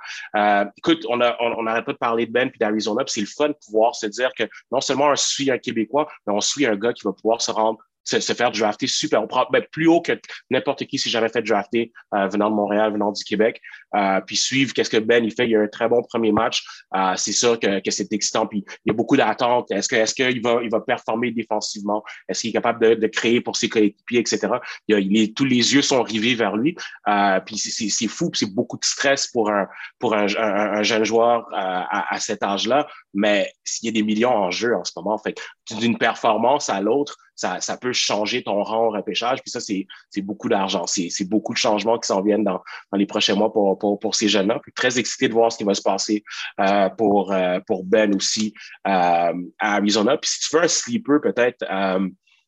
Écoute, 0.79 1.05
on 1.09 1.21
on, 1.21 1.59
on 1.59 1.65
pas 1.65 1.93
de 1.93 1.99
parler 1.99 2.27
de 2.27 2.33
Ben 2.33 2.51
puis 2.51 2.59
d'Arizona, 2.59 3.05
puis 3.05 3.13
c'est 3.13 3.21
le 3.21 3.27
fun 3.27 3.49
de 3.49 3.57
pouvoir 3.67 3.95
se 3.95 4.07
dire 4.07 4.31
que 4.37 4.45
non 4.73 4.81
seulement 4.81 5.09
on 5.09 5.17
suit 5.17 5.51
un 5.51 5.59
Québécois, 5.59 6.09
mais 6.27 6.33
on 6.33 6.41
suit 6.41 6.67
un 6.67 6.77
gars 6.77 6.93
qui 6.93 7.05
va 7.05 7.13
pouvoir 7.13 7.34
se 7.41 7.51
rendre 7.53 7.83
se, 8.05 8.21
se, 8.21 8.33
faire 8.33 8.51
drafter 8.51 8.87
super. 8.87 9.27
Ben, 9.51 9.63
plus 9.71 9.87
haut 9.87 10.01
que 10.01 10.13
n'importe 10.51 10.85
qui 10.85 10.99
si 10.99 11.11
j'avais 11.11 11.29
fait 11.29 11.43
drafter 11.43 11.93
euh, 12.15 12.29
venant 12.29 12.51
de 12.51 12.55
Montréal, 12.55 12.93
venant 12.93 13.13
du 13.13 13.25
Québec. 13.25 13.61
Euh, 13.95 14.21
puis 14.21 14.37
suivre 14.37 14.73
qu'est-ce 14.73 14.91
que 14.91 14.97
Ben 14.97 15.25
il 15.25 15.33
fait. 15.33 15.49
Il 15.49 15.57
a 15.57 15.61
un 15.61 15.69
très 15.69 15.89
bon 15.89 16.03
premier 16.03 16.33
match. 16.33 16.65
Euh, 16.95 17.15
c'est 17.17 17.33
sûr 17.33 17.59
que, 17.59 17.81
que 17.81 17.91
c'est 17.91 18.13
excitant. 18.13 18.47
Puis 18.47 18.65
il 18.85 18.89
y 18.89 18.91
a 18.91 18.95
beaucoup 18.95 19.17
d'attentes. 19.17 19.71
Est-ce 19.71 19.89
que 19.89 19.97
est-ce 19.97 20.15
qu'il 20.15 20.43
va 20.43 20.61
il 20.63 20.71
va 20.71 20.81
performer 20.81 21.31
défensivement? 21.31 22.03
Est-ce 22.29 22.43
qu'il 22.43 22.51
est 22.51 22.55
capable 22.55 22.83
de, 22.85 22.95
de, 22.95 23.07
créer 23.07 23.41
pour 23.41 23.57
ses 23.57 23.69
coéquipiers, 23.69 24.21
etc. 24.21 24.49
Il, 24.89 24.95
a, 24.95 24.99
il 24.99 25.17
est, 25.17 25.37
tous 25.37 25.45
les 25.45 25.75
yeux 25.75 25.83
sont 25.83 26.03
rivés 26.03 26.35
vers 26.35 26.57
lui. 26.57 26.77
Euh, 27.09 27.41
puis 27.41 27.57
c'est, 27.59 28.09
fou. 28.09 28.31
c'est 28.35 28.53
beaucoup 28.53 28.79
de 28.79 28.85
stress 28.85 29.29
pour 29.29 29.51
un 29.51 29.69
pour 29.99 30.15
un, 30.15 30.27
un, 30.37 30.79
un 30.79 30.83
jeune 30.83 31.05
joueur 31.05 31.47
euh, 31.53 31.57
à, 31.57 32.15
à, 32.15 32.21
cet 32.21 32.43
âge-là. 32.43 32.87
Mais 33.13 33.53
s'il 33.63 33.87
y 33.87 33.89
a 33.91 33.93
des 33.93 34.03
millions 34.03 34.35
en 34.35 34.51
jeu 34.51 34.75
en 34.75 34.85
ce 34.85 34.93
moment, 34.97 35.19
fait 35.19 35.39
d'une 35.71 35.97
performance 35.97 36.69
à 36.69 36.81
l'autre 36.81 37.17
ça, 37.37 37.61
ça 37.61 37.77
peut 37.77 37.93
changer 37.93 38.43
ton 38.43 38.63
rang 38.63 38.87
au 38.87 38.91
repêchage. 38.91 39.41
Puis 39.43 39.51
ça, 39.51 39.61
c'est, 39.61 39.87
beaucoup 40.23 40.49
d'argent. 40.49 40.87
C'est, 40.87 41.29
beaucoup 41.29 41.53
de 41.53 41.59
changements 41.59 41.99
qui 41.99 42.07
s'en 42.07 42.23
viennent 42.23 42.45
dans, 42.45 42.63
dans 42.93 42.99
les 42.99 43.07
prochains 43.07 43.35
mois 43.35 43.53
pour, 43.53 43.79
pour, 43.79 43.99
pour 43.99 44.15
ces 44.15 44.29
jeunes-là. 44.29 44.61
Puis 44.63 44.73
très 44.73 44.99
excité 44.99 45.29
de 45.29 45.33
voir 45.33 45.51
ce 45.53 45.59
qui 45.59 45.65
va 45.65 45.75
se 45.75 45.83
passer 45.83 46.25
euh, 46.61 46.89
pour, 46.91 47.33
euh, 47.33 47.61
pour 47.67 47.85
Ben 47.85 48.15
aussi 48.15 48.55
euh, 48.87 49.33
à 49.59 49.75
Arizona. 49.77 50.17
Puis 50.17 50.31
si 50.31 50.41
tu 50.41 50.57
veux 50.57 50.63
un 50.63 50.69
sleeper, 50.69 51.21
peut-être, 51.21 51.65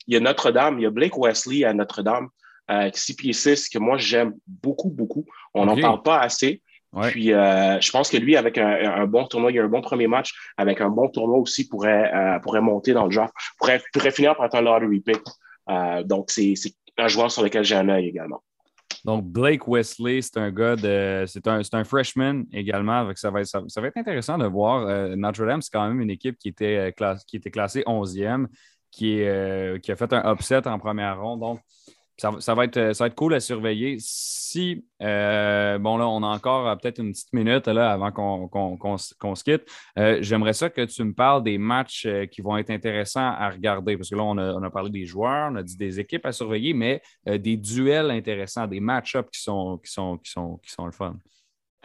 il 0.06 0.14
y 0.14 0.16
a 0.16 0.20
Notre-Dame, 0.20 0.78
il 0.78 0.82
y 0.82 0.86
a 0.86 0.90
Blake 0.90 1.16
Wesley 1.16 1.64
à 1.64 1.72
Notre-Dame, 1.74 2.28
euh, 2.70 2.90
6 2.92 3.14
pieds 3.14 3.32
6, 3.32 3.68
que 3.68 3.78
moi 3.78 3.96
j'aime 3.96 4.34
beaucoup, 4.46 4.90
beaucoup. 4.90 5.24
On 5.54 5.66
n'en 5.66 5.76
parle 5.76 6.02
pas 6.02 6.20
assez. 6.20 6.62
Puis, 7.02 7.32
euh, 7.32 7.80
je 7.80 7.90
pense 7.90 8.10
que 8.10 8.16
lui, 8.16 8.36
avec 8.36 8.58
un, 8.58 9.06
bon 9.06 9.26
tournoi, 9.26 9.50
il 9.50 9.56
y 9.56 9.58
a 9.58 9.64
un 9.64 9.68
bon 9.68 9.82
premier 9.82 10.06
match, 10.06 10.32
avec 10.56 10.80
un 10.80 10.88
bon 10.88 11.08
tournoi 11.08 11.38
aussi, 11.38 11.68
pourrait, 11.68 12.12
euh, 12.14 12.38
pourrait 12.40 12.60
monter 12.60 12.92
dans 12.92 13.06
le 13.06 13.14
draft, 13.14 13.34
pourrait, 13.58 13.82
pourrait 13.92 14.10
finir 14.10 14.34
par 14.36 14.46
être 14.46 14.54
un 14.54 14.62
lottery 14.62 15.00
pick. 15.00 15.20
Euh, 15.68 16.02
donc, 16.02 16.30
c'est 16.30 16.54
un 16.98 17.08
joueur 17.08 17.30
sur 17.30 17.42
lequel 17.42 17.64
j'ai 17.64 17.76
un 17.76 17.88
œil 17.88 18.08
également. 18.08 18.42
Donc, 19.04 19.24
Blake 19.24 19.68
Wesley, 19.68 20.20
c'est 20.22 20.38
un 20.38 20.50
gars 20.50 20.74
de. 20.74 21.24
C'est 21.26 21.46
un, 21.46 21.60
un, 21.72 21.84
freshman 21.84 22.44
également. 22.52 23.00
Avec, 23.00 23.18
ça, 23.18 23.30
va 23.30 23.42
être, 23.42 23.64
ça, 23.68 23.80
va 23.80 23.86
être 23.86 23.96
intéressant 23.96 24.38
de 24.38 24.46
voir. 24.46 25.16
Notre-Dame, 25.16 25.62
c'est 25.62 25.72
quand 25.72 25.86
même 25.86 26.00
une 26.00 26.10
équipe 26.10 26.36
qui 26.38 26.48
était, 26.48 26.92
classe, 26.96 27.24
qui 27.24 27.36
était 27.36 27.50
classée 27.50 27.82
11e, 27.86 28.46
qui, 28.90 29.20
est, 29.20 29.80
qui 29.82 29.92
a 29.92 29.96
fait 29.96 30.12
un 30.12 30.32
upset 30.32 30.66
en 30.66 30.78
première 30.78 31.20
ronde. 31.20 31.40
Donc, 31.40 31.60
ça, 32.18 32.54
va 32.54 32.64
être, 32.64 32.94
ça 32.94 33.04
va 33.04 33.08
être 33.08 33.14
cool 33.14 33.34
à 33.34 33.40
surveiller. 33.40 33.96
Si, 34.00 34.84
euh, 35.02 35.78
bon, 35.78 35.98
là, 35.98 36.08
on 36.08 36.22
a 36.22 36.28
encore 36.28 36.66
euh, 36.66 36.76
peut-être 36.76 36.98
une 36.98 37.12
petite 37.12 37.32
minute 37.32 37.66
là, 37.68 37.92
avant 37.92 38.10
qu'on 38.10 38.96
se 38.96 39.44
quitte, 39.44 39.68
euh, 39.98 40.18
j'aimerais 40.22 40.54
ça 40.54 40.70
que 40.70 40.82
tu 40.82 41.04
me 41.04 41.12
parles 41.12 41.42
des 41.42 41.58
matchs 41.58 42.08
qui 42.30 42.40
vont 42.40 42.56
être 42.56 42.70
intéressants 42.70 43.32
à 43.32 43.50
regarder. 43.50 43.96
Parce 43.96 44.08
que 44.08 44.16
là, 44.16 44.22
on 44.22 44.38
a, 44.38 44.70
parlé 44.70 44.90
des 44.90 45.04
joueurs, 45.04 45.50
on 45.52 45.56
a 45.56 45.62
dit 45.62 45.76
des 45.76 46.00
équipes 46.00 46.24
à 46.24 46.32
surveiller, 46.32 46.72
mais 46.72 47.02
des 47.26 47.56
duels 47.56 48.10
intéressants, 48.10 48.66
des 48.66 48.80
match-ups 48.80 49.30
qui 49.30 49.42
sont, 49.42 49.78
qui, 49.84 49.92
sont, 49.92 50.18
qui, 50.18 50.30
sont, 50.30 50.58
qui 50.62 50.72
sont 50.72 50.86
le 50.86 50.92
fun. 50.92 51.16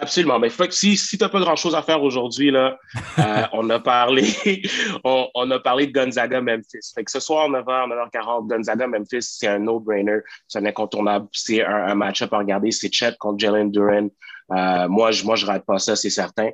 Absolument. 0.02 0.40
Mais 0.40 0.50
que 0.50 0.72
si, 0.72 0.98
si 0.98 1.16
tu 1.16 1.24
n'as 1.24 1.30
pas 1.30 1.40
grand-chose 1.40 1.76
à 1.76 1.84
faire 1.84 2.02
aujourd'hui, 2.02 2.50
là, 2.50 2.78
euh, 3.20 3.44
on, 3.54 3.70
a 3.70 3.80
parlé, 3.80 4.26
on, 5.04 5.52
a 5.52 5.60
parlé 5.60 5.86
de 5.88 5.92
Gonzaga-Memphis. 5.92 6.92
Fait 6.96 7.04
que 7.04 7.12
ce 7.12 7.20
soir, 7.20 7.48
9h, 7.50 7.64
9h40, 7.64 8.48
Gonzaga-Memphis, 8.48 9.22
c'est 9.22 9.48
un 9.48 9.60
no-brainer. 9.60 10.20
C'est 10.48 10.58
un 10.58 10.66
incontournable. 10.66 11.28
C'est 11.32 11.64
un, 11.64 11.94
match-up 11.94 12.34
à 12.34 12.40
regarder. 12.40 12.72
C'est 12.72 12.92
Chet 12.92 13.16
contre 13.20 13.40
Jalen 13.40 13.72
Duran. 13.72 14.08
Euh, 14.52 14.88
moi, 14.90 15.12
je, 15.12 15.24
moi, 15.24 15.36
je 15.36 15.46
rate 15.46 15.66
pas 15.66 15.78
ça, 15.78 15.96
c'est 15.96 16.10
certain. 16.10 16.50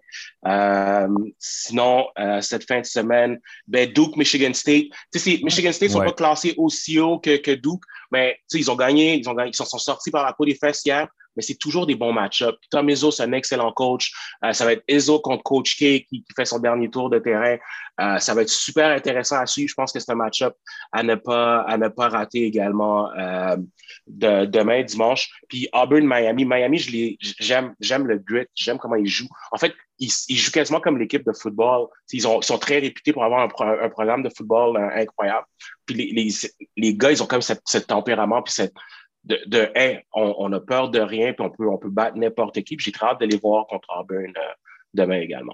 Euh, 0.45 1.07
sinon, 1.39 2.07
cette 2.41 2.67
fin 2.67 2.81
de 2.81 2.85
semaine, 2.85 3.39
ben, 3.65 3.91
Duke, 3.91 4.17
Michigan 4.17 4.53
State. 4.53 4.87
Tu 5.11 5.19
sais, 5.19 5.39
Michigan 5.41 5.71
State 5.71 5.89
ne 5.89 5.93
sont 5.93 6.03
pas 6.03 6.11
classés 6.11 6.53
aussi 6.57 6.99
haut 6.99 7.17
que, 7.17 7.37
que 7.37 7.51
Duke, 7.51 7.83
mais 8.11 8.37
ils 8.53 8.69
ont 8.69 8.75
gagné, 8.75 9.15
ils 9.15 9.27
ont 9.29 9.33
gagné, 9.33 9.51
ils 9.51 9.55
sont, 9.55 9.65
sont 9.65 9.79
sortis 9.79 10.11
par 10.11 10.25
la 10.25 10.33
peau 10.33 10.45
des 10.45 10.55
fesses 10.55 10.81
hier 10.85 11.07
mais 11.37 11.43
c'est 11.43 11.55
toujours 11.55 11.85
des 11.85 11.95
bons 11.95 12.11
match-ups. 12.11 12.57
Tom 12.71 12.89
Izzo, 12.89 13.11
c'est 13.11 13.23
un 13.23 13.31
excellent 13.31 13.71
coach. 13.71 14.11
Euh, 14.43 14.51
ça 14.51 14.65
va 14.65 14.73
être 14.73 14.83
Izzo 14.87 15.19
contre 15.19 15.43
Coach 15.43 15.75
K 15.75 16.03
qui, 16.09 16.25
fait 16.35 16.45
son 16.45 16.59
dernier 16.59 16.89
tour 16.89 17.09
de 17.09 17.19
terrain. 17.19 17.57
Euh, 18.01 18.17
ça 18.17 18.33
va 18.33 18.41
être 18.41 18.49
super 18.49 18.89
intéressant 18.89 19.37
à 19.37 19.45
suivre. 19.45 19.69
Je 19.69 19.75
pense 19.75 19.93
que 19.93 19.99
c'est 19.99 20.11
un 20.11 20.15
match-up 20.15 20.55
à 20.91 21.03
ne 21.03 21.15
pas 21.15 21.61
à 21.61 21.77
ne 21.77 21.87
pas 21.87 22.09
rater 22.09 22.43
également 22.43 23.11
euh, 23.11 23.55
de, 24.07 24.45
demain 24.45 24.83
dimanche. 24.83 25.29
Puis 25.47 25.69
Auburn 25.73 26.05
Miami, 26.05 26.77
j'aime 27.39 28.07
le 28.07 28.17
grit, 28.17 28.47
j'aime 28.55 28.79
comment 28.79 28.95
ils 28.95 29.07
jouent. 29.07 29.29
En 29.51 29.57
fait, 29.57 29.73
ils, 29.99 30.09
jouent 30.11 30.51
quasiment 30.51 30.79
comme 30.79 30.97
l'équipe 30.97 31.25
de 31.25 31.33
football. 31.33 31.87
Ils, 32.11 32.27
ont, 32.27 32.41
sont 32.41 32.57
très 32.57 32.79
réputés 32.79 33.13
pour 33.13 33.23
avoir 33.23 33.41
un, 33.41 33.89
programme 33.89 34.23
de 34.23 34.29
football 34.29 34.77
incroyable. 34.93 35.45
Puis 35.85 35.95
les, 35.95 36.11
les, 36.11 36.29
les, 36.75 36.93
gars, 36.95 37.11
ils 37.11 37.23
ont 37.23 37.25
comme 37.25 37.41
cette, 37.41 37.61
ce 37.65 37.77
tempérament 37.79 38.43
puis 38.43 38.53
cette 38.53 38.73
de, 39.27 39.39
de 39.47 39.69
on, 40.13 40.51
a 40.53 40.59
peur 40.59 40.89
de 40.89 40.99
rien, 40.99 41.33
puis 41.33 41.45
on 41.45 41.49
peut, 41.49 41.67
on 41.67 41.77
peut 41.77 41.89
battre 41.89 42.17
n'importe 42.17 42.61
qui. 42.63 42.77
J'ai 42.79 42.91
très 42.91 43.07
hâte 43.07 43.21
de 43.21 43.25
les 43.25 43.37
voir 43.37 43.67
contre 43.67 43.89
Auburn 43.97 44.33
euh, 44.37 44.53
demain 44.93 45.19
également. 45.19 45.53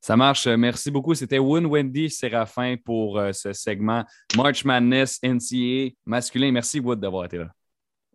Ça 0.00 0.16
marche. 0.16 0.46
Merci 0.46 0.90
beaucoup. 0.90 1.14
C'était 1.14 1.38
Win 1.38 1.66
Wendy 1.66 2.10
Séraphin 2.10 2.76
pour 2.76 3.18
euh, 3.18 3.32
ce 3.32 3.54
segment 3.54 4.04
March 4.36 4.64
Madness 4.64 5.18
NCA 5.22 5.94
masculin. 6.04 6.52
Merci, 6.52 6.80
Wood, 6.80 7.00
d'avoir 7.00 7.24
été 7.24 7.38
là. 7.38 7.48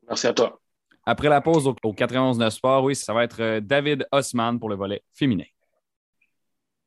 Merci 0.08 0.28
à 0.28 0.34
toi. 0.34 0.60
Après 1.06 1.30
la 1.30 1.42
pause 1.42 1.66
au, 1.66 1.74
91-9 1.74 2.50
Sport, 2.52 2.84
oui, 2.84 2.96
ça 2.96 3.14
va 3.14 3.24
être 3.24 3.42
euh, 3.42 3.60
David 3.60 4.08
Osman 4.12 4.60
pour 4.60 4.70
le 4.70 4.76
volet 4.76 5.02
féminin. 5.14 5.46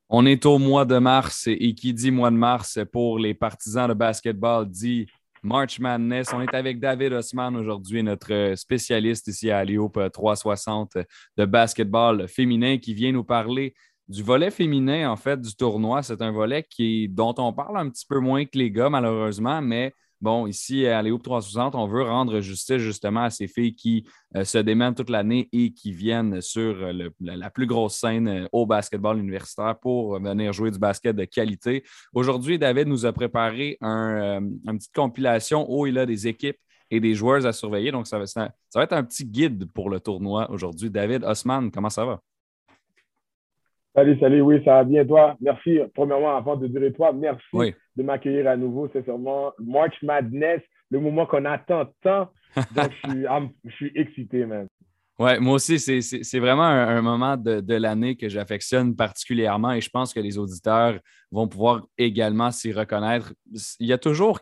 On 0.09 0.27
est 0.27 0.47
au 0.47 0.59
mois 0.59 0.85
de 0.85 0.99
mars 0.99 1.49
et 1.49 1.75
qui 1.75 1.93
dit 1.93 2.11
mois 2.11 2.31
de 2.31 2.37
mars 2.37 2.79
pour 2.93 3.19
les 3.19 3.35
partisans 3.35 3.89
de 3.89 3.95
basketball 3.95 4.69
dit 4.69 5.07
March 5.43 5.81
Madness. 5.81 6.33
On 6.33 6.41
est 6.41 6.55
avec 6.55 6.79
David 6.79 7.13
Osman 7.13 7.57
aujourd'hui, 7.57 8.03
notre 8.03 8.55
spécialiste 8.57 9.27
ici 9.29 9.51
à 9.51 9.59
Aliope 9.59 9.99
360 10.13 10.99
de 11.37 11.45
basketball 11.45 12.29
féminin 12.29 12.79
qui 12.79 12.95
vient 12.95 13.13
nous 13.13 13.25
parler 13.25 13.75
du 14.09 14.23
volet 14.23 14.51
féminin, 14.51 15.11
en 15.11 15.17
fait, 15.17 15.41
du 15.41 15.55
tournoi. 15.55 16.03
C'est 16.03 16.23
un 16.23 16.31
volet 16.31 16.65
qui, 16.69 17.09
dont 17.09 17.35
on 17.39 17.53
parle 17.53 17.79
un 17.79 17.89
petit 17.89 18.07
peu 18.07 18.19
moins 18.19 18.45
que 18.45 18.57
les 18.59 18.71
gars, 18.71 18.91
malheureusement, 18.91 19.61
mais 19.63 19.95
Bon, 20.23 20.47
ici 20.47 20.87
à 20.87 21.03
Léo 21.03 21.19
360, 21.19 21.75
on 21.75 21.89
veut 21.89 22.05
rendre 22.05 22.39
justice 22.39 22.77
justement 22.79 23.25
à 23.25 23.31
ces 23.31 23.49
filles 23.49 23.75
qui 23.75 24.07
euh, 24.37 24.45
se 24.45 24.57
démènent 24.59 24.95
toute 24.95 25.11
l'année 25.11 25.49
et 25.53 25.73
qui 25.73 25.91
viennent 25.91 26.41
sur 26.41 26.77
euh, 26.81 27.11
la, 27.21 27.51
plus 27.51 27.67
grosse 27.67 27.97
scène 27.97 28.29
euh, 28.29 28.47
au 28.53 28.65
basketball 28.65 29.19
universitaire 29.19 29.77
pour 29.81 30.21
venir 30.21 30.53
jouer 30.53 30.71
du 30.71 30.79
basket 30.79 31.17
de 31.17 31.25
qualité. 31.25 31.83
Aujourd'hui, 32.15 32.57
David 32.57 32.87
nous 32.87 33.05
a 33.05 33.13
préparé 33.13 33.79
un, 33.81 34.41
une 34.41 34.79
petite 34.79 34.95
compilation 34.95 35.67
où 35.69 35.89
il 35.89 35.99
a 35.99 36.07
des 36.07 36.29
équipes 36.29 36.59
et 36.89 37.01
des 37.01 37.17
joueurs 37.17 37.45
à 37.45 37.53
surveiller. 37.53 37.91
Donc, 37.91 38.07
ça 38.07 38.21
va, 38.21 38.27
ça 38.27 38.53
va 38.77 38.85
être 38.85 38.93
un 38.93 39.03
petit 39.03 39.25
guide 39.25 39.73
pour 39.73 39.91
le 39.91 39.99
tournoi 39.99 40.49
aujourd'hui. 40.53 40.89
David 40.89 41.25
Osman, 41.25 41.73
comment 41.73 41.91
ça 41.91 42.05
va? 42.05 42.23
Salut, 43.95 44.19
salut, 44.19 44.41
oui, 44.41 44.57
ça 44.65 44.77
va 44.77 44.85
bien, 44.85 45.05
toi? 45.05 45.37
Merci, 45.41 45.79
premièrement, 45.95 46.35
avant 46.35 46.57
de 46.57 46.67
dire 46.67 46.93
toi, 46.95 47.13
merci 47.13 47.75
de 47.95 48.03
m'accueillir 48.03 48.49
à 48.49 48.57
nouveau. 48.57 48.89
C'est 48.91 49.05
sûrement 49.05 49.53
March 49.59 50.03
Madness, 50.03 50.63
le 50.91 50.99
moment 50.99 51.27
qu'on 51.27 51.45
attend 51.45 51.85
tant. 52.03 52.31
Donc, 52.75 52.91
je 53.65 53.71
suis, 53.71 53.93
excité, 53.95 54.47
man. 54.47 54.67
Ouais, 55.19 55.39
moi 55.39 55.55
aussi, 55.55 55.79
c'est 55.79 56.39
vraiment 56.39 56.65
un, 56.65 57.03
moment 57.03 57.37
de, 57.37 57.61
de 57.61 57.75
l'année 57.75 58.17
que 58.17 58.31
j'affectionne 58.31 58.97
particulièrement 58.97 59.73
et 59.73 59.83
je 59.83 59.91
pense 59.91 60.15
que 60.15 60.21
les 60.21 60.39
auditeurs 60.39 60.99
vont 61.31 61.47
pouvoir 61.47 61.87
également 61.99 62.51
s'y 62.51 62.73
reconnaître. 62.73 63.35
Il 63.79 63.87
y 63.87 63.93
a 63.93 63.99
toujours 63.99 64.41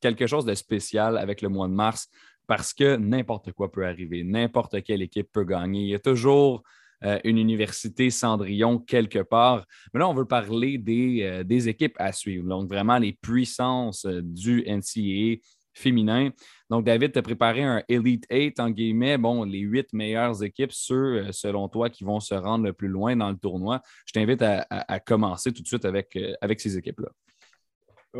quelque 0.00 0.28
chose 0.28 0.44
de 0.44 0.54
spécial 0.54 1.18
avec 1.18 1.42
le 1.42 1.48
mois 1.48 1.66
de 1.66 1.74
mars 1.74 2.08
parce 2.46 2.72
que 2.72 2.96
n'importe 2.96 3.52
quoi 3.52 3.70
peut 3.70 3.84
arriver, 3.84 4.22
n'importe 4.22 4.82
quelle 4.84 5.02
équipe 5.02 5.28
peut 5.32 5.44
gagner. 5.44 5.82
Il 5.82 5.88
y 5.88 5.94
a 5.94 5.98
toujours 5.98 6.62
euh, 7.04 7.18
une 7.24 7.38
université 7.38 8.10
Cendrillon 8.10 8.78
quelque 8.78 9.18
part. 9.18 9.66
Mais 9.92 10.00
là, 10.00 10.08
on 10.08 10.14
veut 10.14 10.24
parler 10.24 10.78
des, 10.78 11.22
euh, 11.22 11.42
des 11.42 11.68
équipes 11.68 11.96
à 11.98 12.12
suivre. 12.12 12.48
Donc, 12.48 12.68
vraiment 12.68 12.98
les 12.98 13.12
puissances 13.12 14.04
euh, 14.04 14.20
du 14.22 14.62
NCAA 14.66 15.40
féminin. 15.74 16.30
Donc, 16.70 16.84
David, 16.84 17.12
tu 17.12 17.18
as 17.18 17.22
préparé 17.22 17.62
un 17.62 17.82
Elite 17.88 18.26
8, 18.30 18.60
en 18.60 18.70
guillemets, 18.70 19.18
bon, 19.18 19.42
les 19.44 19.60
huit 19.60 19.92
meilleures 19.92 20.44
équipes, 20.44 20.70
ceux, 20.70 21.32
selon 21.32 21.68
toi, 21.68 21.90
qui 21.90 22.04
vont 22.04 22.20
se 22.20 22.34
rendre 22.34 22.64
le 22.64 22.72
plus 22.72 22.88
loin 22.88 23.16
dans 23.16 23.30
le 23.30 23.36
tournoi. 23.36 23.80
Je 24.06 24.12
t'invite 24.12 24.42
à, 24.42 25.00
commencer 25.00 25.52
tout 25.52 25.62
de 25.62 25.66
suite 25.66 25.86
avec, 25.86 26.18
avec 26.42 26.60
ces 26.60 26.76
équipes-là. 26.76 27.08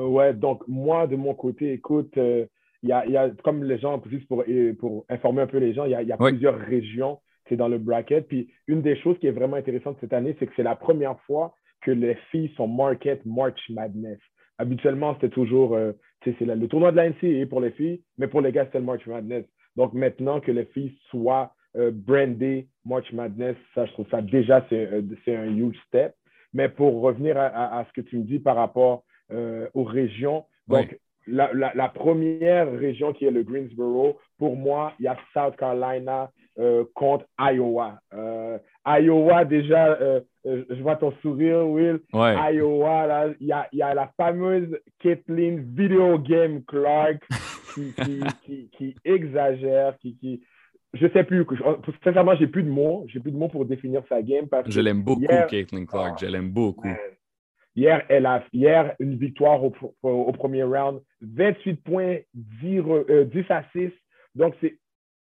ouais, 0.03 0.33
donc 0.33 0.67
moi, 0.67 1.07
de 1.07 1.17
mon 1.17 1.35
côté, 1.35 1.75
écoute, 1.75 2.15
il 2.17 2.49
y, 2.89 2.93
a, 2.93 3.31
comme 3.45 3.65
les 3.65 3.79
gens, 3.79 4.03
juste 4.07 4.27
pour, 4.27 4.45
pour 4.79 5.05
informer 5.11 5.43
un 5.43 5.47
peu 5.47 5.59
les 5.59 5.75
gens, 5.75 5.85
il 5.85 5.91
y 5.91 6.13
a, 6.13 6.17
plusieurs 6.17 6.59
régions 6.59 7.21
c'est 7.49 7.57
dans 7.57 7.69
le 7.69 7.79
bracket. 7.79 8.27
Puis 8.29 8.51
une 8.67 8.83
des 8.83 8.97
choses 8.97 9.19
qui 9.19 9.27
est 9.27 9.33
vraiment 9.33 9.57
intéressante 9.57 9.97
cette 10.01 10.13
année, 10.13 10.37
c'est 10.39 10.47
que 10.47 10.53
c'est 10.57 10.63
la 10.63 10.77
première 10.77 11.19
fois 11.23 11.55
que 11.83 11.91
les 11.91 12.15
filles 12.31 12.53
sont 12.57 12.69
market 12.69 13.25
March 13.27 13.61
Madness. 13.69 14.19
Habituellement, 14.59 15.15
c'était 15.15 15.29
toujours 15.29 15.75
euh, 15.75 15.93
c'est 16.25 16.41
le 16.41 16.69
tournoi 16.69 16.93
de 16.93 16.97
la 16.97 17.11
NCAA 17.11 17.47
pour 17.49 17.61
les 17.61 17.73
filles, 17.73 18.01
mais 18.17 18.29
pour 18.29 18.41
les 18.41 18.53
gars, 18.53 18.65
c'était 18.67 18.79
le 18.79 18.85
March 18.85 19.07
Madness. 19.07 19.45
Donc 19.77 19.93
maintenant 19.93 20.41
que 20.41 20.53
les 20.53 20.67
filles 20.67 20.97
soient 21.11 21.53
euh, 21.77 21.91
brandées 21.93 22.69
March 22.85 23.13
Madness, 23.13 23.57
ça, 23.75 23.87
je 23.87 23.93
trouve 23.93 24.09
ça 24.11 24.23
déjà, 24.23 24.65
c'est 24.69 24.89
euh, 24.93 25.03
un 25.29 25.57
huge 25.57 25.77
step. 25.89 26.15
Mais 26.55 26.69
pour 26.69 27.01
revenir 27.01 27.39
à, 27.39 27.83
ce 27.89 27.93
que 27.99 28.07
tu 28.07 28.19
me 28.19 28.25
dis 28.25 28.39
par 28.39 28.57
rapport 28.57 29.05
aux 29.73 29.85
régions, 29.85 30.45
donc 30.69 30.99
la, 31.27 31.51
la, 31.55 31.89
première 31.89 32.71
région 32.71 33.15
qui 33.15 33.25
est 33.25 33.31
le 33.31 33.43
Greensboro, 33.43 34.19
pour 34.39 34.55
moi, 34.55 34.93
il 34.99 35.07
y 35.07 35.09
a 35.09 35.17
South 35.33 35.57
Carolina, 35.57 36.31
euh, 36.59 36.85
contre 36.95 37.25
Iowa. 37.39 37.99
Euh, 38.13 38.59
Iowa, 38.87 39.45
déjà, 39.45 39.93
euh, 40.01 40.21
je 40.45 40.83
vois 40.83 40.97
ton 40.97 41.13
sourire, 41.23 41.67
Will. 41.67 42.01
Iowa, 42.13 43.07
là, 43.07 43.29
il 43.41 43.47
y 43.47 43.53
a, 43.53 43.69
y 43.73 43.81
a, 43.81 43.95
la 43.95 44.13
fameuse 44.17 44.79
Kathleen 44.99 45.75
Video 45.75 46.19
Game 46.19 46.63
Clark 46.65 47.23
qui, 47.75 47.95
qui, 48.45 48.71
qui, 48.77 48.95
exagère, 49.05 49.97
qui, 49.99 50.17
qui, 50.17 50.43
je 50.93 51.07
sais 51.09 51.25
plus. 51.25 51.47
Sincèrement, 52.05 52.35
j'ai 52.37 52.49
plus 52.49 52.65
de 52.65 52.71
mots. 52.71 53.07
J'ai 53.09 53.21
plus 53.21 53.33
de 53.33 53.39
mots 53.39 53.49
pour 53.49 53.65
définir 53.65 54.03
sa 54.09 54.21
game. 54.21 54.47
Parce 54.47 54.71
je 54.71 54.81
l'aime 54.81 55.03
beaucoup, 55.03 55.27
Caitlin 55.49 55.87
Clark. 55.87 56.19
je 56.21 56.27
l'aime 56.27 56.51
beaucoup. 56.51 56.89
Hier, 57.75 58.05
elle 58.11 58.27
a 58.27 58.45
hier 58.53 58.95
une 58.99 59.17
victoire 59.17 59.65
au, 59.65 59.73
au, 60.03 60.33
premier 60.33 60.65
round. 60.65 61.01
28 61.23 61.75
points, 61.83 62.19
10, 62.35 62.83
10 63.33 63.45
à 63.49 63.65
6. 63.73 63.91
Donc, 64.35 64.55
c'est 64.61 64.79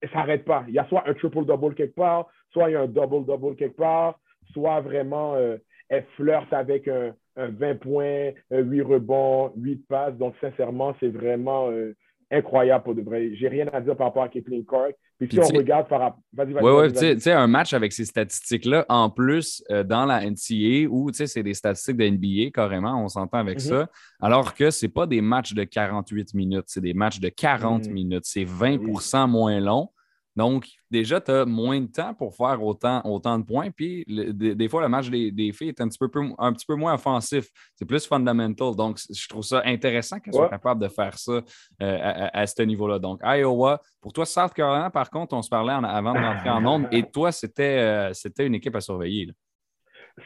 ça 0.03 0.09
s'arrête 0.11 0.45
pas. 0.45 0.63
Il 0.67 0.73
y 0.73 0.79
a 0.79 0.85
soit 0.87 1.07
un 1.07 1.13
triple-double 1.13 1.75
quelque 1.75 1.95
part, 1.95 2.27
soit 2.51 2.69
il 2.69 2.73
y 2.73 2.75
a 2.75 2.81
un 2.81 2.87
double-double 2.87 3.55
quelque 3.55 3.77
part, 3.77 4.19
soit 4.53 4.81
vraiment 4.81 5.35
euh, 5.35 5.57
elle 5.89 6.05
flirte 6.15 6.51
avec 6.53 6.87
un, 6.87 7.13
20 7.37 7.75
points, 7.79 8.31
8 8.51 8.81
rebonds, 8.81 9.53
8 9.57 9.87
passes. 9.87 10.15
Donc, 10.17 10.33
sincèrement, 10.41 10.95
c'est 10.99 11.07
vraiment 11.09 11.69
euh, 11.69 11.95
incroyable 12.31 12.83
pour 12.83 12.95
de 12.95 13.01
vrai. 13.01 13.35
J'ai 13.35 13.47
rien 13.47 13.67
à 13.71 13.79
dire 13.79 13.95
par 13.95 14.07
rapport 14.07 14.23
à 14.23 14.29
Kathleen 14.29 14.65
Clark. 14.65 14.95
Puis, 15.19 15.29
si 15.31 15.39
on 15.39 15.57
regarde 15.57 15.87
par 15.87 15.99
rapport. 15.99 16.21
Vas-y, 16.31 16.53
vas-y. 16.53 16.63
Oui, 16.63 16.71
oui, 16.71 16.93
tu 16.93 17.19
sais, 17.19 17.31
un 17.31 17.47
match 17.47 17.73
avec 17.73 17.91
ces 17.91 18.05
statistiques-là, 18.05 18.85
en 18.87 19.09
plus, 19.09 19.63
euh, 19.71 19.83
dans 19.83 20.05
la 20.05 20.23
NCA, 20.23 20.87
où 20.89 21.09
c'est 21.11 21.41
des 21.41 21.55
statistiques 21.55 21.97
de 21.97 22.07
NBA 22.07 22.51
carrément, 22.53 23.03
on 23.03 23.07
s'entend 23.07 23.39
avec 23.39 23.59
mm-hmm. 23.59 23.69
ça, 23.69 23.89
alors 24.21 24.53
que 24.53 24.69
ce 24.69 24.85
pas 24.85 25.07
des 25.07 25.21
matchs 25.21 25.53
de 25.53 25.63
48 25.63 26.33
minutes, 26.35 26.65
c'est 26.67 26.81
des 26.81 26.93
matchs 26.93 27.19
de 27.19 27.29
40 27.29 27.87
mm. 27.87 27.91
minutes. 27.91 28.23
C'est 28.25 28.45
20% 28.45 29.27
moins 29.27 29.59
long. 29.59 29.89
Donc, 30.37 30.67
déjà, 30.91 31.19
tu 31.19 31.31
as 31.31 31.45
moins 31.45 31.81
de 31.81 31.87
temps 31.87 32.13
pour 32.13 32.35
faire 32.35 32.63
autant, 32.63 33.01
autant 33.05 33.39
de 33.39 33.43
points. 33.43 33.71
Puis, 33.71 34.05
des, 34.07 34.69
fois, 34.69 34.83
le 34.83 34.87
match 34.87 35.09
des, 35.09 35.51
filles 35.51 35.69
est 35.69 35.81
un 35.81 35.87
petit, 35.87 35.97
peu, 35.97 36.09
un 36.37 36.53
petit 36.53 36.65
peu 36.67 36.75
moins 36.75 36.93
offensif. 36.93 37.47
C'est 37.73 37.85
plus 37.85 38.05
fundamental. 38.05 38.75
Donc, 38.75 38.99
je 39.09 39.27
trouve 39.27 39.41
ça 39.41 39.63
intéressant 39.65 40.19
qu'elles 40.19 40.35
soient 40.35 40.47
capables 40.47 40.79
de 40.79 40.89
faire 40.89 41.17
ça 41.17 41.41
euh, 41.81 42.27
à, 42.33 42.45
ce 42.45 42.61
niveau-là. 42.61 42.99
Donc, 42.99 43.19
Iowa, 43.23 43.81
pour 43.99 44.13
toi, 44.13 44.27
South 44.27 44.53
Carolina, 44.53 44.91
par 44.91 45.09
contre, 45.09 45.35
on 45.35 45.41
se 45.41 45.49
parlait 45.49 45.73
avant 45.73 46.13
de 46.13 46.19
rentrer 46.19 46.49
en 46.51 46.61
nombre. 46.61 46.87
Et 46.91 47.01
toi, 47.01 47.31
c'était 47.31 47.79
euh, 47.79 48.13
c'était 48.13 48.45
une 48.45 48.53
équipe 48.53 48.75
à 48.75 48.81
surveiller. 48.81 49.31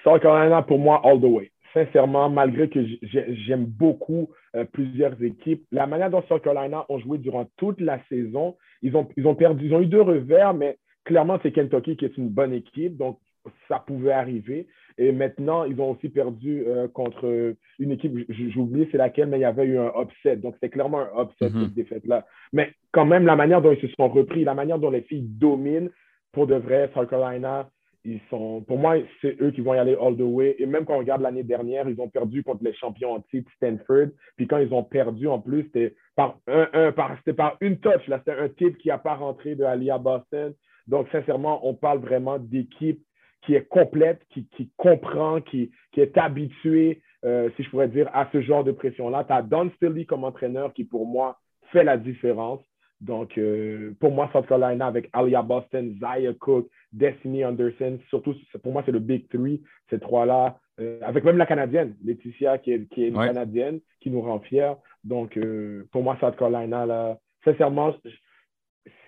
South 0.04 0.22
Carolina, 0.22 0.62
pour 0.62 0.78
moi, 0.78 1.02
all 1.06 1.22
the 1.22 1.24
way 1.24 1.52
sincèrement, 1.74 2.30
malgré 2.30 2.70
que 2.70 2.86
j'aime 3.02 3.66
beaucoup 3.66 4.30
euh, 4.56 4.66
plusieurs 4.66 5.22
équipes, 5.24 5.66
la 5.72 5.88
manière 5.88 6.10
dont 6.10 6.24
South 6.28 6.42
Carolina 6.42 6.86
ont 6.90 7.00
joué 7.00 7.18
durant 7.18 7.46
toute 7.58 7.80
la 7.80 8.00
saison, 8.10 8.58
ils 8.82 8.96
ont, 8.96 9.08
ils 9.18 9.28
ont 9.28 9.36
perdu, 9.36 9.68
ils 9.68 9.74
ont 9.74 9.82
eu 9.82 9.88
deux 9.88 10.02
revers, 10.02 10.54
mais 10.54 10.78
clairement, 11.06 11.40
c'est 11.42 11.52
Kentucky 11.52 11.98
qui 11.98 12.06
est 12.06 12.18
une 12.18 12.30
bonne 12.30 12.54
équipe, 12.54 12.98
donc 12.98 13.20
ça 13.68 13.80
pouvait 13.80 14.12
arriver. 14.12 14.68
Et 14.98 15.12
maintenant, 15.12 15.64
ils 15.64 15.80
ont 15.82 15.92
aussi 15.92 16.10
perdu 16.10 16.64
euh, 16.68 16.88
contre 16.88 17.56
une 17.80 17.92
équipe, 17.92 18.14
j'ai 18.30 18.60
oublié 18.60 18.88
c'est 18.92 18.98
laquelle, 18.98 19.30
mais 19.30 19.38
il 19.38 19.42
y 19.42 19.46
avait 19.46 19.66
eu 19.66 19.78
un 19.80 19.92
upset. 20.00 20.36
Donc, 20.38 20.56
c'est 20.62 20.70
clairement 20.70 21.00
un 21.00 21.24
upset, 21.24 21.48
mm-hmm. 21.48 21.64
cette 21.64 21.74
défaite-là. 21.74 22.26
Mais 22.54 22.74
quand 22.92 23.06
même, 23.06 23.26
la 23.26 23.36
manière 23.36 23.62
dont 23.62 23.72
ils 23.72 23.82
se 23.82 23.94
sont 23.96 24.10
repris, 24.10 24.44
la 24.44 24.54
manière 24.54 24.80
dont 24.80 24.92
les 24.92 25.02
filles 25.02 25.26
dominent, 25.28 25.90
pour 26.32 26.46
de 26.46 26.56
vrai, 26.56 26.90
South 26.94 27.10
Carolina, 27.10 27.70
ils 28.04 28.22
sont, 28.30 28.62
pour 28.62 28.78
moi, 28.80 28.96
c'est 29.22 29.40
eux 29.42 29.52
qui 29.52 29.62
vont 29.62 29.74
y 29.74 29.78
aller 29.78 29.96
all 29.96 30.16
the 30.18 30.22
way. 30.22 30.56
Et 30.58 30.66
même 30.66 30.86
quand 30.86 30.96
on 30.96 31.00
regarde 31.00 31.22
l'année 31.22 31.44
dernière, 31.44 31.88
ils 31.88 32.00
ont 32.02 32.10
perdu 32.10 32.44
contre 32.44 32.64
les 32.64 32.74
champions 32.74 33.14
en 33.14 33.22
titre, 33.22 33.52
Stanford. 33.58 34.08
Puis 34.38 34.48
quand 34.48 34.58
ils 34.58 34.74
ont 34.74 34.84
perdu, 34.84 35.28
en 35.28 35.40
plus, 35.40 35.64
c'était 35.64 35.96
par, 36.16 36.40
un, 36.48 36.92
par, 36.92 37.18
par 37.38 37.58
une 37.62 37.78
touch. 37.78 38.08
Là, 38.08 38.20
c'était 38.20 38.40
un 38.40 38.50
type 38.50 38.78
qui 38.80 38.88
n'a 38.88 38.98
pas 38.98 39.14
rentré 39.14 39.56
de 39.56 39.64
Alia 39.64 39.98
Boston. 39.98 40.54
Donc, 40.88 41.08
sincèrement, 41.12 41.68
on 41.68 41.76
parle 41.76 42.00
vraiment 42.00 42.40
d'équipe 42.40 43.02
qui 43.44 43.56
est 43.56 43.68
complète, 43.68 44.22
qui, 44.30 44.48
qui 44.50 44.72
comprend, 44.78 45.42
qui, 45.42 45.72
qui 45.92 46.02
est 46.02 46.18
habituée, 46.18 47.02
euh, 47.24 47.50
si 47.56 47.64
je 47.64 47.70
pourrais 47.70 47.88
dire, 47.88 48.10
à 48.14 48.28
ce 48.32 48.42
genre 48.42 48.64
de 48.64 48.72
pression-là. 48.72 49.24
Tu 49.26 49.34
as 49.34 49.42
Don 49.42 49.70
Stilly 49.76 50.06
comme 50.06 50.24
entraîneur 50.24 50.74
qui, 50.74 50.84
pour 50.86 51.06
moi, 51.06 51.40
fait 51.72 51.84
la 51.84 51.98
différence. 51.98 52.62
Donc, 53.02 53.36
euh, 53.38 53.94
pour 54.00 54.12
moi, 54.12 54.30
South 54.32 54.46
Carolina 54.48 54.86
avec 54.86 55.10
Alia 55.12 55.42
Boston, 55.42 55.98
Zaya 56.00 56.34
Cook, 56.36 56.70
Destiny 56.94 57.44
Anderson, 57.44 57.98
surtout 58.10 58.36
pour 58.62 58.72
moi, 58.72 58.84
c'est 58.86 58.92
le 58.92 59.00
Big 59.00 59.28
Three, 59.30 59.62
ces 59.90 60.00
trois-là, 60.00 60.60
euh, 60.80 61.00
avec 61.02 61.24
même 61.24 61.38
la 61.38 61.48
Canadienne, 61.48 61.96
Laetitia, 62.06 62.60
qui 62.60 62.74
est, 62.74 62.88
qui 62.90 63.04
est 63.04 63.08
une 63.08 63.16
Canadienne, 63.16 63.80
qui 64.02 64.12
nous 64.12 64.22
rend 64.22 64.40
fiers. 64.40 64.74
Donc, 65.04 65.36
euh, 65.36 65.88
pour 65.92 66.04
moi, 66.04 66.16
South 66.20 66.38
Carolina, 66.38 66.86
là, 66.86 67.18
sincèrement, 67.44 67.96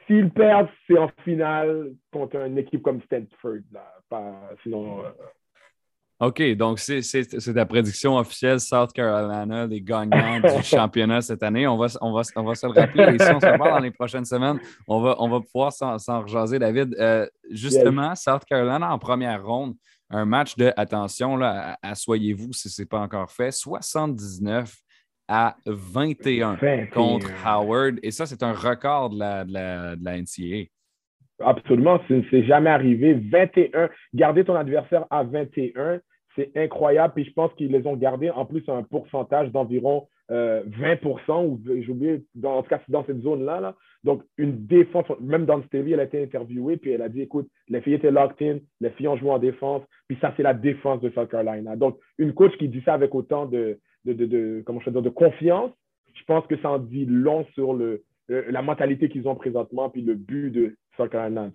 s'ils 0.07 0.31
perdent, 0.31 0.69
c'est 0.87 0.97
en 0.97 1.09
finale 1.23 1.91
contre 2.11 2.37
une 2.37 2.57
équipe 2.57 2.81
comme 2.81 3.01
Stanford. 3.03 3.61
Là, 3.71 3.85
pas, 4.09 4.49
sinon, 4.63 5.03
OK, 6.25 6.41
donc 6.55 6.79
c'est 6.79 7.53
ta 7.53 7.65
prédiction 7.65 8.15
officielle 8.15 8.57
South 8.61 8.93
Carolina, 8.93 9.67
les 9.67 9.81
gagnants 9.81 10.39
du 10.39 10.63
championnat 10.63 11.19
cette 11.19 11.43
année. 11.43 11.67
On 11.67 11.75
va, 11.75 11.87
on 11.99 12.13
va, 12.13 12.21
on 12.37 12.43
va 12.43 12.55
se 12.55 12.65
le 12.65 12.71
rappeler. 12.71 13.15
Et 13.15 13.19
si 13.19 13.29
on 13.29 13.41
se 13.41 13.45
reparle 13.45 13.71
dans 13.71 13.79
les 13.79 13.91
prochaines 13.91 14.23
semaines, 14.23 14.57
on 14.87 15.01
va, 15.01 15.17
on 15.19 15.27
va 15.27 15.41
pouvoir 15.41 15.73
s'en 15.73 16.21
rejaser, 16.21 16.59
David. 16.59 16.95
Euh, 16.97 17.27
justement, 17.51 18.15
South 18.15 18.45
Carolina 18.45 18.93
en 18.93 18.99
première 18.99 19.45
ronde, 19.45 19.73
un 20.09 20.23
match 20.23 20.55
de, 20.55 20.71
attention, 20.77 21.35
là, 21.35 21.77
assoyez-vous 21.81 22.53
si 22.53 22.69
ce 22.69 22.81
n'est 22.81 22.85
pas 22.85 22.99
encore 22.99 23.29
fait, 23.29 23.51
79 23.51 24.73
à 25.27 25.57
21, 25.65 26.57
contre 26.93 27.27
Howard. 27.45 27.99
Et 28.01 28.11
ça, 28.11 28.25
c'est 28.25 28.43
un 28.43 28.53
record 28.53 29.09
de 29.09 29.19
la, 29.19 29.43
de 29.43 29.51
la, 29.51 29.95
de 29.97 30.05
la 30.05 30.21
NCAA. 30.21 30.69
Absolument, 31.39 31.99
c'est 32.07 32.45
jamais 32.45 32.69
arrivé. 32.69 33.13
21, 33.13 33.89
garder 34.13 34.45
ton 34.45 34.55
adversaire 34.55 35.05
à 35.09 35.23
21, 35.23 35.99
c'est 36.35 36.51
incroyable. 36.55 37.13
Puis 37.15 37.25
je 37.25 37.33
pense 37.33 37.53
qu'ils 37.53 37.71
les 37.71 37.85
ont 37.87 37.95
gardés 37.95 38.29
en 38.29 38.45
plus 38.45 38.63
un 38.67 38.83
pourcentage 38.83 39.51
d'environ 39.51 40.07
20% 40.29 40.31
euh, 40.31 41.43
ou 41.43 41.61
j'ai 41.65 41.89
oublié, 41.89 42.23
en 42.43 42.61
tout 42.63 42.69
cas, 42.69 42.81
dans 42.87 43.05
cette 43.05 43.21
zone-là. 43.21 43.59
Là. 43.59 43.75
Donc, 44.03 44.23
une 44.37 44.65
défense, 44.65 45.05
même 45.19 45.45
dans 45.45 45.61
TV, 45.61 45.91
elle 45.91 45.99
a 45.99 46.03
été 46.03 46.21
interviewée, 46.21 46.77
puis 46.77 46.91
elle 46.91 47.01
a 47.01 47.09
dit 47.09 47.21
écoute, 47.21 47.47
les 47.69 47.81
filles 47.81 47.95
étaient 47.95 48.11
locked 48.11 48.41
in, 48.41 48.59
les 48.79 48.89
filles 48.91 49.07
ont 49.07 49.17
joué 49.17 49.31
en 49.31 49.39
défense, 49.39 49.83
puis 50.07 50.17
ça, 50.21 50.33
c'est 50.35 50.43
la 50.43 50.53
défense 50.53 51.01
de 51.01 51.09
South 51.11 51.29
Carolina. 51.29 51.75
Donc, 51.75 51.97
une 52.17 52.33
coach 52.33 52.55
qui 52.57 52.67
dit 52.67 52.81
ça 52.85 52.93
avec 52.93 53.13
autant 53.13 53.45
de, 53.45 53.79
de, 54.05 54.13
de, 54.13 55.09
confiance, 55.09 55.71
je 56.13 56.23
pense 56.25 56.45
que 56.47 56.57
ça 56.57 56.71
en 56.71 56.79
dit 56.79 57.05
long 57.05 57.45
sur 57.53 57.73
euh, 57.73 58.03
la 58.27 58.61
mentalité 58.61 59.09
qu'ils 59.09 59.27
ont 59.27 59.35
présentement, 59.35 59.89
puis 59.89 60.01
le 60.01 60.15
but 60.15 60.51
de 60.51 60.75
South 60.97 61.09
Carolina. 61.09 61.49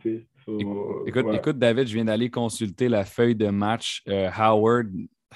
Tu 0.58 0.66
écoute, 1.08 1.26
écoute, 1.34 1.58
David, 1.58 1.86
je 1.88 1.94
viens 1.94 2.06
d'aller 2.06 2.30
consulter 2.30 2.88
la 2.88 3.04
feuille 3.04 3.34
de 3.34 3.48
match. 3.48 4.02
Euh, 4.08 4.30
Howard, 4.34 4.88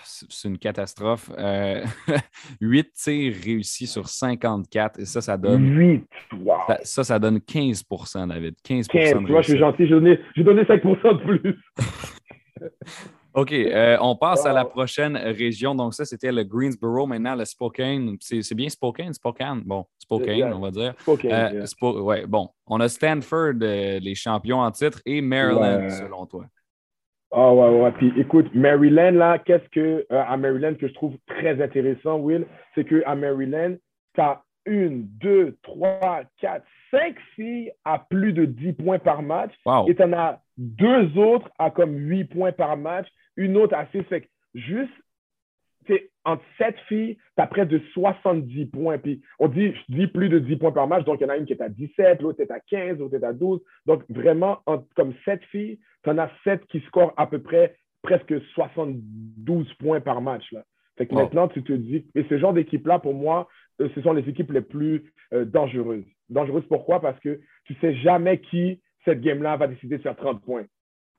c'est 0.05 0.49
une 0.49 0.59
catastrophe. 0.59 1.31
Euh, 1.39 1.85
8 2.61 2.93
tirs 2.95 3.35
réussis 3.45 3.87
sur 3.87 4.09
54 4.09 5.01
et 5.01 5.05
ça, 5.05 5.21
ça 5.21 5.37
donne. 5.37 5.77
8, 5.77 6.07
wow. 6.41 6.55
ça, 6.83 7.05
ça, 7.05 7.19
donne 7.19 7.39
15% 7.39 8.29
David. 8.29 8.55
15, 8.63 8.89
15 8.89 9.15
tu 9.19 9.33
vois, 9.33 9.43
je 9.43 9.51
suis 9.51 9.59
gentil, 9.59 9.87
j'ai 9.87 9.95
donné, 9.95 10.19
donné 10.37 10.63
5% 10.63 11.19
de 11.19 11.39
plus. 11.39 11.59
OK, 13.35 13.53
euh, 13.53 13.97
on 14.01 14.15
passe 14.15 14.45
à 14.45 14.53
la 14.53 14.65
prochaine 14.65 15.17
région. 15.17 15.75
Donc, 15.75 15.95
ça, 15.95 16.05
c'était 16.05 16.31
le 16.31 16.45
Greensboro. 16.45 17.07
Maintenant, 17.07 17.35
le 17.35 17.45
Spokane. 17.45 18.17
C'est 18.21 18.55
bien 18.55 18.69
Spokane? 18.69 19.15
Spokane? 19.15 19.63
Bon, 19.65 19.87
Spokane, 19.99 20.53
on 20.53 20.61
va 20.61 20.71
dire. 20.71 20.95
Spokane. 20.99 21.65
Euh, 21.65 22.01
ouais, 22.03 22.27
bon. 22.27 22.51
On 22.67 22.81
a 22.81 22.89
Stanford, 22.89 23.55
euh, 23.63 23.99
les 24.01 24.15
champions 24.15 24.61
en 24.61 24.71
titre, 24.71 25.01
et 25.07 25.23
Maryland, 25.23 25.89
selon 25.89 26.27
toi. 26.27 26.45
Ah 27.31 27.53
ouais, 27.55 27.81
ouais. 27.81 27.93
Puis 27.93 28.13
écoute, 28.19 28.55
Maryland, 28.55 29.13
là, 29.13 29.39
qu'est-ce 29.39 29.69
que, 29.71 30.07
à 30.11 30.37
Maryland, 30.37 30.75
que 30.75 30.87
je 30.87 30.93
trouve 30.93 31.17
très 31.27 31.63
intéressant, 31.63 32.19
Will, 32.19 32.47
c'est 32.75 32.85
qu'à 32.85 33.15
Maryland, 33.15 33.77
tu 34.15 34.21
as 34.21 34.43
une, 34.67 35.07
deux, 35.07 35.57
trois, 35.63 36.23
quatre, 36.39 36.67
cinq 36.93 37.17
filles 37.35 37.73
à 37.85 37.99
plus 37.99 38.33
de 38.33 38.45
10 38.45 38.75
points 38.75 38.99
par 39.01 39.23
match. 39.23 39.53
Et 39.89 39.95
tu 39.95 40.03
en 40.03 40.13
as 40.13 40.41
deux 40.57 41.19
autres 41.19 41.51
à 41.59 41.71
comme 41.71 41.97
8 41.97 42.25
points 42.27 42.53
par 42.53 42.77
match, 42.77 43.09
une 43.37 43.57
autre 43.57 43.75
assez 43.75 44.05
sec. 44.09 44.29
Juste, 44.55 44.93
entre 46.25 46.45
sept 46.59 46.77
filles, 46.89 47.17
tu 47.37 47.43
as 47.43 47.47
près 47.47 47.67
de 47.67 47.81
70 47.95 48.67
points. 48.67 48.99
Puis 48.99 49.23
on 49.39 49.49
dit, 49.49 49.73
je 49.73 49.97
dis 49.97 50.07
plus 50.07 50.29
de 50.29 50.39
10 50.39 50.57
points 50.57 50.73
par 50.73 50.87
match, 50.87 51.05
donc 51.05 51.21
il 51.21 51.25
y 51.25 51.27
en 51.27 51.31
a 51.31 51.37
une 51.37 51.47
qui 51.47 51.55
est 51.55 51.63
à 51.63 51.69
17, 51.69 52.23
l'autre 52.23 52.41
est 52.41 52.51
à 52.51 52.61
15, 52.61 52.99
l'autre 52.99 53.17
est 53.17 53.25
à 53.25 53.33
12. 53.33 53.61
Donc 53.87 54.05
vraiment, 54.09 54.61
comme 54.95 55.15
sept 55.25 55.43
filles, 55.47 55.81
tu 56.05 56.11
en 56.11 56.19
as 56.19 56.31
sept 56.45 56.65
qui 56.67 56.81
scorent 56.83 57.15
à 57.17 57.27
peu 57.27 57.41
près 57.41 57.75
presque 58.03 58.35
72 58.55 59.73
points 59.75 60.01
par 60.01 60.21
match. 60.21 60.51
Là. 60.53 60.63
Fait 60.99 61.07
que 61.07 61.15
maintenant, 61.15 61.49
tu 61.49 61.63
te 61.63 61.73
dis, 61.73 62.07
et 62.15 62.25
ce 62.29 62.39
genre 62.39 62.53
d'équipe-là, 62.53 62.99
pour 62.99 63.15
moi, 63.15 63.49
euh, 63.81 63.89
ce 63.95 64.03
sont 64.03 64.13
les 64.13 64.29
équipes 64.29 64.53
les 64.53 64.61
plus 64.61 65.13
euh, 65.33 65.45
dangereuses. 65.45 66.05
Dangereuses 66.33 66.67
pourquoi? 66.69 67.01
Parce 67.01 67.19
que 67.21 67.41
tu 67.65 67.75
ne 67.75 67.79
sais 67.81 67.95
jamais 67.97 68.41
qui, 68.41 68.81
cette 69.05 69.21
game-là, 69.21 69.57
va 69.57 69.67
décider 69.69 69.99
de 69.99 70.03
faire 70.03 70.17
30 70.17 70.43
points. 70.43 70.65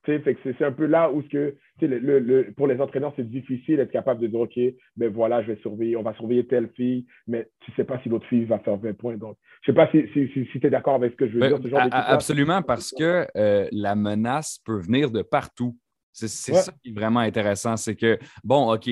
C'est 0.06 0.62
un 0.62 0.72
peu 0.74 0.86
là 0.86 1.10
où 1.10 1.22
que, 1.22 1.56
le, 1.80 2.52
pour 2.58 2.68
les 2.68 2.82
entraîneurs, 2.82 3.14
c'est 3.16 3.30
difficile 3.30 3.78
d'être 3.78 3.92
capable 3.92 4.20
de 4.20 4.28
dire 4.28 4.40
OK, 4.40 4.60
ben 4.98 5.10
voilà, 5.10 5.42
je 5.44 5.54
vais 5.54 5.60
surveiller, 5.62 5.96
on 5.96 6.04
va 6.04 6.14
surveiller 6.16 6.46
telle 6.46 6.70
fille, 6.76 7.06
mais 7.26 7.48
tu 7.62 7.72
ne 7.72 7.76
sais 7.78 7.84
pas 7.86 8.00
si 8.04 8.10
l'autre 8.10 8.28
fille 8.28 8.44
va 8.44 8.60
faire 8.60 8.76
20 8.76 8.98
points. 8.98 9.16
Donc, 9.16 9.38
je 9.62 9.72
ne 9.72 9.76
sais 9.76 9.82
pas 9.82 9.90
si, 9.92 10.06
si, 10.12 10.46
si, 10.52 10.60
tu 10.60 10.68
es 10.68 10.70
d'accord 10.70 10.96
avec 10.96 11.14
ce 11.14 11.18
que 11.18 11.28
je 11.28 11.34
veux 11.34 11.40
ben, 11.40 11.58
dire. 11.58 11.78
absolument, 11.92 12.62
parce 12.62 12.94
que 12.98 13.26
euh, 13.38 13.68
la 13.72 13.96
menace 13.96 14.60
peut 14.66 14.78
venir 14.78 15.10
de 15.10 15.22
partout. 15.22 15.78
C'est 16.12 16.28
ça 16.28 16.72
qui 16.84 16.90
est 16.90 16.94
vraiment 16.94 17.22
intéressant. 17.22 17.76
C'est 17.76 17.96
que, 17.96 18.20
bon, 18.44 18.72
OK, 18.74 18.88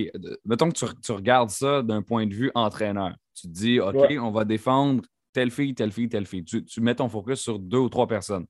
mettons 0.45 0.69
que 0.69 0.77
tu, 0.77 0.85
tu 1.03 1.11
regardes 1.11 1.49
ça 1.49 1.83
d'un 1.83 2.01
point 2.01 2.25
de 2.25 2.33
vue 2.33 2.51
entraîneur. 2.55 3.13
Tu 3.35 3.47
te 3.47 3.53
dis, 3.53 3.79
OK, 3.79 4.17
on 4.19 4.31
va 4.31 4.45
défendre 4.45 5.03
telle 5.33 5.51
fille, 5.51 5.73
telle 5.73 5.91
fille, 5.91 6.09
telle 6.09 6.25
fille. 6.25 6.43
Tu, 6.43 6.63
tu 6.63 6.81
mets 6.81 6.95
ton 6.95 7.09
focus 7.09 7.39
sur 7.39 7.59
deux 7.59 7.77
ou 7.77 7.89
trois 7.89 8.07
personnes 8.07 8.45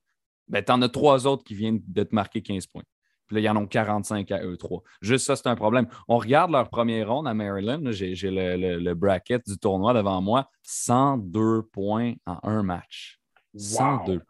ben, 0.48 0.62
tu 0.62 0.72
en 0.72 0.82
as 0.82 0.88
trois 0.88 1.26
autres 1.26 1.44
qui 1.44 1.54
viennent 1.54 1.80
de 1.86 2.02
te 2.02 2.14
marquer 2.14 2.42
15 2.42 2.66
points. 2.66 2.82
Puis 3.26 3.36
là, 3.36 3.40
il 3.40 3.44
y 3.44 3.48
en 3.48 3.56
a 3.56 3.66
45 3.66 4.30
à 4.30 4.44
eux 4.44 4.56
trois. 4.56 4.82
Juste 5.00 5.26
ça, 5.26 5.36
c'est 5.36 5.46
un 5.46 5.56
problème. 5.56 5.86
On 6.08 6.18
regarde 6.18 6.50
leur 6.50 6.68
première 6.68 7.10
ronde 7.10 7.26
à 7.26 7.34
Maryland. 7.34 7.90
J'ai 7.90 8.14
le, 8.30 8.94
bracket 8.94 9.46
du 9.46 9.56
tournoi 9.58 9.94
devant 9.94 10.20
moi. 10.20 10.50
102 10.62 11.62
points 11.72 12.14
en 12.26 12.38
un 12.42 12.62
match. 12.62 13.18
102. 13.56 14.20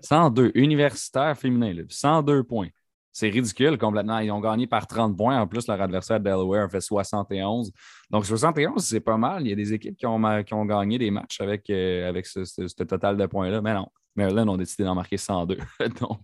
102. 0.00 0.52
Universitaire 0.54 1.36
féminin. 1.36 1.74
102 1.88 2.44
points. 2.44 2.68
C'est 3.16 3.30
ridicule 3.30 3.78
complètement. 3.78 4.18
Ils 4.18 4.30
ont 4.30 4.40
gagné 4.40 4.66
par 4.66 4.86
30 4.86 5.16
points. 5.16 5.40
En 5.40 5.46
plus, 5.46 5.66
leur 5.68 5.80
adversaire 5.80 6.20
Delaware 6.20 6.66
a 6.66 6.68
fait 6.68 6.82
71. 6.82 7.72
Donc, 8.10 8.26
71, 8.26 8.84
c'est 8.84 9.00
pas 9.00 9.16
mal. 9.16 9.40
Il 9.40 9.48
y 9.48 9.52
a 9.52 9.56
des 9.56 9.72
équipes 9.72 9.96
qui 9.96 10.04
ont, 10.04 10.66
gagné 10.66 10.98
des 10.98 11.10
matchs 11.10 11.40
avec, 11.40 11.70
euh, 11.70 12.12
ce, 12.22 12.84
total 12.84 13.16
de 13.16 13.24
points-là. 13.24 13.62
Mais 13.62 13.72
non, 13.72 13.88
Maryland 14.16 14.46
ont 14.48 14.58
décidé 14.58 14.84
d'en 14.84 14.94
marquer 14.94 15.16
102. 15.16 15.56
Donc, 15.98 16.20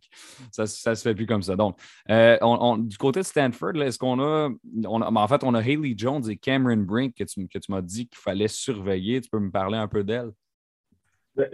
ça 0.51 0.65
ne 0.65 0.95
se 0.95 1.03
fait 1.03 1.15
plus 1.15 1.25
comme 1.25 1.41
ça. 1.41 1.57
Donc, 1.57 1.79
euh, 2.11 2.37
du 2.81 2.99
côté 2.99 3.21
de 3.21 3.25
Stanford, 3.25 3.77
est-ce 3.77 3.99
qu'on 3.99 4.21
a, 4.21 4.51
En 4.85 5.29
fait, 5.29 5.45
on 5.45 5.55
a 5.55 5.61
Haley 5.61 5.95
Jones 5.97 6.29
et 6.29 6.37
Cameron 6.37 6.77
Brink 6.77 7.15
que 7.15 7.25
tu, 7.25 7.49
que 7.49 7.59
tu 7.59 7.73
m'as 7.73 7.81
dit 7.81 8.07
qu'il 8.07 8.19
fallait 8.19 8.49
surveiller. 8.49 9.23
Tu 9.23 9.31
peux 9.31 9.41
me 9.41 9.51
parler 9.51 9.79
un 9.79 9.89
peu 9.89 10.05
d'elle? 10.05 10.33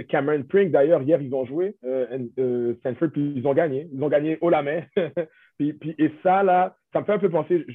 Cameron 0.08 0.42
Prink, 0.42 0.70
d'ailleurs, 0.70 1.02
hier, 1.02 1.20
ils 1.20 1.34
ont 1.34 1.46
joué 1.46 1.76
euh, 1.84 2.74
Stanford, 2.80 3.10
puis 3.10 3.32
ils 3.36 3.46
ont 3.46 3.54
gagné. 3.54 3.88
Ils 3.92 4.02
ont 4.02 4.08
gagné 4.08 4.38
haut 4.40 4.50
la 4.50 4.62
main. 4.62 4.82
puis, 5.58 5.72
puis, 5.72 5.94
et 5.98 6.10
ça, 6.22 6.42
là, 6.42 6.76
ça 6.92 7.00
me 7.00 7.04
fait 7.04 7.12
un 7.12 7.18
peu 7.18 7.28
penser, 7.28 7.66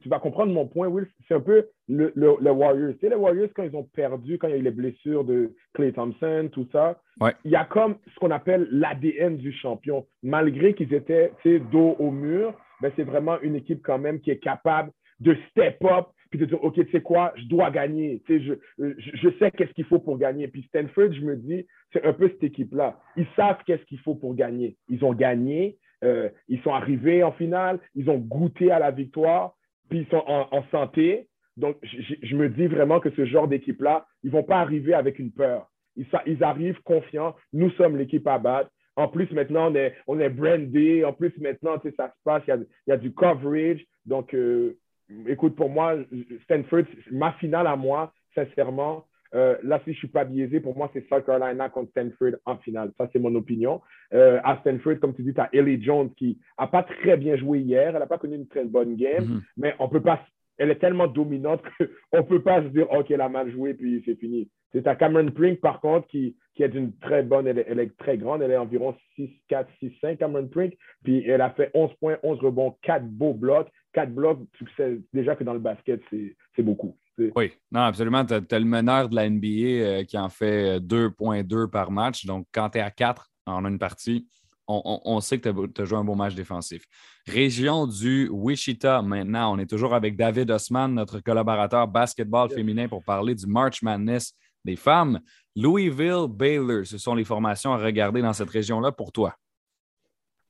tu 0.00 0.08
vas 0.08 0.18
comprendre 0.18 0.52
mon 0.52 0.66
point, 0.66 0.88
Will, 0.88 1.06
c'est 1.28 1.34
un 1.34 1.40
peu 1.40 1.66
le, 1.88 2.12
le, 2.16 2.50
Warriors. 2.50 2.94
Tu 2.94 3.00
sais, 3.00 3.08
les 3.10 3.16
Warriors, 3.16 3.50
quand 3.54 3.64
ils 3.64 3.76
ont 3.76 3.84
perdu, 3.94 4.38
quand 4.38 4.48
il 4.48 4.52
y 4.52 4.54
a 4.54 4.58
eu 4.58 4.62
les 4.62 4.70
blessures 4.70 5.24
de 5.24 5.54
Clay 5.74 5.92
Thompson, 5.92 6.48
tout 6.50 6.66
ça, 6.72 6.98
il 7.44 7.50
y 7.50 7.56
a 7.56 7.64
comme 7.64 7.96
ce 8.12 8.18
qu'on 8.18 8.30
appelle 8.30 8.66
l'ADN 8.70 9.36
du 9.36 9.52
champion. 9.52 10.06
Malgré 10.22 10.74
qu'ils 10.74 10.94
étaient 10.94 11.32
dos 11.70 11.96
au 11.98 12.10
mur, 12.10 12.54
ben, 12.80 12.90
c'est 12.96 13.04
vraiment 13.04 13.40
une 13.42 13.56
équipe 13.56 13.82
quand 13.82 13.98
même 13.98 14.20
qui 14.20 14.30
est 14.30 14.38
capable 14.38 14.90
de 15.20 15.36
step 15.50 15.84
up, 15.84 16.06
puis 16.32 16.40
de 16.40 16.46
dire, 16.46 16.64
OK, 16.64 16.74
tu 16.74 16.90
sais 16.90 17.02
quoi, 17.02 17.34
je 17.36 17.44
dois 17.44 17.70
gagner. 17.70 18.22
Tu 18.26 18.38
sais, 18.38 18.44
je, 18.44 18.54
je, 18.96 19.28
sais 19.38 19.50
qu'est-ce 19.50 19.72
qu'il 19.72 19.84
faut 19.84 19.98
pour 19.98 20.16
gagner. 20.16 20.48
Puis 20.48 20.62
Stanford, 20.62 21.12
je 21.12 21.20
me 21.20 21.36
dis, 21.36 21.66
c'est 21.92 22.02
un 22.06 22.14
peu 22.14 22.28
cette 22.30 22.42
équipe-là. 22.42 22.98
Ils 23.18 23.26
savent 23.36 23.58
qu'est-ce 23.66 23.84
qu'il 23.84 23.98
faut 23.98 24.14
pour 24.14 24.34
gagner. 24.34 24.78
Ils 24.88 25.04
ont 25.04 25.12
gagné, 25.12 25.76
euh, 26.02 26.30
ils 26.48 26.62
sont 26.62 26.72
arrivés 26.72 27.22
en 27.22 27.32
finale, 27.32 27.80
ils 27.94 28.08
ont 28.08 28.16
goûté 28.16 28.70
à 28.70 28.78
la 28.78 28.90
victoire, 28.90 29.52
puis 29.90 30.00
ils 30.00 30.06
sont 30.06 30.24
en, 30.26 30.64
santé. 30.70 31.28
Donc, 31.58 31.76
je, 31.82 32.34
me 32.34 32.48
dis 32.48 32.66
vraiment 32.66 32.98
que 32.98 33.10
ce 33.10 33.26
genre 33.26 33.46
d'équipe-là, 33.46 34.06
ils 34.22 34.28
ne 34.28 34.32
vont 34.32 34.42
pas 34.42 34.60
arriver 34.60 34.94
avec 34.94 35.18
une 35.18 35.32
peur. 35.32 35.68
Ils, 35.96 36.06
ils 36.24 36.42
arrivent 36.42 36.80
confiants. 36.82 37.36
Nous 37.52 37.70
sommes 37.72 37.98
l'équipe 37.98 38.26
à 38.26 38.38
battre. 38.38 38.70
En 38.96 39.08
plus, 39.08 39.30
maintenant, 39.32 39.70
on 39.70 39.74
est, 39.74 39.94
on 40.06 40.18
est 40.18 40.30
brandé. 40.30 41.04
En 41.04 41.12
plus, 41.12 41.36
maintenant, 41.38 41.78
ça 41.98 42.08
se 42.08 42.22
passe. 42.24 42.42
Il 42.46 42.50
y 42.50 42.52
a, 42.54 42.56
il 42.56 42.90
y 42.90 42.92
a 42.92 42.96
du 42.96 43.12
coverage. 43.12 43.84
Donc, 44.06 44.32
euh, 44.32 44.78
écoute, 45.26 45.56
pour 45.56 45.70
moi, 45.70 45.96
Stanford, 46.44 46.84
ma 47.10 47.32
finale 47.34 47.66
à 47.66 47.76
moi, 47.76 48.12
sincèrement, 48.34 49.06
euh, 49.34 49.56
là, 49.62 49.78
si 49.78 49.86
je 49.86 49.90
ne 49.90 49.96
suis 49.96 50.08
pas 50.08 50.24
biaisé, 50.24 50.60
pour 50.60 50.76
moi, 50.76 50.90
c'est 50.92 51.06
South 51.08 51.24
Carolina 51.24 51.68
contre 51.70 51.90
Stanford 51.90 52.38
en 52.44 52.56
finale. 52.58 52.92
Ça, 52.98 53.08
c'est 53.12 53.18
mon 53.18 53.34
opinion. 53.34 53.80
Euh, 54.12 54.40
à 54.44 54.58
Stanford, 54.58 54.98
comme 55.00 55.14
tu 55.14 55.22
dis, 55.22 55.32
tu 55.32 55.40
as 55.40 55.48
Ellie 55.52 55.82
Jones 55.82 56.12
qui 56.14 56.38
n'a 56.58 56.66
pas 56.66 56.82
très 56.82 57.16
bien 57.16 57.36
joué 57.36 57.60
hier. 57.60 57.88
Elle 57.88 57.98
n'a 57.98 58.06
pas 58.06 58.18
connu 58.18 58.36
une 58.36 58.48
très 58.48 58.64
bonne 58.64 58.96
game, 58.96 59.24
mm-hmm. 59.24 59.40
mais 59.56 59.74
on 59.78 59.88
peut 59.88 60.02
pas. 60.02 60.20
Elle 60.58 60.70
est 60.70 60.78
tellement 60.78 61.06
dominante 61.06 61.62
qu'on 61.78 62.18
ne 62.18 62.22
peut 62.22 62.42
pas 62.42 62.62
se 62.62 62.68
dire, 62.68 62.90
OK, 62.92 63.10
elle 63.10 63.22
a 63.22 63.28
mal 63.28 63.50
joué, 63.50 63.72
puis 63.72 64.02
c'est 64.04 64.16
fini. 64.16 64.50
C'est 64.72 64.86
à 64.86 64.96
Cameron 64.96 65.30
Prink, 65.30 65.60
par 65.60 65.80
contre, 65.80 66.06
qui, 66.08 66.36
qui 66.54 66.62
est 66.62 66.68
d'une 66.68 66.96
très 66.98 67.22
bonne, 67.22 67.46
elle 67.46 67.58
est, 67.58 67.96
très 67.98 68.18
grande, 68.18 68.42
elle 68.42 68.50
est 68.50 68.56
environ 68.56 68.94
6, 69.16 69.30
4, 69.48 69.68
6, 69.80 69.92
5, 70.00 70.18
Cameron 70.18 70.48
Prink, 70.48 70.74
puis 71.02 71.26
elle 71.26 71.40
a 71.40 71.50
fait 71.50 71.70
11 71.74 71.92
points, 72.00 72.18
11 72.22 72.38
rebonds, 72.40 72.76
4 72.82 73.04
beaux 73.04 73.34
blocs, 73.34 73.68
4 73.92 74.14
blocs, 74.14 74.40
tu 74.52 74.66
sais 74.76 74.98
déjà 75.12 75.36
que 75.36 75.44
dans 75.44 75.52
le 75.52 75.58
basket, 75.58 76.00
c'est 76.10 76.62
beaucoup. 76.62 76.96
Oui, 77.36 77.52
non, 77.70 77.80
absolument. 77.80 78.24
Tu 78.24 78.34
as, 78.34 78.58
le 78.58 78.64
meneur 78.64 79.08
de 79.08 79.14
la 79.14 79.28
NBA 79.28 79.46
euh, 79.46 80.04
qui 80.04 80.16
en 80.16 80.28
fait 80.28 80.78
2.2 80.80 81.54
euh, 81.54 81.66
par 81.68 81.90
match. 81.90 82.24
Donc, 82.24 82.46
quand 82.52 82.70
tu 82.70 82.78
es 82.78 82.80
à 82.80 82.90
4 82.90 83.30
en 83.46 83.64
une 83.66 83.78
partie, 83.78 84.26
on, 84.68 85.20
sait 85.20 85.38
que 85.38 85.50
tu 85.50 85.82
as, 85.82 85.84
joué 85.84 85.98
un 85.98 86.04
beau 86.04 86.14
match 86.14 86.34
défensif. 86.34 86.84
Région 87.26 87.86
du 87.86 88.28
Wichita, 88.30 89.02
maintenant, 89.02 89.54
on 89.54 89.58
est 89.58 89.68
toujours 89.68 89.94
avec 89.94 90.16
David 90.16 90.50
Osman, 90.50 90.88
notre 90.88 91.20
collaborateur 91.20 91.86
basketball 91.88 92.48
féminin, 92.48 92.88
pour 92.88 93.04
parler 93.04 93.34
du 93.34 93.46
March 93.46 93.82
Madness 93.82 94.32
des 94.64 94.76
femmes. 94.76 95.20
Louisville, 95.54 96.26
Baylor, 96.28 96.86
ce 96.86 96.96
sont 96.96 97.14
les 97.14 97.24
formations 97.24 97.72
à 97.74 97.76
regarder 97.76 98.22
dans 98.22 98.32
cette 98.32 98.50
région-là 98.50 98.92
pour 98.92 99.12
toi. 99.12 99.34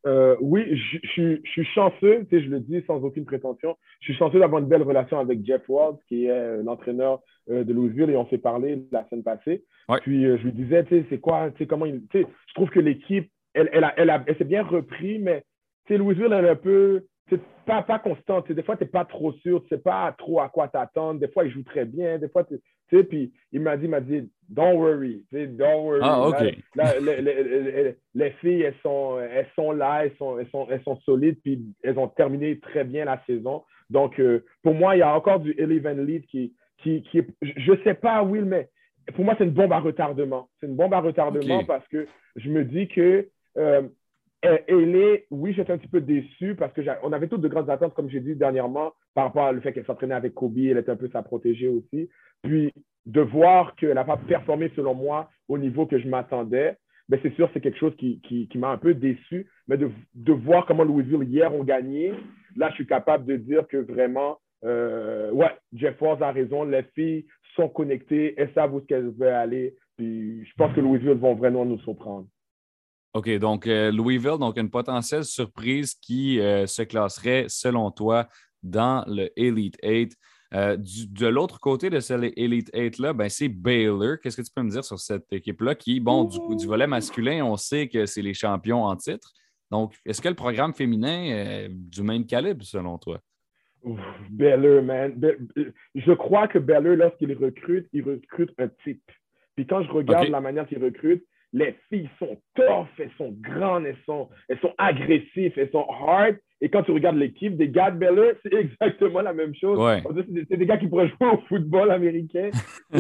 Euh, 0.07 0.37
oui, 0.41 0.77
je, 0.77 1.39
suis 1.45 1.65
chanceux, 1.67 2.27
tu 2.29 2.37
sais, 2.37 2.45
je 2.45 2.51
le 2.51 2.61
dis 2.61 2.83
sans 2.87 3.03
aucune 3.05 3.25
prétention, 3.25 3.77
je 4.01 4.07
suis 4.07 4.15
chanceux 4.15 4.41
d'avoir 4.41 4.61
une 4.61 4.69
belle 4.69 4.83
relation 4.83 5.19
avec 5.19 5.45
Jeff 5.45 5.63
Ward, 5.69 5.99
qui 6.09 6.27
est 6.27 6.31
euh, 6.31 6.63
l'entraîneur 6.63 7.21
euh, 7.51 7.63
de 7.63 7.73
Louisville, 7.73 8.11
et 8.11 8.17
on 8.17 8.29
s'est 8.29 8.39
parlé 8.39 8.83
la 8.91 9.07
semaine 9.09 9.23
passée. 9.23 9.65
Puis 10.03 10.25
je 10.25 10.43
lui 10.43 10.53
disais, 10.53 10.85
tu 10.85 10.91
sais, 11.01 11.07
c'est 11.09 11.21
quoi, 11.21 11.51
tu 11.53 11.59
sais, 11.59 11.67
comment 11.67 11.87
il. 11.87 12.03
Tu 12.09 12.23
sais, 12.23 12.27
je 12.49 12.55
trouve 12.55 12.71
que 12.71 12.81
l'équipe, 12.81 13.31
elle, 13.55 13.69
elle, 13.73 13.85
a, 13.85 13.95
elle, 13.97 14.23
elle 14.27 14.37
s'est 14.39 14.45
bien 14.45 14.65
repris, 14.65 15.19
mais 15.19 15.45
tu 15.87 15.95
sais, 15.95 15.99
Louisville, 15.99 16.33
elle 16.33 16.47
est 16.47 16.51
un 16.51 16.57
peu 16.57 17.05
c'est 17.29 17.41
pas, 17.65 17.83
pas 17.83 17.99
constant. 17.99 18.43
Des 18.49 18.63
fois, 18.63 18.77
tu 18.77 18.85
n'es 18.85 18.91
pas 18.91 19.05
trop 19.05 19.33
sûr, 19.33 19.63
tu 19.63 19.69
sais 19.69 19.79
pas 19.79 20.13
trop 20.19 20.41
à 20.41 20.49
quoi 20.49 20.69
t'attendre. 20.69 21.21
Des 21.21 21.29
fois, 21.29 21.45
il 21.45 21.53
joue 21.53 21.63
très 21.63 21.85
bien. 21.85 22.19
Des 22.19 22.29
fois, 22.29 22.45
tu 22.89 22.99
sais, 22.99 23.05
puis 23.05 23.33
il 23.53 23.61
m'a 23.61 23.77
dit, 23.77 23.85
il 23.85 23.91
m'a 23.91 24.01
dit, 24.01 24.31
don't 24.49 24.77
worry, 24.77 25.25
don't 25.33 25.85
worry. 25.85 26.01
Ah, 26.03 26.29
OK. 26.29 26.41
les, 28.15 28.31
filles, 28.41 28.63
elles 28.63 28.75
sont, 28.83 29.19
elles 29.21 29.49
sont 29.57 29.73
là, 29.73 30.05
elles 30.05 30.17
sont, 30.17 30.39
elles, 30.39 30.49
sont, 30.51 30.67
elles 30.71 30.83
sont 30.83 30.97
solides, 31.01 31.39
puis 31.43 31.63
elles 31.83 31.99
ont 31.99 32.09
terminé 32.09 32.59
très 32.61 32.85
bien 32.85 33.05
la 33.05 33.23
saison. 33.27 33.65
Donc, 33.91 34.19
euh, 34.21 34.45
pour 34.63 34.75
moi, 34.75 34.97
il 34.97 35.01
y 35.01 35.03
a 35.03 35.15
encore 35.15 35.41
du 35.41 35.55
Eleven 35.59 36.05
Lead 36.05 36.27
qui, 36.27 36.55
qui, 36.79 37.03
qui 37.05 37.23
je 37.43 37.73
sais 37.85 37.95
pas, 37.95 38.23
Will, 38.23 38.45
mais 38.45 38.69
pour 39.15 39.25
moi, 39.25 39.35
c'est 39.37 39.45
une 39.45 39.51
bombe 39.51 39.73
à 39.73 39.81
retardement. 39.81 40.49
C'est 40.61 40.67
une 40.67 40.77
bombe 40.77 40.95
à 40.95 41.01
retardement 41.01 41.65
parce 41.65 41.87
que 41.89 42.07
je 42.37 42.49
me 42.49 42.65
dis 42.65 42.89
que 42.89 43.29
euh, 43.59 43.83
elle 44.43 44.97
est, 44.97 45.27
oui, 45.31 45.55
j'étais 45.55 45.73
un 45.73 45.79
petit 45.79 45.89
peu 45.89 46.01
déçu 46.01 46.57
parce 46.57 46.73
qu'on 46.75 47.13
avait 47.13 47.29
toutes 47.29 47.41
de 47.41 47.49
grandes 47.49 47.71
attentes, 47.71 47.95
comme 47.95 48.11
j'ai 48.11 48.21
dit 48.21 48.35
dernièrement, 48.35 48.93
par 49.15 49.25
rapport 49.25 49.53
au 49.53 49.61
fait 49.61 49.73
qu'elle 49.73 49.87
s'entraînait 49.87 50.15
avec 50.15 50.35
Kobe, 50.35 50.59
elle 50.59 50.79
était 50.79 50.91
un 50.91 50.97
peu 50.97 51.09
sa 51.11 51.23
protégée 51.23 51.69
aussi. 51.69 52.11
Puis 52.43 52.73
de 53.07 53.21
voir 53.21 53.77
qu'elle 53.77 53.95
n'a 53.95 54.05
pas 54.05 54.17
performé, 54.17 54.71
selon 54.75 54.95
moi, 54.95 55.31
au 55.49 55.59
niveau 55.59 55.87
que 55.87 55.99
je 55.99 56.09
m'attendais, 56.09 56.77
ben 57.09 57.19
c'est 57.23 57.35
sûr, 57.35 57.49
c'est 57.53 57.61
quelque 57.61 57.79
chose 57.79 57.95
qui, 57.97 58.49
m'a 58.57 58.71
un 58.71 58.79
peu 58.79 58.95
déçu. 58.95 59.49
Mais 59.69 59.77
de, 59.77 60.33
voir 60.33 60.67
comment 60.67 60.85
Louisville 60.85 61.29
hier 61.29 61.55
ont 61.55 61.65
gagné, 61.65 62.13
là, 62.57 62.69
je 62.71 62.75
suis 62.77 62.87
capable 62.87 63.27
de 63.27 63.37
dire 63.37 63.67
que 63.69 63.77
vraiment, 63.77 64.39
euh, 64.65 65.31
ouais, 65.33 65.51
Jeff 65.73 65.97
Force 65.99 66.23
a 66.23 66.33
raison, 66.33 66.65
les 66.65 66.83
filles 66.95 67.27
sont 67.55 67.69
connectées, 67.69 68.35
elles 68.37 68.53
savent 68.55 68.75
où 68.75 68.81
qu'elles 68.81 69.11
veulent 69.11 69.29
aller. 69.29 69.77
Puis 69.97 70.45
je 70.45 70.53
pense 70.57 70.75
que 70.75 70.81
Louisville 70.81 71.13
vont 71.13 71.35
vraiment 71.35 71.65
nous 71.65 71.79
surprendre. 71.81 72.27
OK, 73.15 73.29
donc 73.39 73.67
euh, 73.67 73.93
Louisville, 73.93 74.39
donc 74.39 74.57
une 74.57 74.71
potentielle 74.71 75.25
surprise 75.25 75.95
qui 75.95 76.41
euh, 76.41 76.67
se 76.67 76.83
classerait, 76.83 77.45
selon 77.49 77.91
toi, 77.91 78.27
dans 78.63 79.05
le 79.07 79.29
Elite 79.37 79.77
8. 79.83 80.17
Euh, 80.55 80.77
de 80.79 81.27
l'autre 81.27 81.61
côté 81.61 81.91
de 81.91 82.01
cette 82.01 82.33
Elite 82.37 82.71
8-là, 82.75 83.13
ben, 83.13 83.29
c'est 83.29 83.49
Baylor. 83.49 84.17
Qu'est-ce 84.23 84.39
que 84.39 84.43
tu 84.43 84.53
peux 84.55 84.63
me 84.63 84.71
dire 84.71 84.85
sur 84.85 84.99
cette 84.99 85.31
équipe-là 85.31 85.75
qui, 85.75 86.01
bon, 86.01 86.25
du, 86.25 86.39
du, 86.57 86.67
volet 86.67 86.87
masculin, 86.87 87.45
on 87.45 87.57
sait 87.57 87.89
que 87.89 88.07
c'est 88.07 88.23
les 88.23 88.35
champions 88.35 88.85
en 88.85 88.97
titre. 88.97 89.31
Donc, 89.71 89.95
est-ce 90.07 90.21
que 90.21 90.29
le 90.29 90.35
programme 90.35 90.73
féminin 90.73 91.25
est 91.25 91.69
du 91.71 92.03
même 92.03 92.27
calibre, 92.27 92.65
selon 92.65 92.99
toi? 92.99 93.19
Baylor, 94.31 94.83
man. 94.83 95.19
Je 95.95 96.13
crois 96.13 96.49
que 96.49 96.59
Baylor, 96.59 96.97
lorsqu'il 96.97 97.33
recrute, 97.35 97.89
il 97.93 98.05
recrute 98.05 98.53
un 98.59 98.69
type. 98.85 99.11
Puis 99.55 99.67
quand 99.67 99.83
je 99.83 99.91
regarde 99.91 100.29
la 100.29 100.41
manière 100.41 100.67
qu'il 100.67 100.83
recrute, 100.83 101.25
les 101.53 101.77
filles 101.89 102.09
sont 102.19 102.39
tough, 102.55 102.89
elles 102.99 103.11
sont 103.19 103.35
grandes, 103.41 103.87
elles 103.87 103.99
sont, 104.07 104.29
elles 104.49 104.59
sont 104.61 104.73
agressives, 104.79 105.53
elles 105.57 105.71
sont 105.71 105.87
hard. 105.89 106.37
Et 106.61 106.71
quand 106.71 106.83
tu 106.85 106.93
regardes 106.93 107.17
l'équipe 107.17 107.57
des 107.57 107.69
gars 107.69 107.91
de 107.91 107.99
Beller, 107.99 108.33
c'est 108.43 108.55
exactement 108.55 109.21
la 109.21 109.33
même 109.33 109.55
chose. 109.55 109.79
C'est 110.49 110.57
des 110.57 110.67
gars 110.67 110.79
qui 110.79 110.89
pourraient 110.89 111.09
jouer 111.09 111.29
au 111.33 111.39
football 111.49 111.91
américain. 111.91 112.51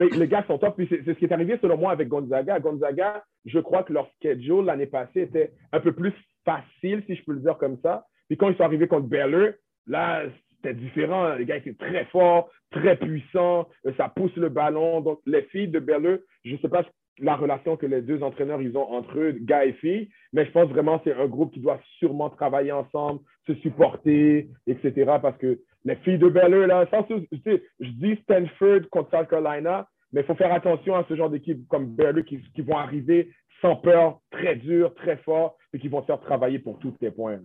les 0.00 0.28
gars 0.28 0.44
sont 0.46 0.58
top. 0.58 0.80
c'est 0.88 1.04
ce 1.04 1.12
qui 1.12 1.24
est 1.24 1.32
arrivé 1.32 1.58
selon 1.60 1.76
moi 1.76 1.92
avec 1.92 2.08
Gonzaga. 2.08 2.60
Gonzaga, 2.60 3.24
je 3.44 3.58
crois 3.58 3.82
que 3.82 3.92
leur 3.92 4.08
schedule 4.16 4.64
l'année 4.64 4.86
passée 4.86 5.22
était 5.22 5.52
un 5.72 5.80
peu 5.80 5.92
plus 5.92 6.12
facile, 6.44 7.02
si 7.06 7.16
je 7.16 7.24
peux 7.24 7.32
le 7.32 7.40
dire 7.40 7.58
comme 7.58 7.78
ça. 7.82 8.06
Puis 8.28 8.36
quand 8.36 8.48
ils 8.48 8.56
sont 8.56 8.64
arrivés 8.64 8.88
contre 8.88 9.08
Beller, 9.08 9.52
là, 9.86 10.22
c'était 10.56 10.74
différent. 10.74 11.34
Les 11.34 11.46
gars 11.46 11.56
étaient 11.56 11.74
très 11.74 12.04
forts, 12.06 12.50
très 12.70 12.96
puissants. 12.96 13.68
Ça 13.96 14.08
pousse 14.08 14.34
le 14.36 14.48
ballon. 14.48 15.00
Donc, 15.00 15.20
les 15.26 15.42
filles 15.42 15.68
de 15.68 15.78
Beller, 15.78 16.18
je 16.44 16.52
ne 16.52 16.58
sais 16.58 16.68
pas 16.68 16.84
la 17.18 17.36
relation 17.36 17.76
que 17.76 17.86
les 17.86 18.02
deux 18.02 18.22
entraîneurs 18.22 18.60
ils 18.60 18.76
ont 18.76 18.90
entre 18.90 19.18
eux, 19.18 19.32
gars 19.40 19.64
et 19.64 19.72
filles, 19.74 20.10
mais 20.32 20.44
je 20.44 20.50
pense 20.50 20.68
vraiment 20.68 20.98
que 20.98 21.10
c'est 21.10 21.20
un 21.20 21.26
groupe 21.26 21.52
qui 21.52 21.60
doit 21.60 21.80
sûrement 21.98 22.30
travailler 22.30 22.72
ensemble, 22.72 23.20
se 23.46 23.54
supporter, 23.56 24.48
etc. 24.66 25.12
Parce 25.22 25.38
que 25.38 25.60
les 25.84 25.96
filles 25.96 26.18
de 26.18 26.28
Belleux, 26.28 26.66
là, 26.66 26.86
je, 26.90 27.88
dis 27.90 28.16
Stanford 28.22 28.88
contre 28.90 29.10
South 29.10 29.28
Carolina, 29.28 29.86
mais 30.12 30.22
il 30.22 30.26
faut 30.26 30.34
faire 30.34 30.52
attention 30.52 30.96
à 30.96 31.04
ce 31.08 31.14
genre 31.14 31.30
d'équipe 31.30 31.66
comme 31.68 31.94
Belleux 31.94 32.22
qui, 32.22 32.40
qui, 32.54 32.62
vont 32.62 32.76
arriver 32.76 33.30
sans 33.60 33.76
peur, 33.76 34.20
très 34.30 34.56
dur, 34.56 34.94
très 34.94 35.16
fort, 35.18 35.56
et 35.72 35.78
qui 35.78 35.88
vont 35.88 36.02
faire 36.02 36.20
travailler 36.20 36.58
pour 36.58 36.78
tous 36.78 36.94
les 37.00 37.10
points. 37.10 37.40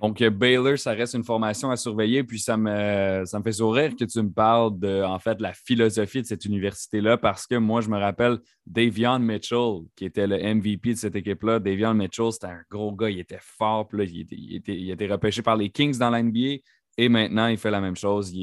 Donc, 0.00 0.22
Baylor, 0.22 0.78
ça 0.78 0.92
reste 0.92 1.14
une 1.14 1.24
formation 1.24 1.70
à 1.70 1.76
surveiller. 1.76 2.22
Puis 2.24 2.38
ça 2.38 2.56
me, 2.56 3.22
ça 3.24 3.40
fait 3.42 3.52
sourire 3.52 3.94
que 3.96 4.04
tu 4.04 4.22
me 4.22 4.30
parles 4.30 4.78
de 4.78 5.02
en 5.02 5.18
fait 5.18 5.40
la 5.40 5.52
philosophie 5.52 6.22
de 6.22 6.26
cette 6.26 6.44
université-là 6.44 7.16
parce 7.16 7.46
que 7.46 7.56
moi, 7.56 7.80
je 7.80 7.88
me 7.88 7.98
rappelle 7.98 8.38
Davion 8.66 9.18
Mitchell, 9.18 9.82
qui 9.96 10.04
était 10.04 10.26
le 10.26 10.36
MVP 10.36 10.94
de 10.94 10.98
cette 10.98 11.16
équipe-là. 11.16 11.58
Davion 11.58 11.94
Mitchell, 11.94 12.32
c'était 12.32 12.46
un 12.46 12.62
gros 12.70 12.92
gars, 12.92 13.10
il 13.10 13.18
était 13.18 13.40
fort. 13.40 13.88
Puis 13.88 13.98
là, 13.98 14.04
il, 14.04 14.20
était, 14.20 14.36
il, 14.36 14.56
était, 14.56 14.76
il, 14.76 14.90
était, 14.90 15.06
repêché 15.06 15.42
par 15.42 15.56
les 15.56 15.70
Kings 15.70 15.98
dans 15.98 16.10
l'NBA. 16.10 16.58
Et 17.00 17.08
maintenant, 17.08 17.46
il 17.46 17.56
fait 17.56 17.70
la 17.70 17.80
même 17.80 17.94
chose. 17.94 18.34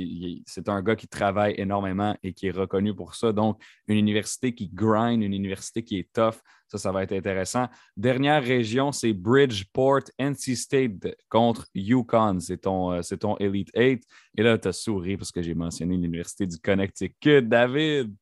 c'est 0.45 0.69
un 0.69 0.81
gars 0.81 0.95
qui 0.95 1.09
travaille 1.09 1.55
énormément 1.57 2.15
et 2.23 2.31
qui 2.31 2.47
est 2.47 2.51
reconnu 2.51 2.95
pour 2.95 3.13
ça. 3.13 3.33
Donc, 3.33 3.61
une 3.89 3.97
université 3.97 4.55
qui 4.55 4.69
grind, 4.69 5.21
une 5.21 5.33
université 5.33 5.83
qui 5.83 5.99
est 5.99 6.09
tough, 6.13 6.35
ça, 6.69 6.77
ça 6.77 6.93
va 6.93 7.03
être 7.03 7.11
intéressant. 7.11 7.67
Dernière 7.97 8.41
région, 8.41 8.93
c'est 8.93 9.11
Bridgeport, 9.11 10.03
NC 10.17 10.55
State 10.55 11.17
contre 11.27 11.67
Yukon. 11.75 12.39
C'est 12.39 12.59
ton, 12.59 12.93
euh, 12.93 13.01
ton 13.19 13.35
Elite 13.39 13.71
8. 13.75 14.01
Et 14.37 14.41
là, 14.41 14.57
tu 14.57 14.69
as 14.69 14.73
souri 14.73 15.17
parce 15.17 15.33
que 15.33 15.41
j'ai 15.41 15.53
mentionné 15.53 15.95
l'Université 15.95 16.47
du 16.47 16.57
Connecticut. 16.57 17.41
David, 17.41 18.15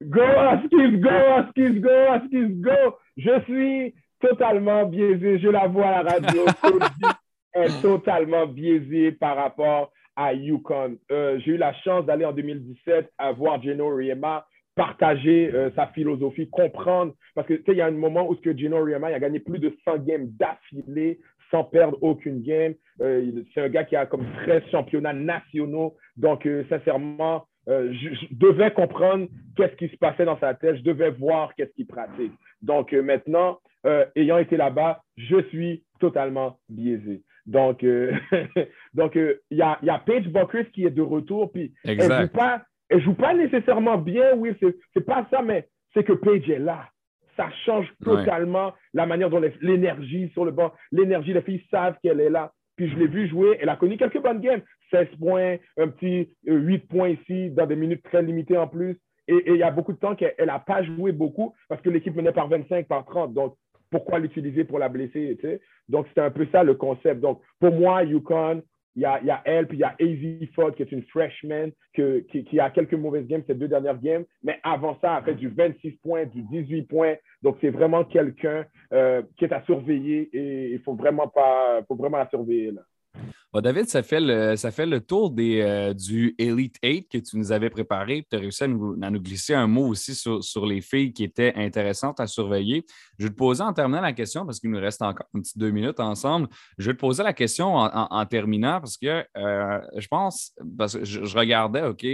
Go 0.00 0.22
Huskies, 0.22 1.00
go 1.00 1.10
Huskies, 1.10 1.80
go 1.80 2.14
Huskies, 2.14 2.60
go! 2.60 2.98
Je 3.16 3.42
suis 3.42 3.94
totalement 4.20 4.86
biaisé. 4.86 5.40
Je 5.40 5.48
la 5.48 5.66
vois 5.66 5.88
à 5.88 6.02
la 6.04 6.12
radio. 6.12 6.44
est 7.54 7.82
totalement 7.82 8.46
biaisé 8.46 9.12
par 9.12 9.36
rapport 9.36 9.92
à 10.18 10.34
Yukon. 10.34 10.96
Euh, 11.12 11.38
j'ai 11.38 11.52
eu 11.52 11.56
la 11.56 11.72
chance 11.72 12.04
d'aller 12.04 12.24
en 12.24 12.32
2017 12.32 13.08
à 13.18 13.30
voir 13.30 13.62
Geno 13.62 13.94
Riema 13.94 14.44
partager 14.74 15.50
euh, 15.54 15.70
sa 15.76 15.86
philosophie, 15.88 16.50
comprendre. 16.50 17.14
Parce 17.36 17.46
que, 17.46 17.54
tu 17.54 17.62
sais, 17.66 17.72
il 17.72 17.78
y 17.78 17.80
a 17.80 17.86
un 17.86 17.92
moment 17.92 18.28
où 18.28 18.34
ce 18.34 18.40
que 18.40 18.56
Gino 18.56 18.82
Riema 18.82 19.08
a 19.08 19.18
gagné 19.20 19.38
plus 19.38 19.60
de 19.60 19.72
100 19.84 19.98
games 19.98 20.26
d'affilée 20.38 21.20
sans 21.52 21.62
perdre 21.62 21.96
aucune 22.02 22.42
game. 22.42 22.74
Euh, 23.00 23.30
c'est 23.54 23.60
un 23.60 23.68
gars 23.68 23.84
qui 23.84 23.94
a 23.94 24.06
comme 24.06 24.26
13 24.44 24.64
championnats 24.72 25.12
nationaux. 25.12 25.96
Donc, 26.16 26.48
sincèrement, 26.68 27.46
je, 27.66 28.26
devais 28.32 28.72
comprendre 28.72 29.28
qu'est-ce 29.56 29.76
qui 29.76 29.88
se 29.88 29.96
passait 29.98 30.24
dans 30.24 30.38
sa 30.40 30.54
tête. 30.54 30.78
Je 30.78 30.82
devais 30.82 31.10
voir 31.10 31.54
qu'est-ce 31.54 31.72
qu'il 31.74 31.86
pratique. 31.86 32.32
Donc, 32.60 32.92
maintenant, 32.92 33.60
ayant 34.16 34.38
été 34.38 34.56
là-bas, 34.56 35.00
je 35.16 35.42
suis 35.48 35.84
totalement 36.00 36.58
biaisé. 36.68 37.22
Donc, 37.48 37.82
euh, 37.82 38.12
donc 38.94 39.16
euh, 39.16 39.40
il 39.50 39.56
y, 39.56 39.62
a, 39.62 39.78
y 39.82 39.88
a 39.88 39.98
Paige 39.98 40.28
Buckers 40.28 40.70
qui 40.72 40.84
est 40.84 40.90
de 40.90 41.02
retour, 41.02 41.50
puis 41.50 41.72
elle 41.82 41.96
ne 41.96 42.02
joue, 42.02 42.28
pas, 42.28 42.62
joue 42.90 43.14
pas 43.14 43.32
nécessairement 43.32 43.96
bien, 43.96 44.34
oui, 44.36 44.54
c'est 44.60 45.00
pas 45.00 45.26
ça, 45.30 45.40
mais 45.40 45.66
c'est 45.94 46.04
que 46.04 46.12
Paige 46.12 46.48
est 46.50 46.58
là. 46.58 46.86
Ça 47.38 47.48
change 47.64 47.90
totalement 48.04 48.74
la 48.92 49.06
manière 49.06 49.30
dont 49.30 49.40
l'énergie 49.62 50.28
sur 50.34 50.44
le 50.44 50.50
banc, 50.50 50.72
l'énergie, 50.92 51.32
les 51.32 51.40
filles 51.40 51.64
savent 51.70 51.96
qu'elle 52.02 52.20
est 52.20 52.30
là. 52.30 52.52
Puis 52.76 52.90
je 52.90 52.96
l'ai 52.96 53.06
vu 53.06 53.28
jouer, 53.28 53.56
elle 53.60 53.70
a 53.70 53.76
connu 53.76 53.96
quelques 53.96 54.22
bonnes 54.22 54.40
games, 54.40 54.60
16 54.90 55.08
points, 55.18 55.56
un 55.78 55.88
petit 55.88 56.28
8 56.44 56.74
euh, 56.74 56.86
points 56.88 57.08
ici, 57.08 57.50
dans 57.50 57.66
des 57.66 57.76
minutes 57.76 58.02
très 58.02 58.22
limitées 58.22 58.58
en 58.58 58.68
plus. 58.68 58.98
Et 59.26 59.42
il 59.46 59.56
y 59.56 59.62
a 59.62 59.70
beaucoup 59.70 59.92
de 59.92 59.98
temps 59.98 60.14
qu'elle 60.14 60.34
n'a 60.46 60.58
pas 60.58 60.82
joué 60.82 61.12
beaucoup 61.12 61.54
parce 61.68 61.80
que 61.80 61.90
l'équipe 61.90 62.14
menait 62.14 62.32
par 62.32 62.48
25, 62.48 62.86
par 62.86 63.04
30. 63.04 63.34
Donc, 63.34 63.56
pourquoi 63.90 64.18
l'utiliser 64.18 64.64
pour 64.64 64.78
la 64.78 64.88
blesser, 64.88 65.36
tu 65.40 65.46
sais? 65.46 65.60
Donc, 65.88 66.06
c'est 66.14 66.20
un 66.20 66.30
peu 66.30 66.46
ça 66.52 66.62
le 66.62 66.74
concept. 66.74 67.20
Donc, 67.20 67.40
pour 67.58 67.72
moi, 67.72 68.02
Yukon, 68.02 68.62
il 68.96 69.02
y 69.02 69.04
a, 69.04 69.22
y 69.22 69.30
a, 69.30 69.40
elle, 69.44 69.68
puis 69.68 69.78
il 69.78 69.80
y 69.80 69.84
a 69.84 69.94
AZ 70.00 70.48
Ford, 70.54 70.74
qui 70.74 70.82
est 70.82 70.90
une 70.90 71.04
freshman, 71.04 71.68
qui, 71.94 72.60
a 72.60 72.70
quelques 72.70 72.94
mauvaises 72.94 73.26
games, 73.26 73.42
ces 73.46 73.54
deux 73.54 73.68
dernières 73.68 74.00
games. 74.00 74.24
Mais 74.42 74.58
avant 74.62 74.98
ça, 75.00 75.12
elle 75.12 75.18
a 75.18 75.22
fait 75.22 75.34
du 75.34 75.48
26 75.48 75.92
points, 76.02 76.26
du 76.26 76.42
18 76.42 76.82
points. 76.82 77.14
Donc, 77.42 77.58
c'est 77.60 77.70
vraiment 77.70 78.04
quelqu'un 78.04 78.66
euh, 78.92 79.22
qui 79.36 79.44
est 79.44 79.52
à 79.52 79.62
surveiller 79.62 80.28
et 80.32 80.72
il 80.72 80.80
faut 80.80 80.94
vraiment 80.94 81.28
pas, 81.28 81.80
faut 81.86 81.94
vraiment 81.94 82.18
la 82.18 82.28
surveiller, 82.28 82.72
là. 82.72 82.82
David, 83.54 83.88
ça 83.88 84.02
fait 84.02 84.20
le, 84.20 84.56
ça 84.56 84.70
fait 84.70 84.84
le 84.84 85.00
tour 85.00 85.30
des, 85.30 85.62
euh, 85.62 85.94
du 85.94 86.34
Elite 86.38 86.76
8 86.84 87.08
que 87.08 87.18
tu 87.18 87.38
nous 87.38 87.50
avais 87.50 87.70
préparé. 87.70 88.26
Tu 88.30 88.36
as 88.36 88.40
réussi 88.40 88.64
à 88.64 88.68
nous, 88.68 88.94
glisser 89.20 89.54
un 89.54 89.66
mot 89.66 89.88
aussi 89.88 90.14
sur, 90.14 90.66
les 90.66 90.82
filles 90.82 91.14
qui 91.14 91.24
étaient 91.24 91.54
intéressantes 91.56 92.20
à 92.20 92.26
surveiller. 92.26 92.84
Je 93.18 93.24
vais 93.24 93.30
te 93.30 93.36
poser 93.36 93.62
en 93.62 93.72
terminant 93.72 94.02
la 94.02 94.12
question, 94.12 94.44
parce 94.44 94.60
qu'il 94.60 94.70
nous 94.70 94.80
reste 94.80 95.00
encore 95.00 95.26
deux 95.56 95.70
minutes 95.70 95.98
ensemble. 95.98 96.48
Je 96.76 96.90
vais 96.90 96.94
te 96.94 97.00
poser 97.00 97.22
la 97.22 97.32
question 97.32 97.74
en, 97.74 98.26
terminant 98.26 98.80
parce 98.80 98.98
que 98.98 99.24
euh, 99.36 99.80
je 99.96 100.08
pense, 100.08 100.52
parce 100.76 100.98
que 100.98 101.04
je 101.04 101.38
regardais, 101.38 101.82
OK, 101.82 102.06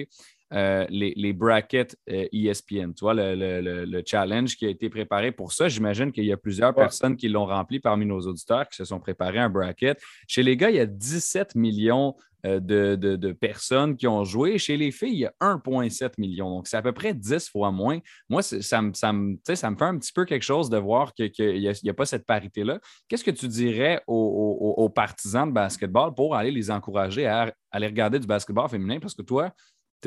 euh, 0.55 0.87
les, 0.89 1.33
brackets 1.33 1.97
ESPN. 2.07 2.77
Euh, 2.77 2.87
e 2.87 2.93
tu 2.95 3.01
vois, 3.01 3.15
le, 3.15 4.03
challenge 4.07 4.57
qui 4.57 4.67
a 4.67 4.69
été 4.69 4.89
préparé 4.89 5.33
pour 5.33 5.53
ça. 5.53 5.69
J'imagine 5.69 6.13
qu'il 6.13 6.25
y 6.25 6.33
a 6.33 6.37
plusieurs 6.37 6.75
personnes 6.75 7.17
qui 7.17 7.29
l'ont 7.29 7.47
rempli 7.47 7.81
parmi 7.81 8.07
nos 8.07 8.21
auditeurs 8.21 8.69
qui 8.69 8.77
se 8.77 8.85
sont 8.85 9.01
préparés 9.01 9.41
un 9.41 9.51
bracket. 9.51 10.01
Chez 10.29 10.43
les 10.43 10.57
gars, 10.57 10.71
il 10.71 10.77
y 10.77 10.81
a 10.81 10.87
17 10.87 11.57
millions 11.57 12.15
euh, 12.47 12.61
de, 12.61 13.33
personnes 13.33 13.97
qui 13.97 14.07
ont 14.07 14.23
joué. 14.23 14.59
Chez 14.59 14.77
les 14.77 14.91
filles, 14.91 15.13
il 15.13 15.19
y 15.21 15.27
a 15.27 15.33
1,7 15.41 16.13
million. 16.19 16.51
Donc, 16.51 16.69
c'est 16.69 16.77
à 16.77 16.83
peu 16.83 16.93
près 16.93 17.15
10 17.15 17.49
fois 17.49 17.73
moins. 17.73 17.99
Moi, 18.29 18.43
ça 18.43 18.83
me, 18.83 18.93
ça, 18.93 19.13
me, 19.13 19.37
ça 19.43 19.71
me 19.71 19.77
fait 19.77 19.85
un 19.85 19.99
petit 19.99 20.13
peu 20.13 20.25
quelque 20.25 20.43
chose 20.43 20.69
de 20.69 20.77
voir 20.77 21.15
qu'il 21.15 21.33
n'y 21.59 21.91
a, 21.91 21.95
pas 21.95 22.05
cette 22.05 22.27
parité-là. 22.27 22.81
Qu'est-ce 23.09 23.25
que 23.25 23.31
tu 23.31 23.49
dirais 23.49 24.03
aux, 24.07 24.75
aux, 24.77 24.89
partisans 24.91 25.49
de 25.49 25.55
basketball 25.55 26.15
pour 26.15 26.37
aller 26.37 26.51
les 26.51 26.71
encourager 26.71 27.27
à 27.27 27.53
aller 27.71 27.87
regarder 27.87 28.19
du 28.19 28.27
basketball 28.27 28.69
féminin? 28.69 29.01
Parce 29.01 29.15
que 29.15 29.23
toi, 29.23 29.51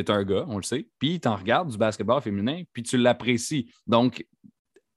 tu 0.03 0.11
un 0.11 0.23
gars, 0.23 0.45
on 0.47 0.57
le 0.57 0.63
sait, 0.63 0.87
puis 0.99 1.19
tu 1.19 1.27
en 1.27 1.35
regardes 1.35 1.69
du 1.69 1.77
basketball 1.77 2.21
féminin, 2.21 2.63
puis 2.73 2.83
tu 2.83 2.97
l'apprécies. 2.97 3.71
Donc, 3.85 4.25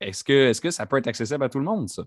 est-ce 0.01 0.25
que, 0.25 0.51
est 0.51 0.63
que 0.63 0.71
ça 0.71 0.87
peut 0.87 0.97
être 0.97 1.09
accessible 1.09 1.45
à 1.45 1.49
tout 1.49 1.59
le 1.59 1.65
monde, 1.65 1.89
ça? 1.89 2.05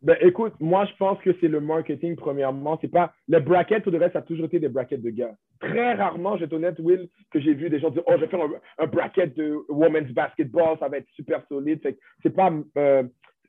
Ben, 0.00 0.16
écoute, 0.20 0.54
moi, 0.60 0.84
je 0.84 0.96
pense 0.96 1.18
que 1.22 1.30
c'est 1.40 1.48
le 1.48 1.60
marketing, 1.60 2.14
premièrement. 2.14 2.78
C'est 2.80 2.88
pas. 2.88 3.12
Les 3.26 3.40
brackets, 3.40 3.82
tout 3.82 3.90
le 3.90 3.98
reste, 3.98 4.12
ça 4.12 4.20
a 4.20 4.22
toujours 4.22 4.46
été 4.46 4.60
des 4.60 4.68
brackets 4.68 5.02
de 5.02 5.10
gars. 5.10 5.34
Très 5.60 5.94
rarement, 5.94 6.36
je 6.36 6.44
vais 6.44 6.54
honnête, 6.54 6.78
Will, 6.78 7.08
que 7.32 7.40
j'ai 7.40 7.52
vu 7.52 7.68
des 7.68 7.80
gens 7.80 7.90
dire 7.90 8.04
Oh, 8.06 8.12
je 8.14 8.20
vais 8.20 8.28
faire 8.28 8.46
un, 8.78 8.86
bracket 8.86 9.36
de 9.36 9.58
women's 9.68 10.12
basketball, 10.12 10.78
ça 10.78 10.88
va 10.88 10.98
être 10.98 11.08
super 11.16 11.44
solide. 11.48 11.80
C'est 12.22 12.30
pas. 12.30 12.52
Euh, 12.76 13.02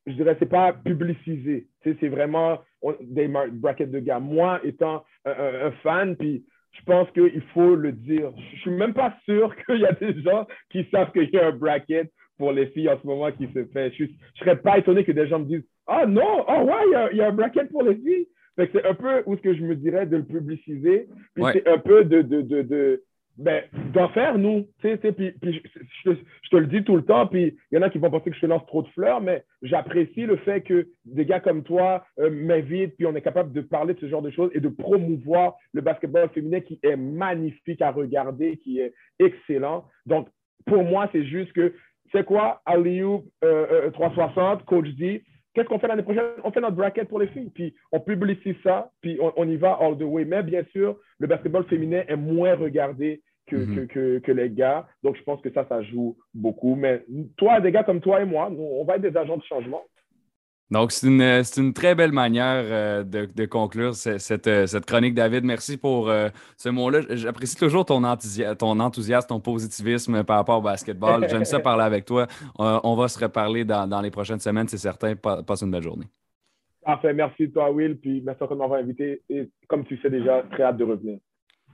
je 0.07 0.13
dirais, 0.13 0.35
c'est 0.39 0.49
pas 0.49 0.73
publicisé. 0.73 1.67
C'est 1.83 2.07
vraiment 2.07 2.59
des 3.01 3.27
brackets 3.27 3.91
de 3.91 3.99
gars. 3.99 4.19
Moi, 4.19 4.59
étant 4.63 5.03
un 5.25 5.71
fan, 5.83 6.15
puis 6.15 6.43
je 6.71 6.83
pense 6.83 7.09
qu'il 7.11 7.41
faut 7.53 7.75
le 7.75 7.91
dire. 7.91 8.31
Je 8.35 8.55
ne 8.55 8.59
suis 8.61 8.71
même 8.71 8.93
pas 8.93 9.15
sûr 9.25 9.55
qu'il 9.65 9.79
y 9.79 9.85
a 9.85 9.93
des 9.93 10.21
gens 10.21 10.47
qui 10.69 10.87
savent 10.91 11.11
qu'il 11.11 11.29
y 11.29 11.37
a 11.37 11.47
un 11.47 11.51
bracket 11.51 12.11
pour 12.37 12.51
les 12.51 12.67
filles 12.67 12.89
en 12.89 12.99
ce 12.99 13.05
moment 13.05 13.31
qui 13.31 13.47
se 13.53 13.65
fait. 13.65 13.91
Je 13.97 14.03
ne 14.03 14.09
serais 14.35 14.57
pas 14.57 14.77
étonné 14.77 15.03
que 15.03 15.11
des 15.11 15.27
gens 15.27 15.39
me 15.39 15.45
disent 15.45 15.67
Ah 15.87 16.05
non, 16.05 16.45
oh 16.47 16.63
ouais, 16.63 17.09
il 17.11 17.17
y, 17.17 17.21
a 17.21 17.27
un 17.27 17.33
bracket 17.33 17.69
pour 17.69 17.83
les 17.83 17.95
filles. 17.95 18.27
C'est 18.57 18.85
un 18.85 18.93
peu 18.93 19.23
où 19.25 19.37
ce 19.37 19.41
que 19.41 19.53
je 19.53 19.63
me 19.63 19.75
dirais 19.75 20.05
de 20.05 20.17
le 20.17 20.25
publiciser. 20.25 21.07
Puis 21.33 21.45
c'est 21.53 21.67
un 21.67 21.77
peu 21.77 22.03
de, 22.03 22.21
de, 22.21 22.41
de 22.41 23.03
ben, 23.39 23.63
d'en 23.93 24.09
faire, 24.09 24.37
nous. 24.37 24.67
Je, 24.83 24.95
te, 24.95 26.55
le 26.57 26.67
dis 26.67 26.83
tout 26.83 26.97
le 26.97 27.05
temps, 27.05 27.25
puis 27.25 27.57
il 27.71 27.75
y 27.75 27.77
en 27.77 27.81
a 27.81 27.89
qui 27.89 27.97
vont 27.97 28.11
penser 28.11 28.29
que 28.29 28.35
je 28.35 28.41
te 28.41 28.45
lance 28.45 28.65
trop 28.65 28.81
de 28.81 28.87
fleurs, 28.89 29.21
mais 29.21 29.45
j'apprécie 29.61 30.25
le 30.25 30.35
fait 30.37 30.59
que 30.61 30.89
des 31.05 31.25
gars 31.25 31.39
comme 31.39 31.63
toi 31.63 32.03
euh, 32.19 32.29
m'invitent, 32.29 32.97
puis 32.97 33.05
on 33.05 33.15
est 33.15 33.21
capable 33.21 33.53
de 33.53 33.61
parler 33.61 33.93
de 33.93 33.99
ce 34.01 34.09
genre 34.09 34.21
de 34.21 34.29
choses 34.29 34.51
et 34.53 34.59
de 34.59 34.67
promouvoir 34.67 35.55
le 35.71 35.79
basketball 35.79 36.27
féminin 36.29 36.59
qui 36.59 36.81
est 36.83 36.97
magnifique 36.97 37.81
à 37.81 37.91
regarder, 37.91 38.57
qui 38.57 38.81
est 38.81 38.93
excellent. 39.19 39.85
Donc, 40.05 40.27
pour 40.65 40.83
moi, 40.83 41.07
c'est 41.13 41.23
juste 41.23 41.53
que, 41.53 41.73
c'est 42.11 42.25
quoi, 42.25 42.61
Aliou 42.65 43.23
euh, 43.45 43.89
360, 43.91 44.37
euh, 44.37 44.63
coach 44.65 44.89
dit, 44.89 45.21
Qu'est-ce 45.53 45.67
qu'on 45.67 45.79
fait 45.79 45.87
l'année 45.87 46.03
prochaine? 46.03 46.25
On 46.43 46.51
fait 46.51 46.61
notre 46.61 46.75
bracket 46.75 47.07
pour 47.07 47.19
les 47.19 47.27
filles, 47.27 47.51
puis 47.53 47.73
on 47.91 47.99
publicise 47.99 48.55
ça, 48.63 48.91
puis 49.01 49.17
on, 49.19 49.33
on, 49.35 49.49
y 49.49 49.55
va 49.55 49.77
all 49.81 49.97
the 49.97 50.03
way. 50.03 50.23
Mais 50.23 50.43
bien 50.43 50.63
sûr, 50.71 50.97
le 51.17 51.27
basketball 51.27 51.65
féminin 51.65 52.03
est 52.07 52.15
moins 52.15 52.55
regardé 52.55 53.21
Mhm. 53.55 53.87
que, 53.87 54.19
que, 54.19 54.31
les 54.31 54.49
gars. 54.49 54.87
Donc, 55.03 55.17
je 55.17 55.23
pense 55.23 55.41
que 55.41 55.51
ça, 55.51 55.65
ça 55.67 55.81
joue 55.83 56.17
beaucoup. 56.33 56.75
Mais 56.75 57.05
toi, 57.37 57.59
des 57.59 57.71
gars 57.71 57.83
comme 57.83 58.01
toi 58.01 58.21
et 58.21 58.25
moi, 58.25 58.49
on 58.51 58.83
va 58.83 58.95
être 58.95 59.01
des 59.01 59.17
agents 59.17 59.37
de 59.37 59.43
changement. 59.43 59.83
Donc, 60.71 60.91
c'est 60.91 61.07
une, 61.07 61.21
une, 61.57 61.73
très 61.73 61.95
belle 61.95 62.11
manière 62.11 62.63
euh, 62.63 63.03
de, 63.03 63.25
de, 63.25 63.45
conclure 63.45 63.95
cette, 63.95 64.45
euh, 64.45 64.67
cette, 64.67 64.85
chronique, 64.85 65.15
David. 65.15 65.43
Merci 65.43 65.77
pour 65.77 66.09
euh, 66.09 66.29
ce 66.57 66.69
mot-là. 66.69 67.01
J'apprécie 67.09 67.55
toujours 67.55 67.85
ton, 67.85 68.03
ton, 68.55 68.79
enthousiasme, 68.79 69.27
ton 69.27 69.39
positivisme 69.39 70.23
par 70.23 70.37
rapport 70.37 70.59
au 70.59 70.61
basketball. 70.61 71.27
J'aime 71.27 71.45
ça 71.45 71.59
parler 71.59 71.83
avec 71.83 72.05
toi. 72.05 72.27
on 72.59 72.95
va 72.95 73.07
se 73.07 73.17
reparler 73.17 73.65
dans, 73.65 73.87
dans 73.87 74.01
les 74.01 74.11
prochaines 74.11 74.39
semaines, 74.39 74.67
c'est 74.67 74.77
certain. 74.77 75.15
Passe 75.15 75.63
une 75.63 75.71
belle 75.71 75.83
journée. 75.83 76.05
Parfait. 76.83 77.13
Merci 77.13 77.51
toi, 77.51 77.71
Will. 77.71 77.97
Puis 77.97 78.21
merci 78.21 78.43
encore 78.43 78.55
de 78.55 78.61
m'avoir 78.61 78.79
invité. 78.79 79.23
Et 79.27 79.49
comme 79.67 79.85
tu 79.85 79.97
sais 79.97 80.09
déjà, 80.11 80.43
très 80.51 80.63
hâte 80.63 80.77
de 80.77 80.83
revenir. 80.83 81.17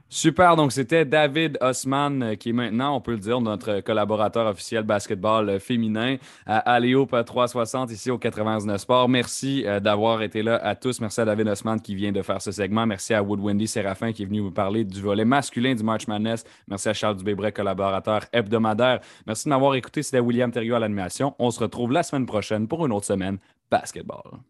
Super, 0.08 0.56
donc 0.56 0.72
c'était 0.72 1.04
David 1.04 1.58
Osman, 1.62 2.22
euh, 2.22 2.36
qui 2.36 2.50
est 2.50 2.54
maintenant, 2.54 2.96
on 2.96 3.02
peut 3.02 3.14
le 3.14 3.18
dire, 3.18 3.42
notre 3.42 3.80
collaborateur 3.80 4.46
officiel 4.46 4.84
basketball 4.84 5.50
euh, 5.50 5.60
féminin 5.60 6.18
à 6.46 6.60
Aléo 6.60 7.08
360 7.08 7.92
ici 7.92 8.12
au 8.12 8.20
99 8.20 8.80
Sport. 8.80 9.10
Merci 9.10 9.64
euh, 9.66 9.80
d'avoir 9.80 10.22
été 10.22 10.44
là 10.44 10.58
à 10.58 10.76
tous. 10.76 11.02
Merci 11.02 11.22
à 11.22 11.26
David 11.26 11.48
Osman 11.48 11.82
qui 11.82 11.96
vient 11.96 12.12
de 12.12 12.22
faire 12.22 12.40
ce 12.40 12.52
segment. 12.52 12.86
Merci 12.86 13.16
à 13.16 13.24
Wood 13.24 13.66
Séraphin 13.66 14.14
qui 14.14 14.24
est 14.24 14.28
venu 14.28 14.42
vous 14.42 14.52
parler 14.52 14.84
du 14.84 15.02
volet 15.02 15.26
masculin 15.26 15.74
du 15.74 15.84
March 15.84 16.08
Madness. 16.08 16.44
Merci 16.68 16.90
à 16.90 16.94
Charles 16.94 17.18
Dubébret, 17.18 17.52
collaborateur 17.52 18.26
hebdomadaire. 18.32 19.00
Merci 19.26 19.46
de 19.46 19.50
m'avoir 19.50 19.74
écouté. 19.74 20.04
C'était 20.04 20.20
William 20.20 20.52
Thériault 20.52 20.76
à 20.76 20.80
l'animation. 20.80 21.34
On 21.40 21.50
se 21.50 21.60
retrouve 21.60 21.92
la 21.92 22.04
semaine 22.04 22.28
prochaine 22.28 22.68
pour 22.68 22.86
une 22.86 22.92
autre 22.92 23.08
semaine 23.08 23.40
basketball. 23.72 24.46